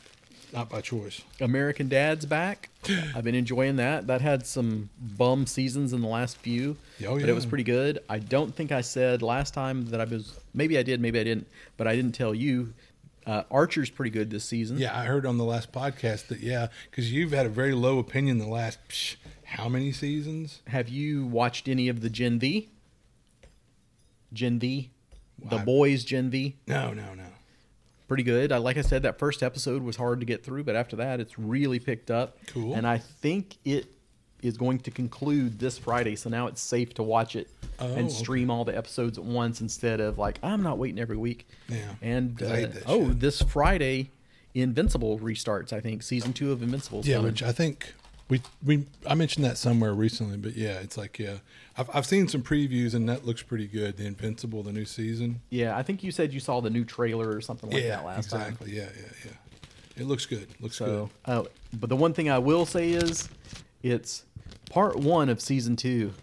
not 0.53 0.69
by 0.71 0.81
choice. 0.81 1.23
American 1.41 1.89
Dad's 1.89 2.25
back. 2.25 2.71
I've 3.15 3.25
been 3.25 3.35
enjoying 3.35 3.77
that. 3.77 4.07
That 4.07 4.21
had 4.21 4.47
some 4.47 4.91
bum 5.01 5.47
seasons 5.47 5.93
in 5.93 6.01
the 6.01 6.07
last 6.09 6.37
few, 6.39 6.77
Oh, 7.07 7.19
but 7.19 7.29
it 7.29 7.35
was 7.35 7.47
pretty 7.47 7.65
good. 7.65 7.99
I 8.09 8.21
don't 8.21 8.55
think 8.55 8.71
I 8.71 8.81
said 8.81 9.23
last 9.23 9.55
time 9.55 9.87
that 9.87 10.01
I 10.01 10.05
was. 10.05 10.39
Maybe 10.55 10.79
I 10.79 10.83
did, 10.83 11.01
maybe 11.01 11.19
I 11.19 11.25
didn't, 11.25 11.49
but 11.77 11.87
I 11.89 11.97
didn't 11.97 12.13
tell 12.13 12.35
you. 12.35 12.75
Uh, 13.25 13.45
Archer's 13.53 13.89
pretty 13.89 14.11
good 14.11 14.31
this 14.31 14.45
season. 14.45 14.79
Yeah, 14.79 14.99
I 14.99 15.05
heard 15.05 15.27
on 15.27 15.39
the 15.39 15.45
last 15.45 15.71
podcast 15.71 16.27
that 16.27 16.41
yeah, 16.41 16.69
because 16.91 17.13
you've 17.13 17.31
had 17.31 17.47
a 17.47 17.49
very 17.49 17.73
low 17.73 18.01
opinion 18.01 18.39
the 18.39 18.49
last 18.49 18.81
psh, 18.89 19.15
how 19.53 19.69
many 19.69 19.93
seasons? 19.93 20.61
Have 20.69 20.89
you 20.89 21.27
watched 21.27 21.69
any 21.69 21.89
of 21.89 22.01
the 22.01 22.11
Gen 22.11 22.39
V? 22.39 22.69
Gen 24.33 24.59
V, 24.59 24.91
the 25.51 25.57
I- 25.57 25.65
boys 25.65 26.05
Gen 26.05 26.31
V, 26.31 26.57
No, 26.67 26.93
no, 26.95 27.15
no. 27.15 27.25
pretty 28.09 28.23
good. 28.23 28.51
I, 28.53 28.57
like 28.59 28.77
I 28.79 28.83
said, 28.83 29.03
that 29.03 29.19
first 29.19 29.43
episode 29.43 29.83
was 29.83 29.97
hard 29.97 30.21
to 30.21 30.27
get 30.27 30.45
through, 30.45 30.65
but 30.65 30.75
after 30.77 30.97
that, 30.97 31.21
it's 31.21 31.39
really 31.39 31.79
picked 31.79 32.11
up. 32.11 32.39
Cool. 32.47 32.75
And 32.75 32.87
I 32.87 32.99
think 32.99 33.57
it 33.65 33.87
is 34.43 34.57
going 34.57 34.79
to 34.81 34.91
conclude 34.91 35.59
this 35.59 35.79
Friday, 35.79 36.17
so 36.17 36.29
now 36.31 36.47
it's 36.47 36.61
safe 36.63 36.95
to 36.95 37.03
watch 37.03 37.37
it 37.37 37.49
Oh, 37.79 37.87
and 37.95 38.07
okay. 38.07 38.09
stream 38.09 38.51
all 38.51 38.65
the 38.65 38.77
episodes 38.77 39.17
at 39.19 39.25
once 39.25 39.61
instead 39.61 40.01
of 40.01 40.19
like 40.19 40.39
I'm 40.43 40.63
not 40.63 40.79
waiting 40.79 40.99
every 40.99 41.17
week. 41.17 41.47
Yeah, 41.69 41.77
And 42.01 42.43
uh, 42.43 42.67
oh, 42.87 43.09
shit. 43.09 43.21
this 43.21 43.43
Friday, 43.43 44.11
Invincible 44.55 45.19
restarts. 45.19 45.73
I 45.73 45.81
think 45.81 46.03
season 46.03 46.33
two 46.33 46.53
of 46.53 46.63
Invincible. 46.63 47.03
Yeah, 47.05 47.19
which 47.21 47.43
I 47.43 47.53
think 47.53 47.95
we 48.33 48.41
we 48.65 48.87
I 49.07 49.15
mentioned 49.15 49.45
that 49.45 49.59
somewhere 49.59 49.93
recently, 49.93 50.39
but 50.39 50.57
yeah, 50.57 50.79
it's 50.81 50.97
like 50.97 51.19
yeah, 51.19 51.37
I've 51.77 51.91
I've 51.95 52.07
seen 52.07 52.29
some 52.29 52.43
previews 52.43 52.95
and 52.95 53.07
that 53.11 53.27
looks 53.27 53.43
pretty 53.43 53.67
good. 53.67 53.99
The 53.99 54.07
Invincible, 54.07 54.63
the 54.63 54.73
new 54.73 54.87
season. 54.87 55.43
yeah, 55.51 55.77
I 55.77 55.83
think 55.83 56.03
you 56.03 56.11
said 56.11 56.33
you 56.33 56.41
saw 56.41 56.63
the 56.63 56.71
new 56.71 56.85
trailer 56.85 57.31
or 57.31 57.43
something 57.43 57.69
like 57.69 57.83
yeah, 57.83 57.97
that 57.97 58.07
last 58.07 58.31
time. 58.31 58.41
exactly. 58.41 58.73
Yeah, 58.75 58.89
yeah, 58.97 59.13
yeah. 59.27 60.03
It 60.03 60.07
looks 60.07 60.25
good. 60.25 60.49
Looks 60.61 60.77
So, 60.77 61.11
uh, 61.27 61.43
but 61.75 61.91
the 61.91 61.97
one 61.97 62.15
thing 62.15 62.31
I 62.31 62.39
will 62.39 62.65
say 62.65 62.91
is, 62.93 63.29
it's 63.83 64.25
part 64.71 64.97
one 64.97 65.29
of 65.29 65.39
season 65.39 65.77
two, 65.77 66.15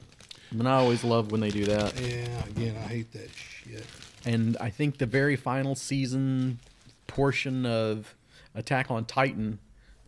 and 0.49 0.67
I 0.67 0.77
always 0.77 1.03
love 1.03 1.31
when 1.31 1.41
they 1.41 1.51
do 1.51 1.65
that. 1.65 1.93
Yeah, 2.01 2.45
again, 2.47 2.75
I 2.75 2.87
hate 2.87 3.13
that 3.13 3.29
shit. 3.35 3.85
And 4.25 4.57
I 4.59 4.71
think 4.71 4.97
the 4.97 5.05
very 5.05 5.35
final 5.35 5.75
season 5.75 6.57
portion 7.05 7.67
of 7.67 8.15
Attack 8.55 8.89
on 8.89 9.05
Titan 9.05 9.59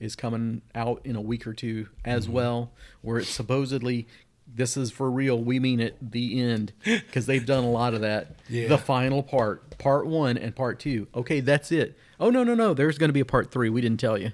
is 0.01 0.15
coming 0.17 0.61
out 0.75 0.99
in 1.05 1.15
a 1.15 1.21
week 1.21 1.47
or 1.47 1.53
two 1.53 1.87
as 2.03 2.25
Mm-hmm. 2.25 2.33
well, 2.33 2.71
where 3.01 3.19
it's 3.19 3.29
supposedly 3.29 4.07
this 4.53 4.75
is 4.75 4.91
for 4.91 5.09
real. 5.09 5.41
We 5.41 5.59
mean 5.61 5.79
it. 5.79 5.95
The 6.01 6.41
end, 6.41 6.73
because 6.83 7.25
they've 7.25 7.45
done 7.45 7.63
a 7.63 7.69
lot 7.71 7.93
of 7.93 8.01
that. 8.01 8.35
Yeah. 8.49 8.67
The 8.67 8.77
final 8.77 9.23
part, 9.23 9.77
part 9.77 10.05
one 10.07 10.37
and 10.37 10.53
part 10.53 10.77
two. 10.79 11.07
Okay, 11.15 11.39
that's 11.39 11.71
it. 11.71 11.97
Oh 12.19 12.29
no 12.29 12.43
no 12.43 12.53
no! 12.53 12.73
There's 12.73 12.97
going 12.97 13.07
to 13.09 13.13
be 13.13 13.21
a 13.21 13.25
part 13.25 13.49
three. 13.51 13.69
We 13.69 13.79
didn't 13.79 13.99
tell 14.01 14.17
you. 14.17 14.31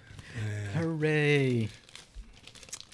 Hooray! 0.74 1.70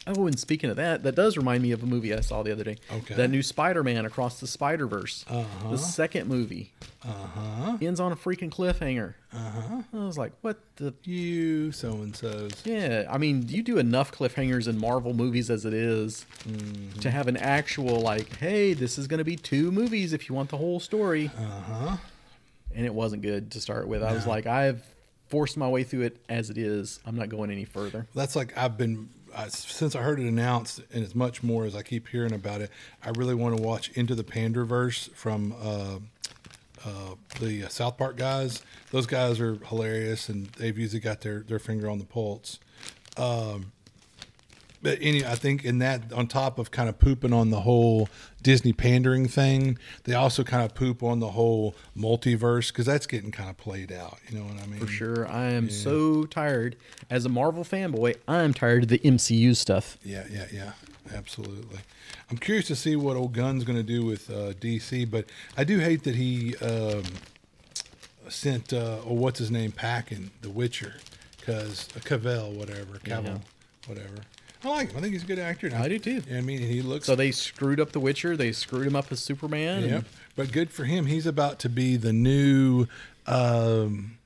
Oh, 0.06 0.28
and 0.28 0.38
speaking 0.38 0.70
of 0.70 0.76
that, 0.76 1.04
that 1.04 1.16
does 1.16 1.38
remind 1.38 1.64
me 1.64 1.72
of 1.72 1.82
a 1.82 1.86
movie 1.86 2.14
I 2.14 2.20
saw 2.20 2.44
the 2.44 2.52
other 2.52 2.64
day. 2.66 2.76
Okay. 2.92 3.16
That 3.16 3.30
new 3.30 3.42
Spider-Man 3.42 4.06
Across 4.06 4.42
the 4.42 4.48
Spider-Verse. 4.48 5.24
Uh-huh. 5.30 5.72
The 5.72 5.78
second 5.78 6.28
movie 6.28 6.74
Uh 7.06 7.08
huh. 7.14 7.78
ends 7.82 8.00
on 8.02 8.12
a 8.12 8.16
freaking 8.16 8.50
cliffhanger. 8.50 9.14
Uh 9.34 9.38
huh. 9.38 9.82
I 9.94 10.06
was 10.06 10.18
like, 10.18 10.34
what 10.42 10.60
the? 10.76 10.94
You 11.06 11.72
so 11.72 11.94
and 11.94 12.14
so's. 12.16 12.52
Yeah, 12.66 13.08
I 13.10 13.18
mean, 13.18 13.48
you 13.48 13.64
do 13.64 13.78
enough 13.78 14.12
cliffhangers 14.12 14.68
in 14.68 14.78
Marvel 14.78 15.14
movies 15.14 15.50
as 15.50 15.64
it 15.66 15.74
is 15.74 16.26
Mm-hmm. 16.48 17.00
to 17.00 17.10
have 17.10 17.28
an 17.30 17.38
actual 17.38 18.02
like, 18.02 18.36
hey, 18.38 18.74
this 18.74 18.98
is 18.98 19.08
going 19.08 19.20
to 19.20 19.24
be 19.24 19.38
two 19.38 19.72
movies 19.72 20.12
if 20.12 20.28
you 20.28 20.36
want 20.36 20.50
the 20.50 20.58
whole 20.58 20.82
story, 20.82 21.32
Uh 21.38 21.42
huh. 21.62 21.98
and 22.76 22.86
it 22.86 22.94
wasn't 22.94 23.22
good 23.22 23.52
to 23.52 23.62
start 23.62 23.88
with. 23.88 24.04
I 24.04 24.12
was 24.14 24.28
like, 24.28 24.46
I've 24.48 24.84
forced 25.30 25.56
my 25.56 25.68
way 25.70 25.84
through 25.84 26.02
it 26.02 26.18
as 26.28 26.50
it 26.50 26.58
is. 26.58 27.00
I'm 27.06 27.16
not 27.16 27.30
going 27.30 27.50
any 27.50 27.64
further. 27.66 28.06
That's 28.14 28.36
like 28.36 28.56
I've 28.58 28.78
been 28.78 29.10
I, 29.36 29.48
since 29.48 29.96
I 29.96 30.02
heard 30.02 30.20
it 30.20 30.28
announced, 30.28 30.82
and 30.94 31.04
as 31.04 31.16
much 31.16 31.44
more 31.44 31.66
as 31.66 31.76
I 31.76 31.82
keep 31.84 32.08
hearing 32.08 32.34
about 32.34 32.62
it. 32.62 32.70
I 33.04 33.10
really 33.10 33.36
want 33.36 33.58
to 33.58 33.62
watch 33.62 33.90
Into 33.96 34.16
the 34.16 34.24
Panderverse 34.24 35.12
from 35.12 35.54
uh, 35.62 36.00
uh, 36.86 37.16
the 37.40 37.68
South 37.70 37.98
Park 37.98 38.18
guys. 38.18 38.62
Those 38.92 39.08
guys 39.08 39.40
are 39.40 39.56
hilarious, 39.56 40.30
and 40.30 40.48
they've 40.58 40.78
usually 40.78 41.00
got 41.00 41.22
their 41.22 41.40
their 41.42 41.60
finger 41.60 41.90
on 41.90 42.00
the 42.00 42.06
pulse. 42.06 42.60
Um, 43.18 43.72
but 44.84 45.00
any, 45.02 45.26
I 45.26 45.34
think 45.36 45.64
in 45.66 45.80
that, 45.80 46.14
on 46.14 46.28
top 46.28 46.60
of 46.60 46.70
kind 46.70 46.88
of 46.90 47.00
pooping 47.00 47.34
on 47.34 47.50
the 47.50 47.62
whole 47.62 48.10
Disney 48.44 48.74
pandering 48.74 49.28
thing, 49.28 49.78
they 50.04 50.14
also 50.14 50.44
kind 50.44 50.64
of 50.64 50.76
poop 50.76 51.02
on 51.02 51.20
the 51.20 51.30
whole 51.32 51.74
multiverse 51.98 52.68
because 52.68 52.86
that's 52.86 53.08
getting 53.08 53.32
kind 53.32 53.50
of 53.50 53.58
played 53.58 53.92
out. 53.92 54.18
You 54.30 54.38
know 54.38 54.44
what 54.46 54.62
I 54.62 54.68
mean? 54.68 54.80
For 54.82 54.88
sure, 54.88 55.28
I 55.28 55.46
am 55.52 55.70
so 55.70 56.26
tired. 56.26 56.76
As 57.10 57.26
a 57.26 57.30
Marvel 57.30 57.64
fanboy, 57.64 58.18
I'm 58.28 58.54
tired 58.54 58.84
of 58.84 58.90
the 58.90 59.00
MCU 59.00 59.56
stuff. 59.56 59.98
Yeah, 60.04 60.26
yeah, 60.30 60.46
yeah, 60.54 60.72
absolutely. 61.16 61.80
I'm 62.30 62.38
curious 62.38 62.68
to 62.68 62.76
see 62.76 62.96
what 62.96 63.16
old 63.16 63.34
Gunn's 63.34 63.64
going 63.64 63.78
to 63.78 63.84
do 63.84 64.06
with 64.06 64.30
uh, 64.30 64.54
DC, 64.54 65.10
but 65.10 65.26
I 65.58 65.64
do 65.64 65.80
hate 65.80 66.04
that 66.04 66.16
he 66.16 66.56
um, 66.58 67.04
sent, 68.30 68.74
uh, 68.74 69.00
or 69.06 69.16
what's 69.18 69.40
his 69.40 69.52
name, 69.52 69.72
packing 69.72 70.32
The 70.42 70.50
Witcher, 70.50 70.96
because 71.40 71.88
uh, 71.96 72.00
Cavell, 72.00 72.52
whatever, 72.52 72.98
Cavill, 73.04 73.26
Yeah. 73.26 73.38
whatever. 73.88 74.16
I 74.66 74.70
like 74.70 74.92
him. 74.92 74.98
I 74.98 75.02
think 75.02 75.14
he's 75.14 75.24
a 75.24 75.28
good 75.28 75.40
actor. 75.40 75.70
I 75.76 75.88
do 75.90 76.00
too. 76.00 76.22
I 76.34 76.42
mean, 76.42 76.60
he 76.60 76.82
looks. 76.82 77.06
So 77.06 77.16
they 77.16 77.32
screwed 77.32 77.80
up 77.80 77.92
The 77.92 78.00
Witcher. 78.00 78.38
They 78.38 78.52
screwed 78.52 78.88
him 78.88 78.96
up 78.96 79.12
as 79.12 79.20
Superman. 79.20 79.84
and- 79.84 79.92
Yep. 79.92 80.06
But 80.36 80.52
good 80.52 80.72
for 80.72 80.86
him. 80.86 81.06
He's 81.06 81.26
about 81.28 81.60
to 81.60 81.70
be 81.70 81.96
the 81.96 82.12
new 82.14 82.88
um, 83.28 84.18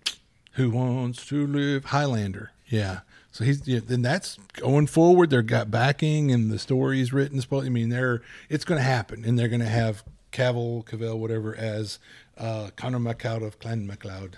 Who 0.53 0.69
Wants 0.69 1.25
to 1.27 1.45
Live 1.45 1.85
Highlander. 1.85 2.51
Yeah. 2.67 2.99
So 3.31 3.43
he's 3.43 3.67
yeah, 3.67 3.79
then 3.85 4.01
that's 4.01 4.37
going 4.53 4.87
forward. 4.87 5.29
They've 5.29 5.45
got 5.45 5.69
backing 5.69 6.31
and 6.31 6.49
the 6.49 6.57
story 6.57 7.01
is 7.01 7.13
written. 7.13 7.41
I 7.51 7.69
mean, 7.69 7.89
they're 7.89 8.21
it's 8.49 8.65
going 8.65 8.79
to 8.79 8.83
happen, 8.83 9.25
and 9.25 9.37
they're 9.37 9.47
going 9.49 9.59
to 9.59 9.65
have 9.67 10.03
Cavill, 10.31 10.83
Cavell, 10.85 11.19
whatever, 11.19 11.55
as 11.55 11.99
uh, 12.37 12.69
Connor 12.75 12.99
MacLeod 12.99 13.43
of 13.43 13.59
Clan 13.59 13.85
MacLeod. 13.85 14.37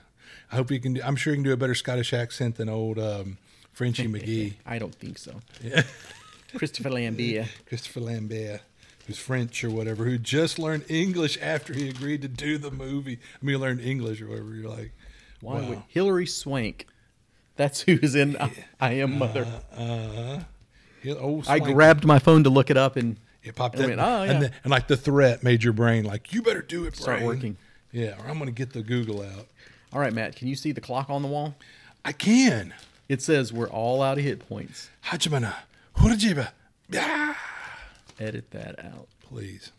I 0.52 0.56
hope 0.58 0.70
he 0.70 0.80
can. 0.80 0.96
Do, 0.96 1.02
I'm 1.04 1.16
sure 1.16 1.32
he 1.34 1.38
can 1.38 1.44
do 1.44 1.54
a 1.54 1.58
better 1.58 1.76
Scottish 1.76 2.12
accent 2.14 2.56
than 2.56 2.68
old 2.68 3.00
um, 3.00 3.38
Frenchie 3.74 4.08
McGee. 4.10 4.54
I 4.66 4.80
don't 4.80 4.96
think 4.96 5.18
so. 5.18 5.36
Yeah. 5.64 5.84
Christopher 6.56 6.90
Lambert. 6.90 7.48
Christopher 7.68 8.00
Lambert, 8.00 8.62
who's 9.06 9.20
French 9.20 9.64
or 9.64 9.70
whatever, 9.70 10.06
who 10.06 10.18
just 10.18 10.58
learned 10.58 10.86
English 10.90 11.38
after 11.42 11.74
he 11.74 11.90
agreed 11.90 12.22
to 12.24 12.28
do 12.28 12.58
the 12.58 12.72
movie. 12.72 13.20
I 13.42 13.46
mean, 13.46 13.56
he 13.56 13.62
learned 13.62 13.82
English 13.82 14.22
or 14.22 14.28
whatever. 14.30 14.54
You're 14.56 14.70
like, 14.70 14.92
Why 15.42 15.60
wow. 15.62 15.70
would 15.70 15.82
Hilary 15.88 16.26
Swank? 16.26 16.88
That's 17.56 17.82
who's 17.82 18.16
in 18.16 18.38
I, 18.38 18.52
I 18.80 18.92
Am 18.94 19.20
Mother. 19.20 19.46
uh, 19.76 20.40
he- 21.04 21.12
oh, 21.14 21.44
I 21.48 21.60
grabbed 21.60 22.06
my 22.06 22.18
phone 22.18 22.44
to 22.46 22.50
look 22.50 22.70
it 22.70 22.78
up 22.78 22.96
and 22.96 23.18
it 23.44 23.56
popped 23.56 23.80
up, 23.80 23.88
went, 23.88 24.00
oh, 24.00 24.24
yeah. 24.24 24.32
and, 24.32 24.44
and 24.64 24.72
like 24.72 24.88
the 24.88 24.98
threat 24.98 25.44
made 25.44 25.64
your 25.64 25.74
brain 25.74 26.04
like, 26.04 26.34
you 26.34 26.42
better 26.42 26.62
do 26.62 26.86
it. 26.86 26.96
start 26.96 27.18
brain." 27.20 27.28
working. 27.28 27.58
Yeah, 27.92 28.16
or 28.20 28.28
I'm 28.30 28.36
going 28.38 28.46
to 28.46 28.52
get 28.52 28.74
the 28.74 28.82
Google 28.82 29.22
out. 29.22 29.48
All 29.92 30.00
right, 30.00 30.14
Matt, 30.14 30.36
can 30.36 30.48
you 30.48 30.56
see 30.56 30.72
the 30.72 30.82
clock 30.82 31.10
on 31.10 31.22
the 31.22 31.28
wall? 31.28 31.56
I 32.06 32.12
can. 32.12 32.74
It 33.10 33.24
says 33.24 33.52
we're 33.52 33.68
all 33.70 34.04
out 34.04 34.20
of 34.20 34.24
hit 34.24 34.48
points. 34.48 34.90
Hajimana, 35.06 35.56
Hurajiba. 35.98 36.50
Yeah. 36.90 37.34
Edit 38.20 38.52
that 38.52 38.78
out. 38.86 39.08
Please. 39.28 39.72